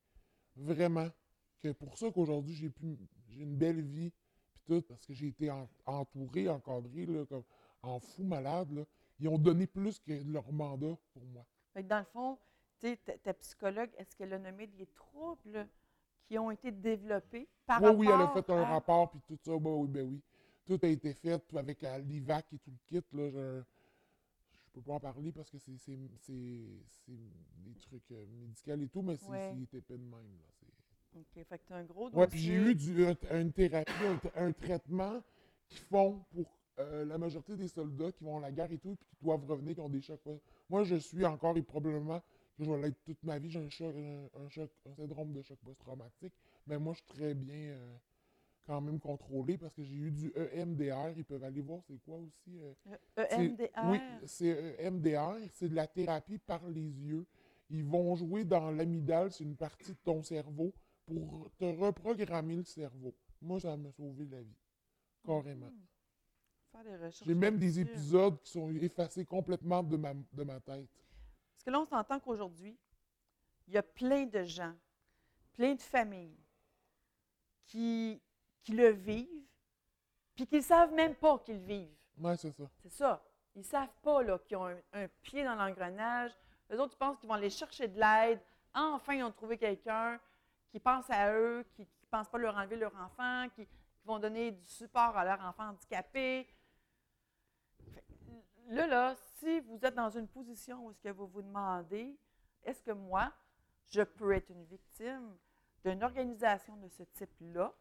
Vraiment. 0.56 1.08
Que 1.60 1.72
pour 1.72 1.96
ça 1.96 2.10
qu'aujourd'hui, 2.10 2.54
j'ai 2.54 2.68
pu 2.68 2.98
j'ai 3.28 3.40
une 3.42 3.56
belle 3.56 3.80
vie, 3.80 4.12
puis 4.52 4.60
tout, 4.66 4.82
parce 4.82 5.06
que 5.06 5.14
j'ai 5.14 5.28
été 5.28 5.50
en- 5.50 5.68
entouré, 5.86 6.48
encadré, 6.48 7.06
là, 7.06 7.24
comme 7.26 7.44
en 7.82 7.98
fou 7.98 8.24
malade, 8.24 8.70
là. 8.72 8.84
Ils 9.18 9.28
ont 9.28 9.38
donné 9.38 9.66
plus 9.66 9.98
que 10.00 10.12
leur 10.30 10.52
mandat 10.52 10.96
pour 11.12 11.24
moi. 11.24 11.46
Fait 11.72 11.82
que 11.82 11.88
dans 11.88 12.00
le 12.00 12.04
fond, 12.04 12.38
ta, 12.80 12.94
ta 13.18 13.32
psychologue, 13.34 13.90
est-ce 13.96 14.14
qu'elle 14.16 14.32
a 14.34 14.38
nommé 14.38 14.66
des 14.66 14.86
troubles 14.88 15.66
qui 16.26 16.38
ont 16.38 16.50
été 16.50 16.70
développés 16.70 17.48
par 17.66 17.80
Oui, 17.80 17.86
rapport 17.86 17.98
oui, 18.00 18.06
elle 18.12 18.20
a 18.20 18.28
fait 18.28 18.50
un 18.50 18.62
à- 18.62 18.64
rapport, 18.66 19.10
puis 19.10 19.20
tout 19.26 19.38
ça, 19.42 19.52
ben 19.58 19.70
oui, 19.70 19.88
ben 19.88 20.06
oui. 20.06 20.20
Tout 20.66 20.78
a 20.82 20.88
été 20.88 21.14
fait 21.14 21.42
avec 21.56 21.82
euh, 21.84 21.98
l'IVAC 21.98 22.52
et 22.52 22.58
tout 22.58 22.70
le 22.70 22.78
kit, 23.00 23.06
là, 23.12 23.62
peux 24.74 24.82
pas 24.82 24.94
en 24.94 25.00
parler 25.00 25.32
parce 25.32 25.50
que 25.50 25.58
c'est 25.58 25.96
des 25.96 27.74
trucs 27.80 28.10
euh, 28.12 28.26
médicaux 28.26 28.80
et 28.82 28.88
tout, 28.88 29.02
mais 29.02 29.16
c'est 29.16 29.30
Ouais. 29.30 29.56
épais 29.72 29.82
de 29.96 29.96
même. 29.96 30.12
Là, 30.12 30.68
OK, 31.16 31.44
fait 31.44 31.58
que 31.58 31.66
tu 31.66 31.72
as 31.72 31.76
un 31.76 31.84
gros 31.84 32.10
Ouais, 32.12 32.26
puis 32.26 32.38
j'ai 32.40 32.54
dossier. 32.54 32.70
eu 32.70 32.74
du, 32.74 33.06
un- 33.06 33.40
une 33.40 33.52
thérapie, 33.52 33.90
un, 34.04 34.16
tra- 34.16 34.32
un 34.36 34.52
traitement 34.52 35.22
qu'ils 35.68 35.78
font 35.80 36.24
pour 36.32 36.46
euh, 36.80 37.04
la 37.04 37.18
majorité 37.18 37.56
des 37.56 37.68
soldats 37.68 38.12
qui 38.12 38.24
vont 38.24 38.38
à 38.38 38.40
la 38.40 38.52
guerre 38.52 38.70
et 38.72 38.78
tout, 38.78 38.96
puis 38.96 39.06
qui 39.08 39.16
doivent 39.24 39.44
revenir, 39.46 39.74
qui 39.74 39.80
ont 39.80 39.88
des 39.88 40.00
chocs. 40.00 40.20
Moi, 40.68 40.84
je 40.84 40.96
suis 40.96 41.24
encore, 41.24 41.56
et 41.56 41.62
probablement 41.62 42.20
que 42.56 42.64
je 42.64 42.70
vais 42.70 42.82
l'être 42.82 43.02
toute 43.04 43.22
ma 43.22 43.38
vie, 43.38 43.50
j'ai 43.50 43.60
un, 43.60 43.70
choc, 43.70 43.94
un, 43.96 44.28
un 44.44 44.48
choc, 44.48 44.70
un 44.86 44.94
syndrome 44.94 45.32
de 45.32 45.42
choc 45.42 45.58
post-traumatique, 45.64 46.34
mais 46.66 46.78
moi, 46.78 46.94
je 46.94 46.98
suis 46.98 47.06
très 47.20 47.34
bien 47.34 47.54
euh, 47.74 47.96
quand 48.66 48.80
même 48.80 48.98
contrôlé 49.00 49.58
parce 49.58 49.74
que 49.74 49.82
j'ai 49.82 49.94
eu 49.94 50.10
du 50.10 50.32
E 50.36 50.50
EMDR. 50.54 51.10
Ils 51.16 51.24
peuvent 51.24 51.44
aller 51.44 51.60
voir 51.60 51.80
c'est 51.86 51.98
quoi 52.04 52.16
aussi. 52.18 52.58
euh, 52.60 52.72
Le 53.16 53.24
c'est- 53.28 53.44
EMDR. 53.44 53.90
Oui, 53.90 53.98
c'est 54.26 54.76
EMDR, 54.80 55.36
c'est 55.52 55.68
de 55.68 55.74
la 55.74 55.86
thérapie 55.86 56.38
par 56.38 56.66
les 56.68 56.80
yeux. 57.00 57.26
Ils 57.70 57.84
vont 57.84 58.14
jouer 58.16 58.44
dans 58.44 58.70
l'amygdale, 58.70 59.32
c'est 59.32 59.44
une 59.44 59.56
partie 59.56 59.92
de 59.92 59.98
ton 60.04 60.22
cerveau, 60.22 60.72
pour 61.06 61.50
te 61.58 61.64
reprogrammer 61.64 62.56
le 62.56 62.64
cerveau. 62.64 63.14
Moi, 63.40 63.60
ça 63.60 63.76
m'a 63.76 63.90
sauvé 63.92 64.26
la 64.26 64.42
vie. 64.42 64.56
Carrément. 65.26 65.66
Hmm. 65.66 65.84
Faire 66.72 66.84
des 66.84 66.96
recherches 66.96 67.24
J'ai 67.26 67.34
même 67.34 67.58
des 67.58 67.80
épisodes 67.80 68.40
qui 68.42 68.50
sont 68.52 68.70
effacés 68.76 69.24
complètement 69.24 69.82
de 69.82 69.96
ma, 69.96 70.12
de 70.14 70.44
ma 70.44 70.60
tête. 70.60 70.88
Parce 70.88 71.64
que 71.64 71.70
là, 71.70 71.80
on 71.80 71.86
s'entend 71.86 72.20
qu'aujourd'hui, 72.20 72.76
il 73.66 73.74
y 73.74 73.78
a 73.78 73.82
plein 73.82 74.24
de 74.26 74.44
gens, 74.44 74.74
plein 75.54 75.74
de 75.74 75.80
familles 75.82 76.36
qui, 77.64 78.20
qui 78.64 78.72
le 78.72 78.88
vivent, 78.88 79.46
puis 80.34 80.46
qui 80.46 80.56
ne 80.56 80.60
savent 80.62 80.92
même 80.92 81.14
pas 81.14 81.38
qu'ils 81.38 81.60
le 81.60 81.64
vivent. 81.64 81.96
Ouais, 82.18 82.36
c'est 82.36 82.50
ça. 82.50 82.64
C'est 82.82 82.92
ça. 82.92 83.22
Ils 83.54 83.60
ne 83.60 83.64
savent 83.64 83.94
pas 84.02 84.38
qu'ils 84.40 84.56
ont 84.56 84.66
un, 84.66 84.80
un 84.94 85.08
pied 85.22 85.44
dans 85.44 85.54
l'engrenage. 85.54 86.32
Les 86.68 86.78
autres, 86.78 86.94
ils 86.94 86.98
pensent 86.98 87.18
qu'ils 87.18 87.28
vont 87.28 87.34
aller 87.34 87.50
chercher 87.50 87.86
de 87.86 88.00
l'aide. 88.00 88.40
Enfin, 88.74 89.14
ils 89.14 89.22
ont 89.22 89.30
trouvé 89.30 89.56
quelqu'un 89.56 90.18
qui 90.70 90.80
pense 90.80 91.08
à 91.10 91.32
eux, 91.32 91.64
qui 91.74 91.82
ne 91.82 92.08
pense 92.10 92.28
pas 92.28 92.38
leur 92.38 92.56
enlever 92.56 92.76
leur 92.76 92.94
enfant, 92.96 93.48
qui, 93.54 93.66
qui 93.66 94.06
vont 94.06 94.18
donner 94.18 94.50
du 94.50 94.66
support 94.66 95.16
à 95.16 95.24
leur 95.24 95.40
enfant 95.40 95.68
handicapé. 95.68 96.48
Là, 98.68 98.86
là, 98.86 99.14
si 99.36 99.60
vous 99.60 99.78
êtes 99.84 99.94
dans 99.94 100.10
une 100.10 100.26
position 100.26 100.86
où 100.86 100.90
est-ce 100.90 101.00
que 101.00 101.10
vous 101.10 101.26
vous 101.26 101.42
demandez, 101.42 102.18
est-ce 102.64 102.82
que 102.82 102.92
moi, 102.92 103.30
je 103.86 104.00
peux 104.02 104.32
être 104.32 104.50
une 104.50 104.64
victime 104.64 105.36
d'une 105.84 106.02
organisation 106.02 106.76
de 106.78 106.88
ce 106.88 107.02
type-là? 107.02 107.72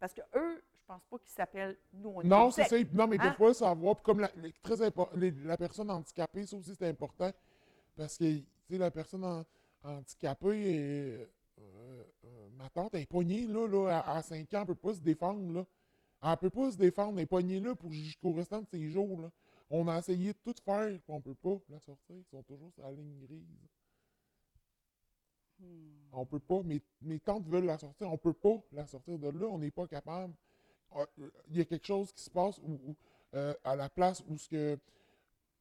Parce 0.00 0.12
que 0.12 0.20
eux, 0.36 0.62
je 0.72 0.80
pense 0.86 1.02
pas 1.10 1.18
qu'ils 1.18 1.32
s'appellent 1.32 1.78
nous. 1.92 2.10
On 2.16 2.22
Non, 2.24 2.50
c'est 2.50 2.64
ça. 2.64 2.76
Non, 2.92 3.06
mais 3.06 3.18
Hein? 3.20 3.30
des 3.30 3.36
fois, 3.36 3.54
savoir, 3.54 3.96
puis 3.96 4.04
comme 4.04 4.20
la, 4.20 4.30
les- 4.36 4.52
très 4.62 4.76
les- 5.14 5.30
la 5.30 5.56
personne 5.56 5.90
handicapée, 5.90 6.46
ça 6.46 6.56
aussi, 6.56 6.74
c'est 6.74 6.88
important. 6.88 7.30
Parce 7.96 8.18
que, 8.18 8.24
tu 8.38 8.44
sais, 8.70 8.78
la 8.78 8.90
personne 8.90 9.24
en- 9.24 9.44
handicapée, 9.82 10.74
est, 10.74 11.28
euh, 11.60 12.04
euh, 12.24 12.48
ma 12.56 12.68
tante, 12.70 12.94
elle 12.94 13.02
est 13.02 13.06
poignée, 13.06 13.46
là, 13.46 13.66
là 13.68 14.00
à, 14.06 14.22
5 14.22 14.42
ans, 14.54 14.58
elle 14.58 14.60
ne 14.60 14.64
peut 14.66 14.74
pas 14.74 14.94
se 14.94 15.00
défendre, 15.00 15.52
là. 15.52 15.64
Elle 16.22 16.30
ne 16.30 16.36
peut 16.36 16.50
pas 16.50 16.70
se 16.70 16.76
défendre, 16.76 17.12
elle 17.18 17.24
est 17.24 17.26
poignée 17.26 17.60
là 17.60 17.74
pour 17.74 17.90
jusqu'au 17.92 18.32
restant 18.32 18.60
de 18.62 18.66
ses 18.66 18.88
jours, 18.90 19.20
là. 19.20 19.30
On 19.70 19.86
a 19.88 19.98
essayé 19.98 20.32
de 20.32 20.38
tout 20.44 20.54
faire, 20.64 20.88
puis 20.88 21.02
on 21.08 21.16
ne 21.16 21.22
peut 21.22 21.34
pas 21.34 21.56
la 21.70 21.78
sortir. 21.80 22.16
Ils 22.16 22.24
sont 22.30 22.42
toujours 22.42 22.70
sur 22.72 22.82
la 22.82 22.92
ligne 22.92 23.18
grise. 23.26 23.42
On 26.12 26.24
peut 26.26 26.38
pas. 26.40 26.62
Mes, 26.62 26.80
mes 27.02 27.18
tantes 27.18 27.46
veulent 27.48 27.64
la 27.66 27.78
sortir. 27.78 28.10
On 28.10 28.16
peut 28.18 28.32
pas 28.32 28.62
la 28.72 28.86
sortir 28.86 29.18
de 29.18 29.28
là. 29.28 29.46
On 29.46 29.58
n'est 29.58 29.70
pas 29.70 29.86
capable. 29.86 30.34
Ah, 30.92 31.06
euh, 31.20 31.30
Il 31.50 31.56
y 31.56 31.60
a 31.60 31.64
quelque 31.64 31.86
chose 31.86 32.12
qui 32.12 32.22
se 32.22 32.30
passe 32.30 32.58
où, 32.58 32.72
où, 32.72 32.96
euh, 33.34 33.54
à 33.64 33.74
la 33.74 33.88
place 33.88 34.22
où 34.28 34.38
ce 34.38 34.48
que 34.48 34.78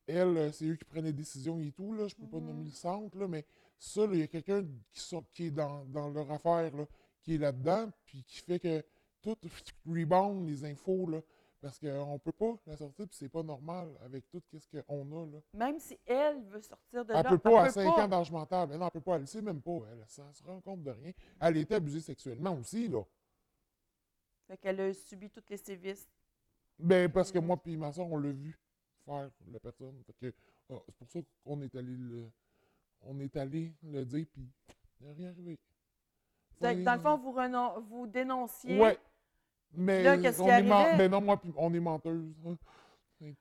elle, 0.06 0.38
euh, 0.38 0.52
c'est 0.52 0.66
eux 0.66 0.76
qui 0.76 0.84
prennent 0.86 1.06
les 1.06 1.14
décisions 1.14 1.60
et 1.60 1.72
tout. 1.72 1.94
Là. 1.94 2.08
Je 2.08 2.16
peux 2.16 2.28
pas 2.28 2.38
Mhm. 2.38 2.46
nommer 2.48 2.66
le 2.66 2.72
centre, 2.72 3.18
là, 3.18 3.28
mais 3.28 3.46
ça, 3.80 4.06
il 4.12 4.20
y 4.20 4.22
a 4.24 4.28
quelqu'un 4.28 4.64
qui, 4.92 5.00
sort- 5.00 5.24
qui 5.34 5.46
est 5.46 5.52
dans, 5.52 5.86
dans 5.86 6.10
leur 6.10 6.30
affaire, 6.32 6.76
là, 6.76 6.86
qui 7.22 7.36
est 7.36 7.38
là-dedans, 7.38 7.90
puis 8.06 8.24
qui 8.24 8.40
fait 8.40 8.60
que 8.60 8.84
tout 9.22 9.38
rebound 9.88 10.48
les 10.48 10.66
infos, 10.66 11.08
là, 11.08 11.22
parce 11.64 11.80
qu'on 11.80 12.20
peut 12.20 12.34
pas 12.34 12.56
la 12.68 12.76
sortir, 12.76 13.08
puis 13.08 13.16
c'est 13.16 13.30
pas 13.30 13.42
normal 13.42 13.88
avec 14.04 14.30
tout 14.30 14.42
ce 14.52 14.68
qu'on 14.82 15.24
a. 15.24 15.26
Là. 15.26 15.40
Même 15.54 15.80
si 15.80 15.98
elle 16.06 16.42
veut 16.44 16.62
sortir 16.62 17.06
de 17.06 17.14
Elle 17.14 17.24
là, 17.24 17.30
peut 17.30 17.38
pas, 17.38 17.62
à 17.62 17.66
peut 17.68 17.72
5 17.72 17.96
pas. 17.96 18.04
ans 18.04 18.08
d'âge 18.10 18.32
mental. 18.32 18.68
Mais 18.70 18.78
non, 18.78 18.86
elle 18.88 18.92
peut 18.92 19.00
pas. 19.02 19.16
Elle 19.16 19.28
sait 19.28 19.42
même 19.42 19.62
pas. 19.62 19.80
Elle, 19.90 20.00
elle 20.02 20.34
se 20.36 20.44
rend 20.44 20.60
compte 20.60 20.84
de 20.84 20.92
rien. 20.92 21.14
Elle 21.40 21.56
était 21.58 21.76
abusée 21.76 22.02
sexuellement 22.02 22.54
aussi, 22.58 22.90
là. 22.90 23.02
Fait 24.46 24.58
qu'elle 24.58 24.82
a 24.82 24.94
subi 24.94 25.30
tous 25.30 25.42
les 25.50 25.56
sévices. 25.56 26.10
Ben, 26.78 27.10
parce 27.10 27.32
que 27.32 27.40
moi 27.40 27.56
puis 27.56 27.78
ma 27.78 27.94
soeur, 27.94 28.08
on 28.12 28.18
l'a 28.18 28.32
vu 28.32 28.60
faire 29.06 29.32
la 29.50 29.60
personne. 29.60 30.04
Fait 30.06 30.14
que, 30.32 30.36
ah, 30.70 30.82
c'est 30.86 30.96
pour 30.98 31.10
ça 31.10 31.20
qu'on 31.46 31.62
est 31.62 31.74
allé 31.76 31.96
le, 31.96 32.30
on 33.04 33.18
est 33.22 33.36
allé 33.38 33.72
le 33.84 34.04
dire, 34.04 34.26
puis 34.34 34.50
il 35.00 35.08
n'est 35.08 35.14
rien 35.14 35.30
arrivé. 35.30 35.58
Dans 36.60 36.94
le 36.96 37.00
fond, 37.00 37.18
vous, 37.18 37.32
renon- 37.32 37.80
vous 37.82 38.06
dénonciez. 38.08 38.80
Ouais. 38.82 38.98
Mais 39.76 40.04
Là, 40.04 40.18
qu'est-ce 40.18 40.38
on 40.40 40.44
qui 40.44 40.50
est 40.50 40.64
men- 40.64 40.88
arrivait? 40.88 40.98
ben 40.98 41.10
non, 41.12 41.22
moi, 41.22 41.42
on 41.58 41.74
est 41.74 41.80
menteuse. 41.80 42.34
hein. 42.46 42.58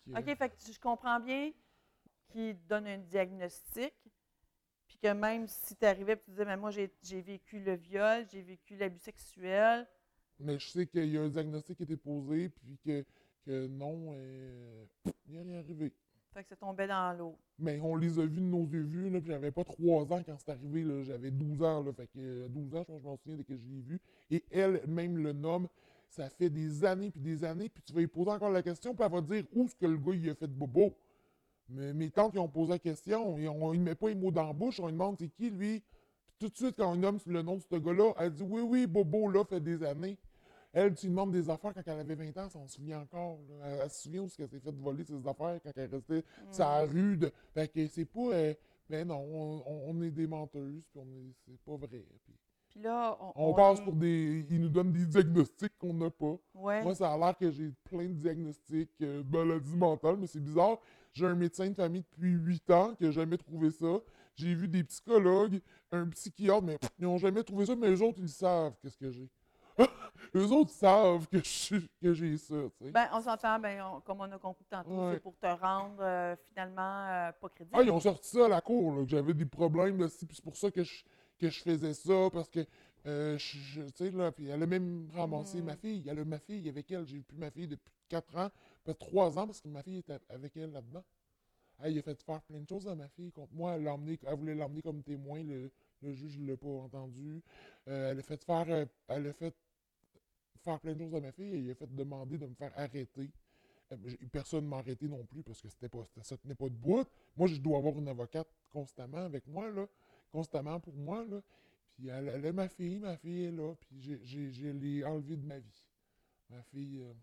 Que, 0.07 0.11
OK, 0.17 0.37
fait 0.37 0.49
que 0.51 0.73
je 0.73 0.79
comprends 0.79 1.21
bien 1.21 1.53
qu'il 2.31 2.57
donne 2.67 2.87
un 2.87 2.99
diagnostic, 2.99 3.95
puis 4.89 4.99
que 4.99 5.13
même 5.13 5.49
si 5.49 5.77
tu 5.77 5.85
arrivais 5.87 6.15
et 6.15 6.19
tu 6.21 6.31
disais, 6.31 6.45
mais 6.45 6.57
moi, 6.57 6.71
j'ai 6.71 6.93
j'ai 7.03 7.21
vécu 7.23 7.61
le 7.61 7.75
viol, 7.77 8.27
j'ai 8.31 8.43
vécu 8.43 8.77
l'abus 8.77 8.99
sexuel, 9.01 9.87
Mais 10.39 10.59
je 10.59 10.69
sais 10.69 10.87
qu'il 10.87 11.07
y 11.07 11.17
a 11.17 11.23
un 11.23 11.29
diagnostic 11.31 11.77
qui 11.77 11.83
a 11.83 11.85
été 11.85 11.97
posé, 11.97 12.49
puis 12.51 12.79
que, 12.85 13.05
que 13.47 13.67
non, 13.69 14.11
euh, 14.15 14.85
il 15.27 15.33
n'est 15.35 15.43
rien 15.43 15.59
arrivé. 15.59 15.93
fait 16.35 16.43
que 16.43 16.49
ça 16.51 16.57
tombait 16.57 16.87
dans 16.89 17.13
l'eau. 17.17 17.39
Mais 17.59 17.79
on 17.81 17.97
les 17.97 18.19
a 18.19 18.23
vus 18.27 18.41
de 18.41 18.47
nos 18.47 18.67
yeux 18.67 18.83
vus, 18.83 19.09
là, 19.11 19.21
puis 19.21 19.31
j'avais 19.31 19.53
pas 19.53 19.65
trois 19.65 20.11
ans 20.13 20.23
quand 20.25 20.37
c'est 20.39 20.51
arrivé, 20.51 20.83
là, 20.83 21.03
j'avais 21.03 21.31
12 21.31 21.63
ans, 21.63 21.83
là, 21.83 21.93
fait 21.93 22.07
que 22.09 22.19
euh, 22.19 22.49
12 22.49 22.75
ans, 22.75 22.81
je 22.83 22.85
pense 22.93 22.97
que 22.99 23.03
je 23.03 23.09
m'en 23.09 23.17
souviens 23.17 23.37
dès 23.37 23.45
que 23.45 23.57
je 23.57 23.67
l'ai 23.67 23.81
vu. 23.83 24.01
Et 24.31 24.45
elle, 24.51 24.83
même 24.89 25.19
le 25.19 25.33
nomme, 25.33 25.69
ça 26.13 26.29
fait 26.31 26.51
des 26.51 26.85
années 26.85 27.11
puis 27.11 27.21
des 27.21 27.43
années, 27.45 27.69
puis 27.69 27.83
tu 27.83 27.93
vas 27.93 28.01
lui 28.01 28.07
poser 28.07 28.31
encore 28.31 28.51
la 28.51 28.63
question, 28.63 28.95
puis 28.95 29.05
elle 29.05 29.13
va 29.13 29.21
dire 29.21 29.45
où 29.55 29.65
est-ce 29.65 29.75
que 29.75 29.87
le 29.87 29.97
gars 29.99 30.13
il 30.15 30.31
a 30.31 30.35
fait 30.35 30.47
de 30.47 30.53
bobo. 30.53 30.95
Mais 31.69 31.93
mes 31.95 32.11
tantes 32.11 32.33
qui 32.33 32.39
ont 32.39 32.49
posé 32.49 32.73
la 32.73 32.79
question, 32.79 33.39
ils 33.39 33.45
ne 33.51 33.83
met 33.83 33.95
pas 33.95 34.09
les 34.09 34.15
mots 34.15 34.31
dans 34.31 34.47
la 34.47 34.53
bouche, 34.53 34.79
on 34.81 34.87
lui 34.87 34.93
demande 34.93 35.17
c'est 35.19 35.29
qui 35.29 35.49
lui? 35.51 35.81
Puis 35.81 36.37
tout 36.39 36.49
de 36.49 36.57
suite, 36.57 36.77
quand 36.77 36.93
on 36.93 36.97
nomme 36.97 37.19
le 37.27 37.43
nom 37.43 37.57
de 37.57 37.63
ce 37.63 37.77
gars-là, 37.77 38.13
elle 38.19 38.33
dit 38.33 38.43
oui, 38.43 38.61
oui, 38.63 38.87
Bobo, 38.87 39.29
là, 39.31 39.45
fait 39.45 39.61
des 39.61 39.83
années. 39.85 40.19
Elle, 40.75 40.95
tu 40.95 41.07
lui 41.07 41.11
demandes 41.11 41.33
des 41.33 41.49
affaires 41.51 41.73
quand 41.75 41.83
elle 41.87 42.01
avait 42.01 42.15
20 42.15 42.29
ans, 42.39 42.45
elle 42.47 42.51
s'en 42.51 42.67
souvient 42.67 43.01
encore. 43.01 43.39
là. 43.49 43.67
Elle, 43.67 43.79
elle 43.85 43.91
se 43.91 44.03
souvient 44.03 44.23
où 44.23 44.27
est-ce 44.27 44.37
qu'elle 44.39 44.49
s'est 44.49 44.59
fait 44.61 44.75
voler 44.75 45.05
ses 45.05 45.27
affaires 45.27 45.61
quand 45.63 45.71
elle 45.77 45.91
restait 45.91 46.25
sur 46.51 46.65
la 46.65 46.81
rue. 46.85 47.17
De... 47.19 47.31
Fait 47.55 47.69
que 47.69 47.87
c'est 47.87 48.05
pas. 48.07 48.21
euh, 48.33 48.55
ben 48.89 49.07
non, 49.07 49.17
on, 49.21 49.63
on- 49.67 49.91
on 49.91 50.03
est 50.03 50.11
des 50.11 50.27
menteuses, 50.27 50.83
puis 50.91 50.99
on 51.01 51.07
est, 51.07 51.33
c'est 51.47 51.59
pas 51.61 51.77
vrai. 51.77 51.89
Puis 52.25 52.35
Puis 52.73 52.83
là, 52.83 53.17
on. 53.21 53.51
on 53.51 53.55
passe 53.55 53.81
est- 53.81 53.85
pour 53.85 53.93
des. 53.95 54.47
Ils 54.51 54.61
nous 54.61 54.69
donnent 54.69 54.93
des 54.93 55.05
diagnostics 55.07 55.77
qu'on 55.79 55.93
n'a 55.95 56.11
pas. 56.11 56.37
Ouais. 56.55 56.83
Moi, 56.83 56.95
ça 56.95 57.13
a 57.13 57.19
l'air 57.19 57.37
que 57.37 57.51
j'ai 57.51 57.71
plein 57.85 58.05
de 58.09 58.15
diagnostics, 58.15 58.91
euh, 59.03 59.23
maladie 59.31 59.77
mentale, 59.77 60.17
mais 60.19 60.27
c'est 60.27 60.41
bizarre. 60.43 60.79
J'ai 61.13 61.27
un 61.27 61.35
médecin 61.35 61.69
de 61.69 61.75
famille 61.75 62.03
depuis 62.11 62.31
8 62.33 62.71
ans 62.71 62.95
qui 62.95 63.05
n'a 63.05 63.11
jamais 63.11 63.37
trouvé 63.37 63.71
ça. 63.71 64.01
J'ai 64.35 64.55
vu 64.55 64.67
des 64.69 64.83
psychologues, 64.85 65.61
un 65.91 66.09
psychiatre, 66.09 66.63
mais 66.63 66.79
pff, 66.79 66.91
ils 66.99 67.05
n'ont 67.05 67.19
jamais 67.19 67.43
trouvé 67.43 67.67
ça, 67.67 67.77
mais 67.77 67.91
eux 67.91 68.03
autres, 68.03 68.19
ils 68.21 68.29
savent 68.31 68.75
qu'est-ce 68.81 68.97
que 68.97 69.11
j'ai. 69.11 69.29
eux 70.35 70.47
autres 70.53 70.71
savent 70.71 71.27
que 71.29 71.39
je 71.39 71.77
que 72.01 72.13
j'ai 72.15 72.37
ça, 72.39 72.55
tu 72.79 72.87
sais. 72.87 72.91
Ben, 72.91 73.09
on 73.13 73.21
s'entend, 73.21 73.59
ben, 73.59 73.83
on- 73.83 74.01
comme 74.01 74.21
on 74.21 74.31
a 74.33 74.39
compris 74.39 74.65
tantôt, 74.71 74.91
Ouais. 74.91 75.15
c'est 75.15 75.21
pour 75.21 75.37
te 75.39 75.47
rendre 75.47 75.97
euh, 76.01 76.35
finalement 76.49 77.07
euh, 77.09 77.33
pas 77.33 77.49
crédible. 77.51 77.77
Ah, 77.79 77.83
ils 77.83 77.91
ont 77.91 78.01
sorti 78.01 78.31
ça 78.31 78.47
à 78.47 78.49
la 78.49 78.61
cour, 78.63 78.95
là, 78.95 79.03
que 79.05 79.11
j'avais 79.11 79.35
des 79.35 79.45
problèmes, 79.47 79.99
là, 80.01 80.09
c'est 80.09 80.41
pour 80.43 80.57
ça 80.57 80.71
que 80.71 80.83
je, 80.83 81.05
que 81.43 81.51
je 81.51 81.61
faisais 81.61 81.95
ça, 81.95 82.29
parce 82.33 82.49
que, 82.49 82.65
euh, 83.07 83.37
je, 83.37 83.59
je- 83.59 83.83
tu 83.83 83.93
sais, 83.97 84.11
là, 84.13 84.31
puis 84.31 84.47
elle 84.49 84.63
a 84.63 84.67
même 84.67 85.09
ramassé 85.15 85.59
Mhm. 85.59 85.65
ma 85.65 85.77
fille. 85.77 86.05
Elle 86.09 86.19
a 86.21 86.25
ma 86.25 86.39
fille 86.39 86.69
avec 86.69 86.91
elle. 86.93 87.05
J'ai 87.07 87.21
plus 87.21 87.37
ma 87.37 87.51
fille 87.51 87.67
depuis 87.67 87.93
4 88.09 88.37
ans, 88.37 88.51
peut-être 88.85 88.99
3 89.01 89.39
ans, 89.39 89.47
parce 89.47 89.61
que 89.61 89.69
ma 89.69 89.83
fille 89.83 89.99
était 89.99 90.19
avec 90.29 90.57
elle 90.57 90.71
là-dedans. 90.73 91.05
Elle, 91.81 91.95
il 91.95 91.99
a 91.99 92.03
fait 92.03 92.23
faire 92.23 92.41
plein 92.43 92.61
de 92.61 92.69
choses 92.69 92.87
à 92.87 92.95
ma 92.95 93.09
fille 93.09 93.33
contre 93.33 93.53
moi. 93.55 93.75
Elle, 93.75 93.83
l'a 93.85 93.95
emmené- 93.95 94.19
elle 94.25 94.37
voulait 94.37 94.55
l'emmener 94.55 94.83
comme 94.83 95.03
témoin. 95.03 95.43
Le, 95.43 95.71
le 96.03 96.13
juge 96.13 96.39
ne 96.39 96.47
l'a 96.53 96.57
pas 96.57 96.69
entendu. 96.69 97.43
Euh, 97.89 98.13
elle 98.13 98.19
a 98.21 98.23
fait 98.23 98.45
faire, 98.45 98.67
euh, 98.69 98.87
elle 99.09 99.27
a 99.27 99.33
fait 99.33 99.55
faire 100.63 100.79
plein 100.79 100.95
de 100.95 100.99
choses 101.01 101.15
à 101.17 101.21
ma 101.21 101.33
fille 101.33 101.55
et 101.57 101.59
il 101.59 101.71
a 101.71 101.75
fait 101.75 101.93
demander 101.93 102.39
de 102.39 102.47
me 102.47 102.55
faire 102.55 102.73
arrêter. 102.77 103.31
Personne 104.31 104.65
ne 104.65 104.71
m'a 104.71 104.79
arrêté 104.79 105.07
non 105.09 105.25
plus 105.25 105.43
parce 105.43 105.61
que 105.61 105.69
c'était 105.69 105.89
pas, 105.89 106.07
ça 106.23 106.37
tenait 106.39 106.55
pas 106.55 106.69
de 106.69 106.75
bout. 106.75 107.07
Moi, 107.37 107.47
je 107.49 107.57
dois 107.57 107.77
avoir 107.79 107.99
une 107.99 108.09
avocate 108.09 108.47
constamment 108.71 109.19
avec 109.19 109.47
moi, 109.49 109.69
là, 109.71 109.87
constamment 110.33 110.81
pour 110.81 110.95
moi. 110.95 111.25
Là. 111.27 111.43
Puis 111.95 112.09
elle, 112.09 112.29
est 112.45 112.53
ma 112.53 112.69
fille, 112.69 112.99
ma 112.99 113.17
fille 113.19 113.45
est 113.45 113.53
là, 113.53 113.75
puis 113.77 114.01
j'ai- 114.01 114.53
je 114.53 114.69
l'ai 114.69 115.05
enlevée 115.05 115.37
de 115.37 115.47
ma 115.47 115.59
vie. 115.61 115.85
Ma 116.51 116.63
fille, 116.65 117.01
euh, 117.03 117.15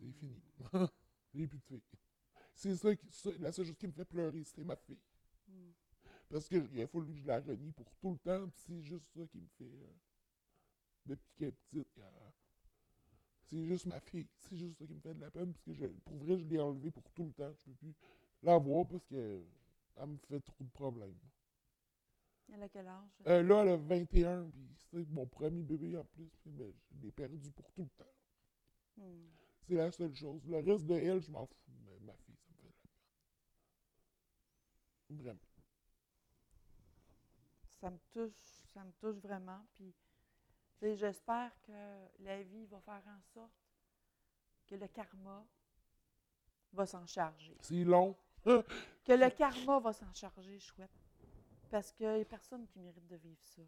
c'est 0.00 0.12
fini. 0.12 0.40
j'ai 1.34 1.46
plus 1.46 1.58
de 1.58 1.64
fille. 1.64 1.82
C'est 2.54 2.76
ça, 2.76 2.94
qui- 2.96 3.08
la 3.38 3.52
seule 3.52 3.66
chose 3.66 3.76
qui 3.78 3.86
me 3.86 3.92
fait 3.92 4.04
pleurer, 4.04 4.44
c'est 4.44 4.64
ma 4.64 4.76
fille. 4.76 4.98
Parce 6.30 6.48
qu'il 6.48 6.80
a 6.80 6.86
fallu 6.86 7.12
que 7.12 7.20
je 7.20 7.26
la 7.26 7.40
renie 7.40 7.72
pour 7.72 7.90
tout 8.00 8.12
le 8.12 8.18
temps, 8.18 8.48
puis 8.48 8.60
c'est 8.66 8.82
juste 8.82 9.06
ça 9.14 9.26
qui 9.26 9.38
me 9.38 9.48
fait. 9.58 9.64
euh, 9.64 9.92
depuis 11.06 11.32
qu'elle 11.36 11.48
est 11.48 11.52
petite, 11.52 11.88
c'est 13.42 13.64
juste 13.64 13.86
ma 13.86 14.00
fille. 14.00 14.28
C'est 14.38 14.56
juste 14.56 14.78
ça 14.78 14.86
qui 14.86 14.94
me 14.94 15.00
fait 15.00 15.14
de 15.14 15.20
la 15.20 15.30
peine, 15.30 15.52
parce 15.52 15.64
que 15.64 15.72
je, 15.74 15.86
pour 16.04 16.16
vrai, 16.18 16.38
je 16.38 16.44
l'ai 16.44 16.60
enlevée 16.60 16.90
pour 16.90 17.10
tout 17.10 17.24
le 17.26 17.32
temps. 17.32 17.52
Je 17.52 17.64
peux 17.64 17.72
plus 17.74 17.94
la 18.42 18.56
voir 18.58 18.86
parce 18.86 19.04
que 19.06 19.42
elle 20.00 20.08
me 20.08 20.16
fait 20.16 20.40
trop 20.40 20.64
de 20.64 20.70
problèmes. 20.70 21.18
Elle 22.52 22.62
a 22.62 22.68
quel 22.68 22.86
âge? 22.88 23.22
Euh, 23.26 23.42
là, 23.42 23.62
elle 23.62 23.68
a 23.68 23.76
21, 23.76 24.50
puis 24.50 24.68
c'est 24.90 25.08
mon 25.10 25.26
premier 25.26 25.62
bébé 25.62 25.96
en 25.96 26.04
plus, 26.04 26.30
puis 26.40 26.50
ben, 26.50 26.72
je 26.90 27.02
l'ai 27.02 27.12
perdu 27.12 27.50
pour 27.52 27.70
tout 27.72 27.82
le 27.82 27.90
temps. 27.90 28.12
Hmm. 28.96 29.28
C'est 29.62 29.74
la 29.74 29.92
seule 29.92 30.14
chose. 30.14 30.44
Le 30.46 30.58
reste 30.58 30.86
de 30.86 30.94
elle, 30.94 31.20
je 31.20 31.30
m'en 31.30 31.46
fous. 31.46 31.72
Mais 31.84 31.98
ma 32.00 32.14
fille, 32.14 32.34
ça 32.36 32.50
me 32.50 32.56
fait 32.56 32.62
de 32.62 32.66
la 32.66 32.72
peine. 35.12 35.22
Vraiment. 35.22 35.40
Ça 37.80 37.90
me 37.90 37.98
touche, 38.10 38.64
ça 38.74 38.84
me 38.84 38.92
touche 38.92 39.20
vraiment. 39.20 39.64
Puis, 39.74 39.94
j'espère 40.96 41.52
que 41.62 42.08
la 42.18 42.42
vie 42.42 42.66
va 42.66 42.80
faire 42.80 43.02
en 43.06 43.20
sorte 43.32 43.52
que 44.66 44.74
le 44.74 44.88
karma 44.88 45.46
va 46.72 46.86
s'en 46.86 47.06
charger. 47.06 47.56
C'est 47.60 47.84
long. 47.84 48.16
Que 49.04 49.12
le 49.12 49.30
karma 49.30 49.80
va 49.80 49.92
s'en 49.92 50.12
charger, 50.12 50.58
chouette. 50.58 50.90
Parce 51.70 51.92
qu'il 51.92 52.06
n'y 52.08 52.20
a 52.20 52.24
personne 52.24 52.66
qui 52.66 52.78
mérite 52.80 53.06
de 53.06 53.16
vivre 53.16 53.40
ça. 53.44 53.62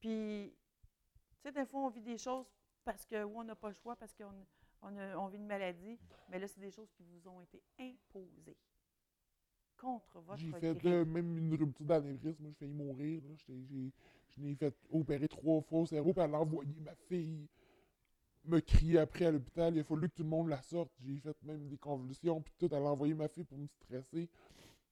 Puis, 0.00 0.52
tu 1.40 1.42
sais, 1.42 1.52
des 1.52 1.64
fois, 1.64 1.82
on 1.82 1.88
vit 1.88 2.02
des 2.02 2.18
choses 2.18 2.46
parce 2.84 3.06
que, 3.06 3.24
on 3.24 3.44
n'a 3.44 3.54
pas 3.54 3.68
le 3.68 3.74
choix, 3.74 3.96
parce 3.96 4.12
qu'on 4.14 4.32
on 4.82 4.96
a- 4.98 5.16
on 5.16 5.28
vit 5.28 5.38
une 5.38 5.46
maladie, 5.46 5.98
mais 6.28 6.38
là, 6.38 6.48
c'est 6.48 6.60
des 6.60 6.70
choses 6.70 6.90
qui 6.92 7.04
vous 7.04 7.28
ont 7.28 7.40
été 7.40 7.62
imposées 7.78 8.56
contre 9.76 10.20
votre 10.20 10.38
J'ai 10.38 10.52
fait 10.52 10.86
euh, 10.86 11.04
même 11.04 11.36
une 11.38 11.54
rupture 11.54 11.84
d'anévrisme. 11.86 12.46
J'ai 12.46 12.54
failli 12.54 12.72
mourir. 12.72 13.22
Là. 13.24 13.34
Je 13.36 14.40
l'ai 14.40 14.54
fait 14.54 14.74
opérer 14.90 15.28
trois 15.28 15.60
fois 15.60 15.80
au 15.80 15.86
cerveau, 15.86 16.12
puis 16.12 16.22
elle 16.22 16.34
a 16.34 16.40
envoyé 16.40 16.74
ma 16.80 16.94
fille 16.94 17.48
me 18.44 18.60
crier 18.60 18.98
après 18.98 19.26
à 19.26 19.30
l'hôpital. 19.30 19.74
Il 19.74 19.80
a 19.80 19.84
fallu 19.84 20.08
que 20.08 20.14
tout 20.16 20.22
le 20.22 20.28
monde 20.28 20.48
la 20.48 20.62
sorte. 20.62 20.90
J'ai 21.04 21.18
fait 21.18 21.36
même 21.44 21.68
des 21.68 21.78
convulsions, 21.78 22.40
puis 22.40 22.54
tout. 22.58 22.66
Elle 22.72 22.82
a 22.82 22.90
envoyé 22.90 23.14
ma 23.14 23.28
fille 23.28 23.44
pour 23.44 23.58
me 23.58 23.66
stresser 23.66 24.28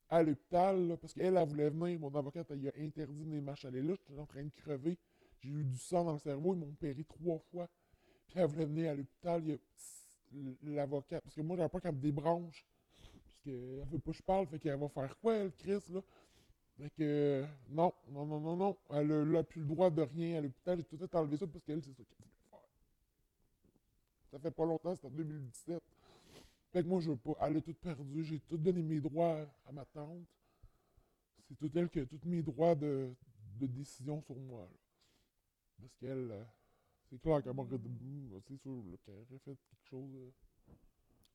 à 0.09 0.23
l'hôpital, 0.23 0.97
parce 1.01 1.13
qu'elle, 1.15 1.37
elle 1.37 1.49
voulait 1.49 1.71
venir. 1.71 2.01
Mon 2.01 2.15
avocate, 2.15 2.51
elle 2.51 2.67
a 2.69 2.73
interdit 2.83 3.19
de 3.21 3.25
venir 3.25 3.43
m'achaler 3.43 3.83
là. 3.83 3.95
J'étais 3.97 4.21
en 4.21 4.27
train 4.27 4.45
de 4.45 4.51
crever. 4.51 4.99
J'ai 5.41 5.51
eu 5.51 5.65
du 5.65 5.79
sang 5.79 6.05
dans 6.05 6.13
le 6.15 6.19
cerveau. 6.19 6.55
Ils 6.55 6.59
m'ont 6.61 6.69
opéré 6.69 7.05
trois 7.05 7.39
fois. 7.51 7.69
Puis 8.29 8.39
elle 8.41 8.47
voulait 8.47 8.67
venir 8.67 8.91
à 8.91 8.95
l'hôpital. 8.95 9.43
Il 9.45 9.51
y 9.51 9.53
a- 9.55 9.59
L'avocat, 10.63 11.21
parce 11.21 11.35
que 11.35 11.41
moi, 11.41 11.57
j'avais 11.57 11.69
peur 11.69 11.81
qu'elle 11.81 11.95
me 11.95 12.01
débranche. 12.01 12.65
Parce 13.25 13.41
qu'elle 13.45 13.85
veut 13.91 13.99
pas 13.99 14.11
que 14.13 14.17
je 14.17 14.23
parle, 14.23 14.47
fait 14.47 14.59
qu'elle 14.61 14.79
va 14.79 14.89
faire 14.89 15.19
quoi, 15.19 15.35
elle, 15.37 15.53
Chris, 15.53 15.81
là? 15.93 16.01
Fait 16.79 16.91
que, 16.91 17.45
non, 17.71 17.93
non, 18.09 18.27
non, 18.27 18.41
non, 18.41 18.57
non. 18.57 18.79
Elle 18.91 19.13
a- 19.13 19.23
elle 19.23 19.37
a 19.37 19.43
plus 19.45 19.61
le 19.61 19.67
droit 19.67 19.91
de 19.91 20.03
rien 20.03 20.39
à 20.39 20.41
l'hôpital. 20.43 20.79
J'ai 20.91 20.99
tout 20.99 21.17
enlever 21.17 21.37
ça 21.37 21.47
parce 21.47 21.65
qu'elle, 21.65 21.83
c'est 21.83 21.93
ça 21.93 22.05
qu'elle. 22.05 22.30
Ça 24.31 24.39
fait 24.39 24.51
pas 24.51 24.65
longtemps, 24.65 24.95
c'était 24.95 25.09
en 25.09 25.11
2017. 25.11 25.83
Fait 26.73 26.83
que 26.83 26.89
moi, 26.89 27.01
je 27.01 27.11
veux 27.11 27.17
pas. 27.17 27.33
Elle 27.43 27.57
a 27.57 27.61
tout 27.61 27.75
perdu. 27.75 28.25
J'ai 28.25 28.39
tout 28.41 28.57
donné 28.57 28.83
mes 28.83 29.01
droits 29.01 29.45
à 29.67 29.73
ma 29.73 29.85
tante. 29.87 30.27
C'est 31.49 31.57
tout 31.57 31.71
elle 31.75 31.89
qui 31.91 31.99
a 32.01 32.07
tous 32.07 32.21
mes 32.25 32.43
droits 32.43 32.77
de, 32.77 33.13
de 33.59 33.67
décision 33.67 34.23
sur 34.23 34.37
moi, 34.37 34.63
là. 34.63 34.77
Parce 35.81 35.95
qu'elle, 35.97 36.31
euh, 36.31 36.45
c'est 37.09 37.21
clair 37.21 37.43
qu'elle 37.43 37.55
m'aurait. 37.55 37.79
C'est 38.47 38.57
sûr 38.57 38.83
qu'elle 39.05 39.15
aurait 39.15 39.39
fait 39.39 39.57
quelque 39.57 39.89
chose 39.91 40.15
euh, 40.15 40.31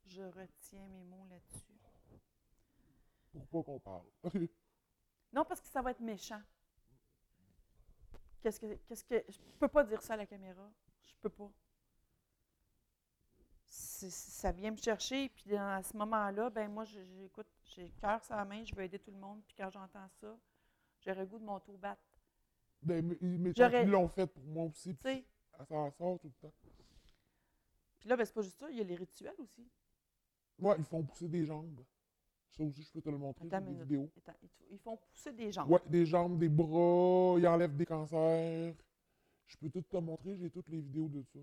Je 0.06 0.22
retiens 0.22 0.88
mes 0.88 1.04
mots 1.04 1.26
là-dessus. 1.30 1.74
pour 3.34 3.48
pas 3.48 3.64
qu'on 3.64 3.80
parle? 3.80 4.06
Non, 5.34 5.44
parce 5.44 5.60
que 5.60 5.68
ça 5.68 5.82
va 5.82 5.92
être 5.92 6.00
méchant. 6.00 6.42
Qu'est-ce 8.42 8.58
que, 8.58 8.74
qu'est-ce 8.88 9.04
que, 9.04 9.22
je 9.28 9.38
peux 9.60 9.68
pas 9.68 9.84
dire 9.84 10.02
ça 10.02 10.14
à 10.14 10.18
la 10.18 10.26
caméra. 10.26 10.72
Je 11.04 11.14
peux 11.22 11.30
pas. 11.30 11.52
Ça 14.10 14.52
vient 14.52 14.72
me 14.72 14.78
chercher, 14.78 15.30
puis 15.30 15.52
dans, 15.52 15.76
à 15.76 15.84
ce 15.84 15.96
moment-là, 15.98 16.50
ben 16.50 16.72
moi, 16.72 16.86
j'écoute, 16.86 17.48
j'ai 17.64 17.84
le 17.86 17.94
cœur 18.00 18.24
sur 18.24 18.36
la 18.36 18.46
main, 18.46 18.64
je 18.64 18.74
veux 18.76 18.84
aider 18.84 19.00
tout 19.00 19.12
le 19.12 19.18
monde, 19.18 19.42
puis 19.46 19.56
quand 19.58 19.70
j'entends 19.70 20.08
ça, 20.22 20.38
j'aurais 21.00 21.22
le 21.22 21.26
goût 21.28 21.40
de 21.40 21.46
monter 21.46 21.72
au 21.72 21.78
bat. 21.78 21.98
Ben, 22.82 23.06
mais, 23.06 23.18
ils 23.22 23.90
l'ont 23.90 24.08
fait 24.08 24.28
pour 24.28 24.44
moi 24.44 24.66
aussi. 24.66 24.94
Puis 24.94 25.26
Ça 25.58 25.66
en 25.70 25.92
sort 25.92 26.20
tout 26.20 26.28
le 26.28 26.34
temps. 26.48 26.54
puis 28.00 28.10
là, 28.10 28.16
ben, 28.16 28.26
c'est 28.26 28.34
pas 28.34 28.42
juste 28.42 28.60
ça, 28.60 28.70
il 28.70 28.78
y 28.78 28.82
a 28.82 28.84
les 28.84 28.96
rituels 28.96 29.36
aussi. 29.40 29.68
Ouais, 30.60 30.76
ils 30.78 30.86
font 30.86 31.04
pousser 31.04 31.28
des 31.28 31.46
jambes. 31.46 31.84
Ça 32.52 32.64
aussi, 32.64 32.84
je 32.84 32.92
peux 32.92 33.02
te 33.02 33.10
le 33.10 33.18
montrer 33.18 33.48
des 33.48 33.60
minute. 33.60 33.82
vidéos. 33.82 34.10
Attends, 34.18 34.38
ils 34.72 34.80
font 34.80 34.98
pousser 34.98 35.34
des 35.34 35.52
jambes. 35.52 35.70
Ouais, 35.70 35.82
des 35.88 36.06
jambes, 36.06 36.38
des 36.38 36.48
bras, 36.48 37.36
ils 37.38 37.48
enlèvent 37.48 37.76
des 37.76 37.86
cancers. 37.86 38.74
Je 39.48 39.58
peux 39.58 39.70
tout 39.70 39.82
te 39.82 39.98
montrer, 39.98 40.38
j'ai 40.38 40.50
toutes 40.50 40.70
les 40.70 40.80
vidéos 40.80 41.10
de 41.10 41.22
ça. 41.22 41.40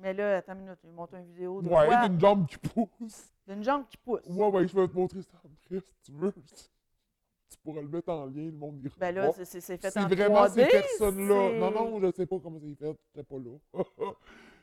Mais 0.00 0.14
là, 0.14 0.38
attends 0.38 0.54
une 0.54 0.60
minute, 0.60 0.78
ils 0.84 0.92
montent 0.92 1.12
une 1.14 1.24
vidéo 1.24 1.60
de 1.62 1.68
Ouais, 1.68 1.86
quoi? 1.86 2.08
d'une 2.08 2.18
jambe 2.20 2.46
qui 2.46 2.56
pousse. 2.58 3.30
D'une 3.46 3.62
jambe 3.62 3.84
qui 3.88 3.96
pousse. 3.98 4.20
Ouais, 4.28 4.46
ouais, 4.48 4.66
je 4.66 4.74
vais 4.74 4.88
te 4.88 4.96
montrer 4.96 5.22
ça 5.22 5.32
après 5.44 5.80
si 5.80 5.94
tu 6.04 6.12
veux. 6.12 6.32
Tu 6.32 7.58
pourras 7.64 7.82
le 7.82 7.88
mettre 7.88 8.08
en 8.10 8.26
lien, 8.26 8.44
le 8.46 8.52
monde 8.52 8.80
ira 8.84 8.94
Ben 8.98 9.14
là, 9.14 9.32
c'est- 9.32 9.44
c'est 9.44 9.60
c'est 9.60 9.76
fait 9.76 9.90
C'est 9.90 9.98
en 10.00 10.06
vraiment 10.08 10.44
3D, 10.46 10.64
ces 10.64 10.68
personnes-là. 10.70 11.58
Non, 11.58 11.70
non, 11.70 12.00
je 12.00 12.12
sais 12.12 12.26
pas 12.26 12.38
comment 12.42 12.58
c'est 12.60 12.74
fait, 12.76 12.96
j'étais 13.14 13.24
pas 13.24 13.36
là. 13.38 13.58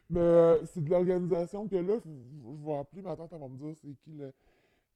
Mais 0.09 0.19
euh, 0.21 0.65
c'est 0.67 0.81
de 0.83 0.89
l'organisation 0.89 1.67
que 1.67 1.75
là, 1.75 1.95
je, 2.03 2.09
je 2.09 2.65
vais 2.65 2.77
appeler 2.77 3.01
ma 3.01 3.15
tante, 3.17 3.29
elle 3.33 3.39
va 3.41 3.47
me 3.49 3.57
dire 3.57 3.75
c'est 3.81 3.93
qui 4.03 4.11
le. 4.13 4.33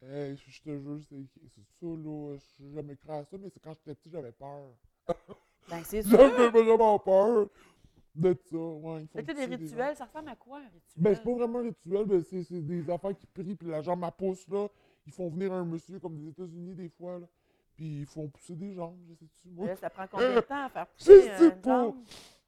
Hey, 0.04 0.36
je, 0.38 0.50
je 0.50 0.62
te 0.62 0.70
jure, 0.70 1.00
c'est 1.08 1.16
c'est 1.54 1.62
ça, 1.80 1.86
là. 1.86 2.36
Je 2.38 2.46
suis 2.56 2.74
jamais 2.74 2.96
cru 2.96 3.12
à 3.12 3.24
ça, 3.26 3.38
mais 3.38 3.50
c'est 3.50 3.60
quand 3.60 3.74
j'étais 3.76 3.94
petit, 3.94 4.10
j'avais 4.10 4.32
peur. 4.32 4.70
Ben, 5.70 5.84
c'est 5.84 6.02
sûr. 6.04 6.18
J'avais 6.18 6.50
vraiment 6.50 6.98
peur 6.98 7.50
de 8.14 8.38
ça. 8.49 8.57
Ouais, 8.57 9.05
Fait 9.14 9.24
que 9.24 9.32
des 9.32 9.45
rituels, 9.45 9.95
ça 9.95 10.05
ressemble 10.05 10.30
à 10.30 10.36
quoi, 10.36 10.57
un 10.59 10.66
rituel? 10.66 10.82
ben, 11.03 11.16
c'est 11.16 11.24
pas 11.24 11.34
vraiment 11.34 11.59
un 11.59 11.64
rituel, 11.64 12.05
ben, 12.05 12.22
c'est 12.24 12.43
c'est 12.43 12.62
des 12.62 12.89
affaires 12.89 13.16
qui 13.16 13.26
prient, 13.28 13.55
puis 13.55 13.68
la 13.70 13.82
jambe 13.82 14.03
à 14.03 14.12
pousse, 14.12 14.47
là. 14.49 14.68
Ils 15.05 15.12
font 15.14 15.30
venir 15.30 15.51
un 15.53 15.66
monsieur 15.66 15.99
comme 15.99 16.16
des 16.18 16.28
États-Unis, 16.30 16.76
des 16.76 16.89
fois, 16.89 17.20
là. 17.20 17.28
Puis 17.76 18.01
ils 18.01 18.05
font 18.05 18.28
pousser 18.28 18.55
des 18.55 18.74
jambes, 18.74 18.99
je 19.07 19.14
sais-tu, 19.16 19.49
moi. 19.49 19.68
Là, 19.68 19.76
ça 19.76 19.89
prend 19.89 20.05
combien 20.12 20.36
de 20.36 20.41
temps 20.41 20.66
à 20.66 20.70
faire 20.70 20.88
Je 20.97 21.05
pousser 21.05 21.22
sais 21.38 21.43
euh, 21.45 21.49
pas. 21.51 21.70
jambe? 21.86 22.03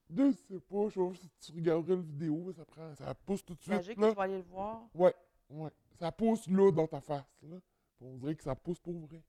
Je 0.09 0.31
sais 0.31 0.59
pas, 0.59 0.89
je 0.89 0.93
sais 0.93 0.99
pas 0.99 1.13
si 1.15 1.29
tu 1.39 1.51
regarderais 1.57 1.95
la 1.95 2.01
vidéo, 2.01 2.43
mais 2.45 2.53
ça 2.53 2.65
prend, 2.65 2.93
ça 2.95 3.15
pousse 3.15 3.43
tout 3.43 3.55
de 3.55 3.61
suite, 3.61 3.73
Magique, 3.73 3.97
là. 3.97 4.09
je 4.09 4.15
vais 4.15 4.21
aller 4.21 4.37
le 4.37 4.43
voir. 4.43 4.81
Ouais, 4.93 5.15
ouais. 5.49 5.69
Ça 5.97 6.11
pousse, 6.11 6.47
là, 6.49 6.71
dans 6.71 6.87
ta 6.87 6.99
face, 7.01 7.23
là. 7.41 7.55
On 8.01 8.17
dirait 8.17 8.35
que 8.35 8.43
ça 8.43 8.53
pousse 8.53 8.79
pour 8.79 8.99
vrai. 8.99 9.23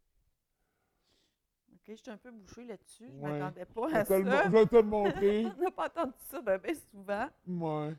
OK, 1.87 1.95
je 1.97 2.01
suis 2.03 2.11
un 2.11 2.16
peu 2.16 2.30
bouchée 2.30 2.64
là-dessus. 2.64 3.09
Je 3.11 3.16
Ouais. 3.18 3.39
m'attendais 3.39 3.66
pas 3.66 3.87
à 3.95 4.05
ça. 4.05 4.18
je 4.18 4.49
vais 4.51 4.66
te 4.66 4.76
le 4.76 4.82
montrer. 4.82 5.45
On 5.59 5.62
n'a 5.62 5.70
pas 5.70 5.87
entendu 5.87 6.14
ça 6.18 6.41
ben, 6.41 6.59
ben 6.59 6.74
souvent. 6.91 7.28
Ouais. 7.47 7.95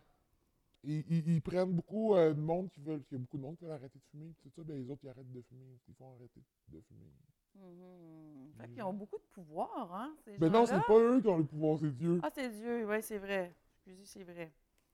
Ils, 0.83 1.03
ils- 1.09 1.29
ils 1.35 1.41
prennent 1.41 1.73
beaucoup 1.73 2.15
euh, 2.15 2.33
de 2.33 2.39
monde 2.39 2.69
qui 2.71 2.79
veulent. 2.81 3.03
Il 3.11 3.13
y 3.13 3.17
a 3.17 3.19
beaucoup 3.19 3.37
de 3.37 3.41
monde 3.43 3.57
qui 3.57 3.63
veulent 3.65 3.73
arrêter 3.73 3.99
de 3.99 4.03
fumer. 4.11 4.33
tout 4.41 4.49
ça, 4.49 4.63
ben 4.63 4.75
les 4.75 4.89
autres, 4.89 5.01
ils 5.03 5.09
arrêtent 5.09 5.31
de 5.31 5.41
fumer. 5.41 5.79
Ils 5.87 5.93
font 5.95 6.13
arrêter 6.15 6.41
de 6.69 6.81
fumer. 6.81 7.11
Mhm. 7.55 8.51
Fait 8.59 8.69
qu'ils 8.69 8.83
ont 8.83 8.93
beaucoup 8.93 9.17
de 9.17 9.23
pouvoir, 9.33 9.93
hein, 9.93 10.15
ces 10.23 10.37
Ben 10.37 10.51
non, 10.51 10.65
c'est 10.65 10.81
pas 10.85 10.99
eux 10.99 11.21
qui 11.21 11.27
ont 11.27 11.37
le 11.37 11.45
pouvoir, 11.45 11.77
c'est 11.79 11.91
Dieu. 11.95 12.19
Ah, 12.23 12.29
c'est 12.33 12.49
Dieu, 12.49 12.85
oui, 12.89 13.01
c'est 13.01 13.17
vrai. 13.17 13.55
Excusez, 13.71 14.05
c'est 14.05 14.23
vrai. 14.23 14.51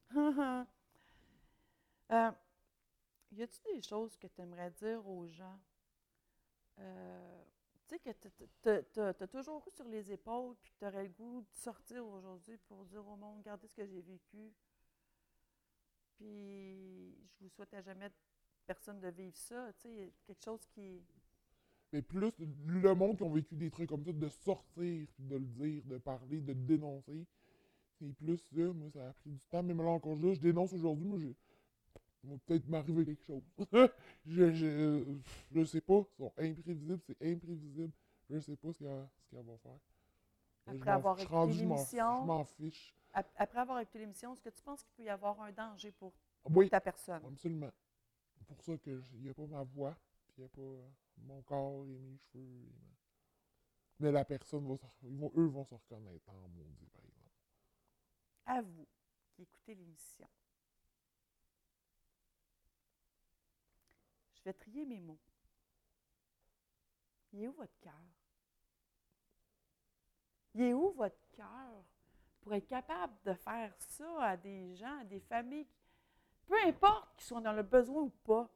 euh, 2.12 2.32
y 3.32 3.42
a-t-il 3.42 3.76
des 3.76 3.82
choses 3.82 4.16
que 4.18 4.28
tu 4.28 4.42
aimerais 4.42 4.70
dire 4.72 5.08
aux 5.08 5.26
gens? 5.28 5.60
Euh, 6.80 7.21
sais, 7.96 8.00
que 8.00 9.14
tu 9.16 9.24
as 9.24 9.28
toujours 9.28 9.64
eu 9.68 9.72
sur 9.72 9.86
les 9.86 10.12
épaules, 10.12 10.56
puis 10.62 10.72
que 10.72 10.80
tu 10.80 10.86
aurais 10.86 11.04
le 11.04 11.10
goût 11.10 11.42
de 11.42 11.58
sortir 11.60 12.06
aujourd'hui 12.06 12.58
pour 12.68 12.86
dire 12.86 13.06
au 13.08 13.16
monde, 13.16 13.40
regardez 13.40 13.68
ce 13.68 13.76
que 13.76 13.86
j'ai 13.86 14.02
vécu. 14.02 14.54
Puis, 16.16 17.16
je 17.40 17.44
vous 17.44 17.50
souhaite 17.50 17.74
à 17.74 17.82
jamais 17.82 18.10
personne 18.66 19.00
de 19.00 19.08
vivre 19.10 19.36
ça. 19.36 19.72
Tu 19.74 19.82
sais, 19.82 20.14
quelque 20.26 20.44
chose 20.44 20.66
qui. 20.68 21.02
Mais 21.94 22.02
plus 22.02 22.32
le 22.68 22.94
monde 22.94 23.18
qui 23.18 23.24
ont 23.24 23.32
vécu 23.32 23.56
des 23.56 23.70
trucs 23.70 23.90
comme 23.90 24.06
ça, 24.06 24.14
de 24.14 24.30
sortir, 24.30 25.08
puis 25.14 25.24
de 25.24 25.36
le 25.36 25.46
dire, 25.46 25.84
de 25.86 25.98
parler, 25.98 26.40
de 26.40 26.54
dénoncer, 26.54 27.28
c'est 28.00 28.14
plus 28.14 28.38
ça. 28.38 28.62
Moi, 28.74 28.90
ça 28.92 29.10
a 29.10 29.14
pris 29.14 29.32
du 29.32 29.46
temps. 29.48 29.62
Même 29.64 29.82
là, 29.82 29.90
encore 29.90 30.18
je 30.18 30.40
dénonce 30.40 30.72
aujourd'hui, 30.74 31.06
moi, 31.06 31.18
j'ai. 31.20 31.36
Va 32.24 32.38
peut-être 32.46 32.68
m'arriver 32.68 33.06
quelque 33.06 33.26
chose. 33.26 33.44
je, 34.26 34.52
je, 34.54 35.04
je 35.52 35.64
sais 35.66 35.82
pas. 35.82 36.04
Ils 36.12 36.18
sont 36.18 36.34
imprévisibles, 36.38 37.00
c'est 37.06 37.22
imprévisible. 37.22 37.92
Je 38.30 38.40
sais 38.40 38.56
pas 38.56 38.72
ce 38.74 38.80
qu'elle 38.80 39.10
qu'elle 39.30 39.46
va 39.46 39.58
faire. 39.58 39.80
Je 40.66 40.72
Après 40.72 40.90
avoir 40.90 41.20
écouté 41.20 41.54
l'émission. 41.54 42.18
Je 42.20 42.24
m'en 42.26 42.46
fiche. 42.46 42.96
ap- 43.14 43.32
Après 43.38 43.60
avoir 43.60 43.80
écouté 43.80 44.00
l'émission, 44.00 44.34
est-ce 44.34 44.42
que 44.42 44.50
tu 44.50 44.64
penses 44.64 44.84
qu'il 44.84 44.94
peut 44.96 45.04
y 45.04 45.10
avoir 45.10 45.42
un 45.42 45.52
danger 45.52 45.92
pour 45.92 46.14
Oui, 46.50 46.72
ta 46.72 46.82
personne? 46.82 47.26
absolument. 47.26 47.72
C'est 48.38 48.48
pour 48.48 48.62
ça 48.64 48.78
qu'il 48.78 49.04
n'y 49.22 49.30
a 49.30 49.34
pas 49.36 49.48
ma 49.48 49.64
voix, 49.64 49.98
puis 50.28 50.36
il 50.38 50.42
n'y 50.42 50.46
a 50.46 50.50
pas 50.50 50.62
euh, 50.62 50.90
mon 51.20 51.42
corps 51.44 51.86
et 51.88 52.00
mes 52.00 52.18
cheveux. 52.18 52.44
et 52.44 52.74
ma- 52.82 52.96
Mais 54.02 54.12
la 54.12 54.26
personne 54.26 54.68
va 54.68 54.76
se 54.76 55.06
ils 55.08 55.18
vont, 55.18 55.32
eux 55.38 55.46
vont 55.46 55.64
se 55.64 55.76
reconnaître 55.76 56.30
en 56.30 56.50
maudit, 56.50 56.90
par 56.92 57.06
exemple. 57.06 57.32
à 58.46 58.62
vous 58.62 58.88
qui 59.32 59.42
écoutez 59.42 59.74
l'émission. 59.74 60.28
Je 64.42 64.50
vais 64.50 64.54
trier 64.54 64.86
mes 64.86 65.00
mots. 65.00 65.20
Il 67.32 67.44
est 67.44 67.48
où 67.48 67.54
votre 67.54 67.80
cœur? 67.80 67.94
Il 70.56 70.62
est 70.64 70.74
où 70.74 70.92
votre 70.92 71.30
cœur 71.32 71.86
pour 72.42 72.54
être 72.56 72.68
capable 72.68 73.14
de 73.24 73.34
faire 73.36 73.74
ça 73.78 74.24
à 74.24 74.36
des 74.36 74.76
gens, 74.76 75.00
à 75.00 75.06
des 75.06 75.20
familles, 75.20 75.68
peu 76.48 76.56
importe 76.66 77.16
qu'ils 77.16 77.28
soient 77.28 77.40
dans 77.40 77.54
le 77.54 77.62
besoin 77.62 78.02
ou 78.02 78.10
pas, 78.10 78.50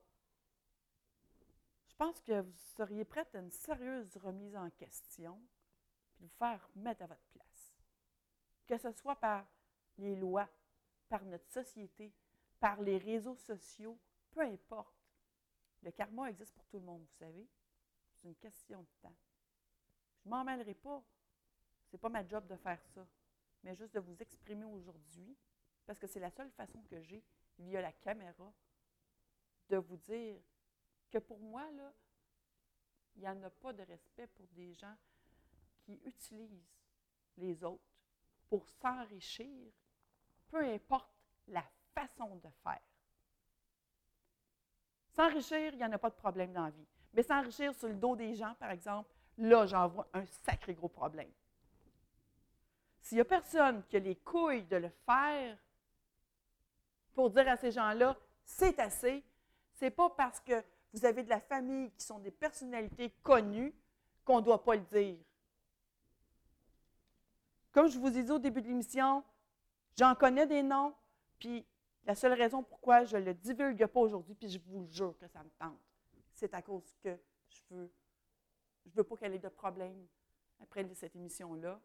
je 1.88 1.96
pense 1.96 2.20
que 2.22 2.42
vous 2.42 2.58
seriez 2.76 3.06
prête 3.06 3.34
à 3.36 3.40
une 3.40 3.52
sérieuse 3.52 4.18
remise 4.18 4.58
en 4.58 4.70
question, 4.72 5.40
puis 6.16 6.26
vous 6.26 6.36
faire 6.38 6.68
mettre 6.76 7.04
à 7.04 7.08
votre 7.08 7.26
place. 7.32 7.74
Que 8.68 8.78
ce 8.78 8.92
soit 8.92 9.16
par 9.16 9.46
les 9.98 10.16
lois, 10.16 10.50
par 11.08 11.24
notre 11.24 11.48
société, 11.50 12.12
par 12.60 12.82
les 12.82 12.98
réseaux 12.98 13.38
sociaux, 13.38 13.98
peu 14.32 14.42
importe. 14.42 15.05
Le 15.86 15.92
karma 15.92 16.32
existe 16.32 16.52
pour 16.56 16.66
tout 16.66 16.80
le 16.80 16.86
monde, 16.86 17.04
vous 17.04 17.18
savez. 17.20 17.48
C'est 18.16 18.28
une 18.28 18.36
question 18.36 18.82
de 18.82 18.90
temps. 19.04 19.16
Je 20.24 20.28
ne 20.28 20.32
m'en 20.32 20.44
mêlerai 20.44 20.74
pas. 20.74 21.04
Ce 21.86 21.96
n'est 21.96 22.00
pas 22.00 22.10
ma 22.10 22.28
job 22.28 22.48
de 22.48 22.56
faire 22.56 22.84
ça. 22.96 23.08
Mais 23.62 23.76
juste 23.76 23.94
de 23.94 24.00
vous 24.00 24.20
exprimer 24.20 24.66
aujourd'hui, 24.66 25.38
parce 25.86 26.00
que 26.00 26.08
c'est 26.08 26.20
la 26.20 26.32
seule 26.32 26.50
façon 26.50 26.82
que 26.90 27.00
j'ai, 27.02 27.24
via 27.60 27.82
la 27.82 27.94
caméra, 27.94 28.52
de 29.70 29.78
vous 29.78 29.98
dire 29.98 30.42
que 31.12 31.20
pour 31.20 31.40
moi, 31.40 31.70
là, 31.72 31.94
il 33.16 33.22
n'y 33.22 33.30
en 33.30 33.44
a 33.44 33.50
pas 33.52 33.72
de 33.72 33.84
respect 33.84 34.28
pour 34.28 34.48
des 34.48 34.74
gens 34.74 34.98
qui 35.84 36.02
utilisent 36.04 36.74
les 37.38 37.64
autres 37.64 37.84
pour 38.50 38.68
s'enrichir, 38.82 39.72
peu 40.48 40.66
importe 40.66 41.14
la 41.48 41.64
façon 41.94 42.38
de 42.38 42.50
faire. 42.64 42.82
S'enrichir, 45.16 45.74
il 45.74 45.78
n'y 45.78 45.86
en 45.86 45.92
a 45.92 45.98
pas 45.98 46.10
de 46.10 46.16
problème 46.16 46.52
dans 46.52 46.66
la 46.66 46.72
vie. 46.72 46.88
Mais 47.14 47.24
s'enrichir 47.24 47.74
sur 47.74 47.88
le 47.88 47.96
dos 47.96 48.16
des 48.16 48.36
gens, 48.36 48.54
par 48.60 48.72
exemple, 48.72 49.10
là, 49.38 49.66
j'en 49.66 49.88
vois 49.88 50.08
un 50.14 50.26
sacré 50.26 50.74
gros 50.74 50.90
problème. 50.90 51.32
S'il 53.00 53.18
n'y 53.18 53.22
a 53.22 53.26
personne 53.26 53.84
qui 53.88 53.96
a 53.96 54.00
les 54.00 54.16
couilles 54.16 54.64
de 54.64 54.78
le 54.78 54.90
faire 55.06 55.58
pour 57.14 57.30
dire 57.30 57.48
à 57.48 57.56
ces 57.56 57.72
gens-là, 57.72 58.18
c'est 58.44 58.80
assez, 58.80 59.24
c'est 59.74 59.92
pas 59.92 60.10
parce 60.10 60.40
que 60.42 60.64
vous 60.92 61.06
avez 61.06 61.24
de 61.24 61.30
la 61.30 61.40
famille 61.40 61.92
qui 61.92 62.06
sont 62.06 62.20
des 62.20 62.32
personnalités 62.32 63.12
connues 63.24 63.74
qu'on 64.24 64.38
ne 64.40 64.46
doit 64.46 64.64
pas 64.64 64.76
le 64.76 64.82
dire. 64.82 65.18
Comme 67.72 67.88
je 67.88 68.00
vous 68.00 68.18
ai 68.18 68.24
dit 68.24 68.32
au 68.32 68.40
début 68.40 68.62
de 68.62 68.68
l'émission, 68.68 69.24
j'en 69.98 70.16
connais 70.16 70.48
des 70.48 70.64
noms, 70.64 70.94
puis 71.38 71.66
la 72.06 72.16
seule 72.16 72.34
raison 72.34 72.64
pourquoi 72.64 73.04
je 73.04 73.18
ne 73.18 73.24
le 73.24 73.34
divulgue 73.34 73.86
pas 73.88 74.00
aujourd'hui, 74.00 74.36
puis 74.36 74.50
je 74.50 74.60
vous 74.60 74.86
jure 74.88 75.18
que 75.18 75.28
ça 75.28 75.44
me 75.44 75.50
tente, 75.58 75.80
c'est 76.34 76.54
à 76.54 76.62
cause 76.62 76.96
que 77.02 77.18
je 77.48 77.62
veux, 77.70 77.92
je 78.86 78.96
veux 78.96 79.04
pas 79.04 79.18
qu'elle 79.18 79.34
ait 79.34 79.40
de 79.40 79.50
problème 79.50 80.06
après 80.60 80.88
cette 80.94 81.16
émission-là. 81.16 81.80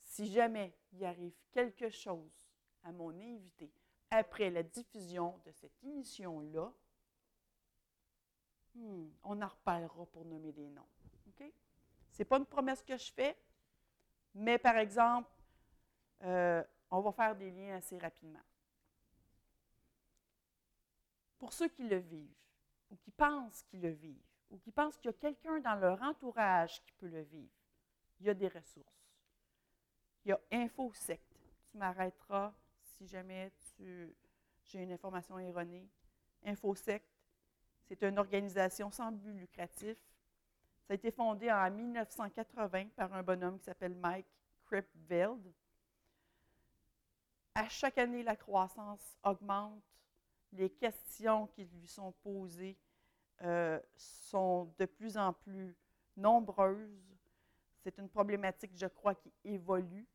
Si 0.00 0.26
jamais 0.32 0.74
il 0.92 1.04
arrive 1.04 1.34
quelque 1.52 1.90
chose 1.90 2.50
à 2.82 2.92
mon 2.92 3.10
invité 3.10 3.70
après 4.10 4.50
la 4.50 4.62
diffusion 4.62 5.38
de 5.44 5.52
cette 5.52 5.84
émission-là, 5.84 6.72
hmm, 8.74 9.08
on 9.24 9.42
en 9.42 9.48
reparlera 9.48 10.06
pour 10.06 10.24
nommer 10.24 10.52
des 10.52 10.68
noms. 10.68 10.86
Ce 12.18 12.22
n'est 12.22 12.24
pas 12.24 12.38
une 12.38 12.46
promesse 12.46 12.82
que 12.82 12.96
je 12.96 13.12
fais, 13.12 13.36
mais 14.34 14.58
par 14.58 14.76
exemple, 14.76 15.30
euh, 16.24 16.64
on 16.90 17.00
va 17.00 17.12
faire 17.12 17.36
des 17.36 17.50
liens 17.50 17.76
assez 17.76 17.98
rapidement. 17.98 18.42
Pour 21.38 21.52
ceux 21.52 21.68
qui 21.68 21.84
le 21.84 21.98
vivent, 21.98 22.34
ou 22.90 22.96
qui 22.96 23.10
pensent 23.10 23.62
qu'ils 23.64 23.80
le 23.80 23.90
vivent, 23.90 24.24
ou 24.50 24.58
qui 24.58 24.70
pensent 24.70 24.96
qu'il 24.96 25.10
y 25.10 25.14
a 25.14 25.18
quelqu'un 25.18 25.60
dans 25.60 25.76
leur 25.76 26.02
entourage 26.02 26.82
qui 26.82 26.92
peut 26.92 27.08
le 27.08 27.22
vivre, 27.22 27.52
il 28.20 28.26
y 28.26 28.30
a 28.30 28.34
des 28.34 28.48
ressources. 28.48 29.08
Il 30.24 30.30
y 30.30 30.32
a 30.32 30.40
InfoSect. 30.50 31.22
Tu 31.70 31.76
m'arrêteras 31.76 32.52
si 32.82 33.06
jamais 33.06 33.52
tu, 33.76 34.14
j'ai 34.64 34.82
une 34.82 34.92
information 34.92 35.38
erronée. 35.38 35.88
InfoSect, 36.44 37.06
c'est 37.86 38.02
une 38.02 38.18
organisation 38.18 38.90
sans 38.90 39.12
but 39.12 39.32
lucratif. 39.32 39.96
Ça 40.86 40.92
a 40.92 40.94
été 40.94 41.10
fondé 41.10 41.50
en 41.50 41.70
1980 41.70 42.88
par 42.96 43.12
un 43.12 43.22
bonhomme 43.22 43.58
qui 43.58 43.64
s'appelle 43.64 43.94
Mike 43.94 44.26
Kripveld. 44.66 45.52
À 47.58 47.68
chaque 47.68 47.98
année, 47.98 48.22
la 48.22 48.36
croissance 48.36 49.18
augmente. 49.24 49.82
Les 50.52 50.70
questions 50.70 51.48
qui 51.48 51.64
lui 51.64 51.88
sont 51.88 52.12
posées 52.22 52.78
euh, 53.42 53.80
sont 53.96 54.72
de 54.78 54.84
plus 54.86 55.18
en 55.18 55.32
plus 55.32 55.76
nombreuses. 56.16 57.18
C'est 57.82 57.98
une 57.98 58.08
problématique, 58.08 58.70
je 58.76 58.86
crois, 58.86 59.16
qui 59.16 59.32
évolue 59.42 60.06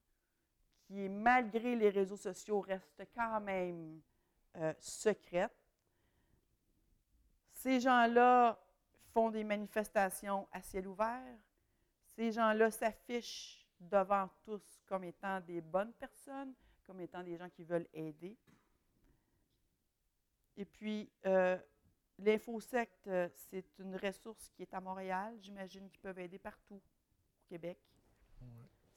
qui, 0.85 1.09
malgré 1.09 1.75
les 1.75 1.89
réseaux 1.89 2.15
sociaux, 2.15 2.61
reste 2.61 3.03
quand 3.13 3.41
même 3.41 3.99
euh, 4.55 4.73
secrète. 4.79 5.51
Ces 7.55 7.81
gens-là 7.81 8.57
font 9.13 9.29
des 9.29 9.43
manifestations 9.43 10.47
à 10.49 10.61
ciel 10.61 10.87
ouvert. 10.87 11.37
Ces 12.05 12.31
gens-là 12.31 12.71
s'affichent 12.71 13.67
devant 13.81 14.29
tous 14.45 14.63
comme 14.85 15.03
étant 15.03 15.41
des 15.41 15.59
bonnes 15.59 15.91
personnes, 15.91 16.53
comme 16.85 16.99
étant 17.01 17.23
des 17.23 17.37
gens 17.37 17.49
qui 17.49 17.63
veulent 17.63 17.87
aider. 17.93 18.37
Et 20.55 20.65
puis, 20.65 21.11
euh, 21.25 21.57
l'InfoSect, 22.19 23.07
euh, 23.07 23.27
c'est 23.49 23.79
une 23.79 23.95
ressource 23.95 24.49
qui 24.49 24.61
est 24.61 24.73
à 24.73 24.81
Montréal. 24.81 25.35
J'imagine 25.41 25.89
qu'ils 25.89 26.01
peuvent 26.01 26.19
aider 26.19 26.39
partout 26.39 26.75
au 26.75 27.49
Québec 27.49 27.79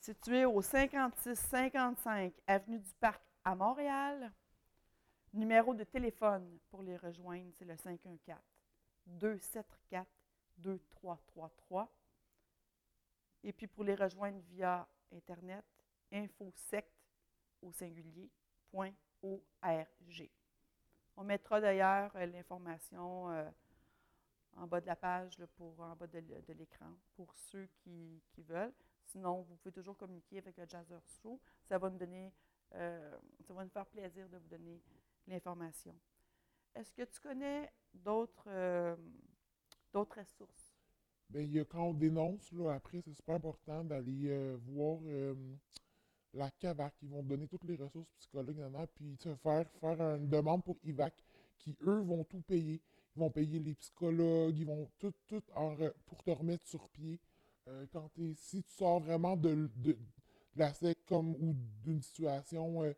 situé 0.06 0.44
au 0.44 0.62
5655 0.62 2.32
Avenue 2.46 2.78
du 2.78 2.94
Parc 2.94 3.20
à 3.42 3.56
Montréal. 3.56 4.32
Numéro 5.32 5.74
de 5.74 5.82
téléphone 5.82 6.60
pour 6.70 6.82
les 6.82 6.96
rejoindre, 6.96 7.50
c'est 7.54 7.64
le 7.64 7.76
514 7.76 8.38
274 9.06 10.06
2333. 10.58 11.92
Et 13.42 13.52
puis 13.52 13.66
pour 13.66 13.82
les 13.82 13.96
rejoindre 13.96 14.38
via 14.48 14.86
Internet, 15.12 15.64
infosect 16.12 16.95
au 17.66 17.72
singulier, 17.72 18.30
.org. 18.72 20.30
On 21.16 21.24
mettra 21.24 21.60
d'ailleurs 21.60 22.14
euh, 22.16 22.26
l'information 22.26 23.30
euh, 23.30 23.50
en 24.56 24.66
bas 24.66 24.80
de 24.80 24.86
la 24.86 24.96
page, 24.96 25.36
pour, 25.56 25.80
en 25.80 25.96
bas 25.96 26.06
de, 26.06 26.52
l'écran, 26.52 26.92
pour 27.14 27.34
ceux 27.34 27.66
qui 27.82 28.22
veulent. 28.38 28.74
Sinon, 29.06 29.42
vous 29.42 29.56
pouvez 29.56 29.72
toujours 29.72 29.96
communiquer 29.96 30.38
avec 30.38 30.56
le 30.56 30.66
Jazzer 30.66 31.00
Show. 31.22 31.40
Ça 31.64 31.78
va 31.78 31.90
nous 31.90 31.98
donner, 31.98 32.32
euh, 32.74 33.16
ça 33.46 33.54
va 33.54 33.64
nous 33.64 33.70
faire 33.70 33.86
plaisir 33.86 34.28
de 34.28 34.36
vous 34.36 34.48
donner 34.48 34.82
l'information. 35.26 35.94
Est-ce 36.74 36.92
que 36.92 37.02
tu 37.02 37.20
connais 37.20 37.70
d'autres 37.94 38.96
d'autres 39.92 40.18
ressources? 40.20 40.74
Bien, 41.30 41.64
quand 41.64 41.84
on 41.84 41.94
dénonce, 41.94 42.52
là, 42.52 42.74
après, 42.74 43.00
c'est 43.00 43.14
super 43.14 43.36
important 43.36 43.84
d'aller 43.84 44.54
voir 44.56 45.00
la 46.36 46.50
CAVAC. 46.50 46.94
Ils 47.02 47.10
vont 47.10 47.22
donner 47.22 47.48
toutes 47.48 47.64
les 47.64 47.76
ressources 47.76 48.10
psychologiques, 48.18 48.62
puis 48.94 49.16
faire, 49.42 49.66
faire 49.80 50.00
une 50.00 50.28
demande 50.28 50.62
pour 50.64 50.76
IVAC, 50.84 51.14
qui, 51.58 51.76
eux, 51.86 52.00
vont 52.00 52.24
tout 52.24 52.42
payer. 52.42 52.80
Ils 53.16 53.20
vont 53.20 53.30
payer 53.30 53.58
les 53.58 53.74
psychologues, 53.74 54.56
ils 54.58 54.66
vont 54.66 54.90
tout, 54.98 55.12
tout 55.26 55.42
pour 56.06 56.22
te 56.22 56.30
remettre 56.30 56.66
sur 56.66 56.88
pied. 56.90 57.18
Euh, 57.68 57.86
quand 57.92 58.10
si 58.36 58.62
tu 58.62 58.72
sors 58.74 59.00
vraiment 59.00 59.36
de, 59.36 59.68
la 60.54 60.72
sec 60.72 60.98
comme 61.06 61.30
ou 61.30 61.56
d'une 61.82 62.02
situation, 62.02 62.82
euh, 62.84 62.92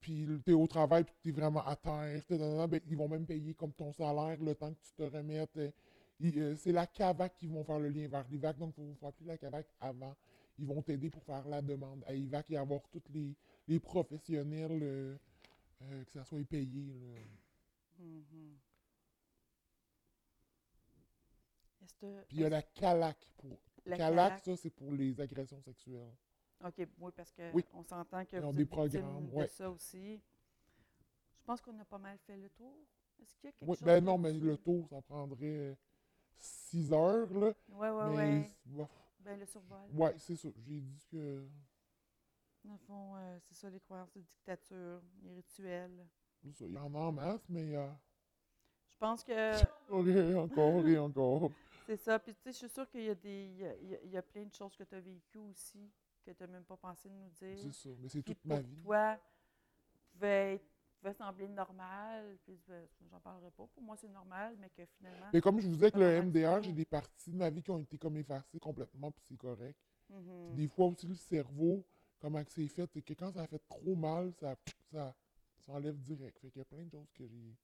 puis 0.00 0.26
tu 0.44 0.50
es 0.50 0.54
au 0.54 0.66
travail, 0.66 1.04
puis 1.04 1.14
tu 1.22 1.28
es 1.30 1.32
vraiment 1.32 1.66
à 1.66 1.74
terre, 1.74 2.22
ben, 2.28 2.80
ils 2.86 2.96
vont 2.96 3.08
même 3.08 3.26
payer 3.26 3.54
comme 3.54 3.72
ton 3.72 3.92
salaire 3.92 4.36
le 4.40 4.54
temps 4.54 4.72
que 4.72 4.80
tu 4.82 4.92
te 4.92 5.02
remettes. 5.02 5.56
Euh, 5.56 6.54
c'est 6.56 6.72
la 6.72 6.86
CAVAC 6.86 7.36
qui 7.36 7.48
vont 7.48 7.64
faire 7.64 7.78
le 7.78 7.88
lien 7.88 8.06
vers 8.08 8.24
l'IVAC, 8.30 8.58
donc 8.58 8.74
il 8.78 8.94
faut 8.94 9.06
appeler 9.06 9.28
la 9.28 9.38
CAVAC 9.38 9.66
avant. 9.80 10.14
Ils 10.58 10.66
vont 10.66 10.82
t'aider 10.82 11.10
pour 11.10 11.22
faire 11.24 11.46
la 11.48 11.62
demande 11.62 12.04
à 12.06 12.14
IVAC 12.14 12.50
et 12.50 12.56
avoir 12.56 12.80
tous 12.90 13.02
les, 13.12 13.80
professionnels, 13.80 15.18
que 15.80 16.12
ça 16.12 16.24
soit 16.24 16.44
payé. 16.44 16.94
Mm-hmm. 18.00 18.54
Puis 22.28 22.36
il 22.36 22.40
y 22.40 22.44
a 22.44 22.48
la 22.48 22.62
CALAC. 22.62 23.16
Pour... 23.38 23.58
La 23.86 23.96
CALAC, 23.96 24.40
ça, 24.40 24.56
c'est 24.56 24.70
pour 24.70 24.92
les 24.92 25.20
agressions 25.20 25.60
sexuelles. 25.60 26.12
OK, 26.64 26.86
oui, 26.98 27.12
parce 27.14 27.32
qu'on 27.32 27.82
s'entend 27.82 28.24
que 28.24 28.36
Ils 28.36 28.44
ont 28.44 28.52
des 28.52 28.64
programmes, 28.64 29.28
de 29.30 29.46
ça 29.46 29.70
aussi. 29.70 30.16
Je 30.16 31.44
pense 31.44 31.60
qu'on 31.60 31.78
a 31.78 31.84
pas 31.84 31.98
mal 31.98 32.16
fait 32.26 32.36
le 32.36 32.48
tour. 32.50 32.74
Est-ce 33.20 33.34
qu'il 33.36 33.44
y 33.44 33.48
a 33.48 33.52
quelque 33.52 33.68
oui, 33.68 33.76
chose? 33.76 33.84
Ben 33.84 34.02
non, 34.02 34.16
mais 34.16 34.32
le 34.32 34.56
tour, 34.56 34.88
ça 34.88 35.02
prendrait 35.02 35.76
six 36.38 36.90
heures, 36.92 37.32
là. 37.34 37.52
Oui, 37.68 37.88
oui, 37.88 38.52
oui. 38.74 38.84
Ben, 39.24 39.38
le 39.38 39.46
survol. 39.46 39.88
Oui, 39.92 40.10
c'est 40.18 40.36
ça. 40.36 40.48
J'ai 40.58 40.80
dit 40.80 41.06
que... 41.10 41.48
Dans 42.62 42.72
le 42.72 42.78
fond, 42.78 43.16
euh, 43.16 43.38
c'est 43.40 43.54
ça, 43.54 43.70
les 43.70 43.80
croyances 43.80 44.12
de 44.12 44.20
dictature, 44.20 45.02
les 45.22 45.34
rituels. 45.34 46.06
Ça, 46.52 46.66
il 46.66 46.72
y 46.72 46.78
en 46.78 46.94
a 46.94 46.98
en 46.98 47.12
masse, 47.12 47.48
mais... 47.48 47.74
Euh... 47.74 47.90
Je 48.88 48.96
pense 48.98 49.24
que... 49.24 49.62
OK, 49.88 50.36
encore 50.36 50.86
et 50.86 50.98
encore. 50.98 51.50
C'est 51.86 51.96
ça. 51.96 52.18
Puis, 52.18 52.34
tu 52.34 52.42
sais, 52.42 52.52
je 52.52 52.58
suis 52.58 52.68
sûre 52.68 52.88
qu'il 52.88 53.02
y, 53.02 53.10
a 53.10 53.14
des, 53.14 53.78
il 54.04 54.10
y 54.10 54.16
a, 54.16 54.22
plein 54.22 54.44
de 54.44 54.54
choses 54.54 54.76
que 54.76 54.84
tu 54.84 54.94
as 54.94 55.00
vécues 55.00 55.38
aussi 55.38 55.90
que 56.24 56.30
tu 56.30 56.42
n'as 56.42 56.48
même 56.48 56.64
pas 56.64 56.76
pensé 56.76 57.08
de 57.08 57.14
nous 57.14 57.28
dire. 57.30 57.58
C'est 57.58 57.72
ça. 57.72 57.90
Mais 57.98 58.08
c'est 58.08 58.22
toute 58.22 58.44
ma 58.44 58.60
vie. 58.60 58.82
toi, 58.82 59.18
pouvait, 60.12 60.54
être- 60.54 60.73
pouvait 61.04 61.14
sembler 61.14 61.48
normal, 61.48 62.38
puis 62.44 62.58
ben, 62.66 62.86
j'en 63.10 63.20
parlerai 63.20 63.50
pas. 63.50 63.66
Pour 63.74 63.82
moi, 63.82 63.96
c'est 63.96 64.08
normal, 64.08 64.56
mais 64.58 64.70
que 64.70 64.86
finalement. 64.96 65.26
Mais 65.32 65.40
comme 65.40 65.60
je 65.60 65.66
vous 65.66 65.74
disais 65.74 65.90
que 65.90 65.98
le 65.98 66.22
MDR, 66.22 66.62
j'ai 66.62 66.72
des 66.72 66.86
parties 66.86 67.30
de 67.30 67.36
ma 67.36 67.50
vie 67.50 67.62
qui 67.62 67.70
ont 67.70 67.78
été 67.78 67.98
comme 67.98 68.16
effacées 68.16 68.58
complètement, 68.58 69.10
puis 69.10 69.22
c'est 69.28 69.36
correct. 69.36 69.78
Mhm. 70.08 70.54
Des 70.54 70.68
fois 70.68 70.86
aussi, 70.86 71.06
le 71.06 71.14
cerveau, 71.14 71.84
comment 72.18 72.42
c'est 72.48 72.68
fait, 72.68 72.88
c'est 72.92 73.02
que 73.02 73.12
quand 73.12 73.32
ça 73.32 73.46
fait 73.46 73.62
trop 73.68 73.94
mal, 73.94 74.32
ça, 74.40 74.56
ça, 74.90 75.14
ça 75.66 75.72
enlève 75.72 75.98
direct. 76.00 76.38
Fait 76.38 76.50
qu'il 76.50 76.60
y 76.60 76.62
a 76.62 76.64
plein 76.64 76.84
de 76.84 76.90
choses 76.90 77.12
que 77.12 77.26
j'ai. 77.26 77.54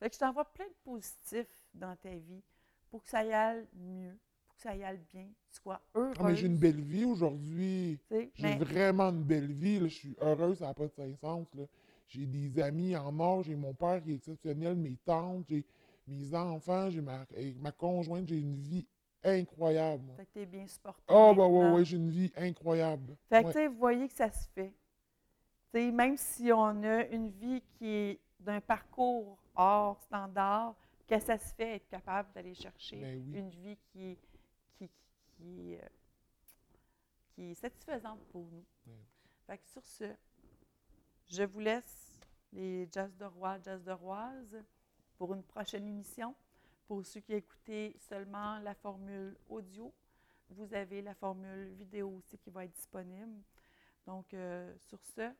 Fait 0.00 0.08
que 0.08 0.14
je 0.14 0.20
t'envoie 0.20 0.46
plein 0.52 0.66
de 0.66 0.76
positifs 0.82 1.68
dans 1.74 1.94
ta 1.96 2.10
vie 2.10 2.42
pour 2.90 3.02
que 3.04 3.08
ça 3.10 3.24
y 3.24 3.32
aille 3.32 3.68
mieux, 3.74 4.18
que 4.60 4.68
ça 4.68 4.76
y 4.76 4.84
aille 4.84 5.00
bien, 5.12 5.24
que 5.24 5.54
tu 5.56 5.60
sois 5.62 5.80
heureuse. 5.94 6.14
Ah, 6.18 6.24
mais 6.24 6.36
j'ai 6.36 6.46
une 6.46 6.58
belle 6.58 6.80
vie 6.80 7.04
aujourd'hui. 7.04 7.98
J'ai 8.10 8.30
mais- 8.42 8.58
vraiment 8.58 9.08
une 9.10 9.22
belle 9.24 9.52
vie. 9.52 9.80
là. 9.80 9.88
Je 9.88 9.94
suis 9.94 10.16
heureuse, 10.20 10.58
ça 10.58 10.66
n'a 10.66 10.74
pas 10.74 10.86
de 10.86 11.14
sens. 11.20 11.46
J'ai 12.08 12.26
des 12.26 12.60
amis 12.60 12.94
en 12.96 13.18
or, 13.20 13.42
j'ai 13.42 13.54
mon 13.56 13.72
père 13.72 14.02
qui 14.02 14.12
est 14.12 14.16
exceptionnel, 14.16 14.76
mes 14.76 14.96
tantes, 15.04 15.46
j'ai 15.48 15.64
mes 16.08 16.34
enfants, 16.34 16.90
j'ai 16.90 17.00
ma, 17.00 17.24
ma 17.60 17.72
conjointe, 17.72 18.26
j'ai 18.26 18.40
une 18.40 18.56
vie 18.56 18.86
incroyable. 19.22 20.12
Fait 20.16 20.24
que 20.26 20.30
t'es 20.32 20.46
bien 20.46 20.66
supporté. 20.66 21.02
Ah, 21.08 21.32
bah 21.36 21.46
ouais, 21.46 21.58
maintenant. 21.58 21.74
ouais, 21.76 21.84
j'ai 21.84 21.96
une 21.96 22.10
vie 22.10 22.32
incroyable. 22.36 23.16
Fait 23.28 23.42
que, 23.42 23.46
Ouais. 23.46 23.52
tu 23.52 23.58
sais, 23.58 23.68
vous 23.68 23.76
voyez 23.78 24.08
que 24.08 24.14
ça 24.14 24.30
se 24.30 24.48
fait. 24.48 24.74
Même 25.72 26.16
si 26.16 26.50
on 26.52 26.82
a 26.82 27.06
une 27.06 27.28
vie 27.30 27.62
qui 27.78 27.86
est 27.86 28.20
d'un 28.40 28.60
parcours 28.60 29.38
hors 29.54 30.00
standard, 30.02 30.74
que 31.06 31.18
ça 31.20 31.38
se 31.38 31.54
fait 31.54 31.76
être 31.76 31.88
capable 31.88 32.32
d'aller 32.34 32.54
chercher 32.54 32.96
Ben 32.96 33.22
oui. 33.24 33.38
une 33.38 33.50
vie 33.50 33.76
qui 33.92 34.04
est, 34.12 34.18
qui, 35.40 35.54
qui, 35.54 35.72
est, 35.72 35.82
euh, 35.82 35.88
qui 37.34 37.50
est 37.50 37.54
satisfaisante 37.54 38.20
pour 38.28 38.46
nous. 38.46 38.64
Fait 39.46 39.58
que 39.58 39.66
sur 39.68 39.84
ce, 39.84 40.14
je 41.28 41.42
vous 41.42 41.60
laisse 41.60 42.18
les 42.52 42.88
Jazz 42.90 43.14
de 43.16 43.24
Roi, 43.24 43.58
Jazz 43.62 43.82
de 43.82 43.92
Roise 43.92 44.56
pour 45.16 45.34
une 45.34 45.42
prochaine 45.42 45.86
émission. 45.86 46.34
Pour 46.86 47.04
ceux 47.06 47.20
qui 47.20 47.34
écoutaient 47.34 47.94
seulement 48.00 48.58
la 48.58 48.74
formule 48.74 49.36
audio, 49.48 49.92
vous 50.50 50.74
avez 50.74 51.02
la 51.02 51.14
formule 51.14 51.72
vidéo 51.74 52.16
aussi 52.16 52.36
qui 52.38 52.50
va 52.50 52.64
être 52.64 52.72
disponible. 52.72 53.40
Donc, 54.06 54.34
euh, 54.34 54.74
sur 54.78 54.98
ce, 55.04 55.30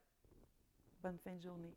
bonne 1.03 1.19
fin 1.19 1.35
de 1.35 1.41
journée. 1.41 1.75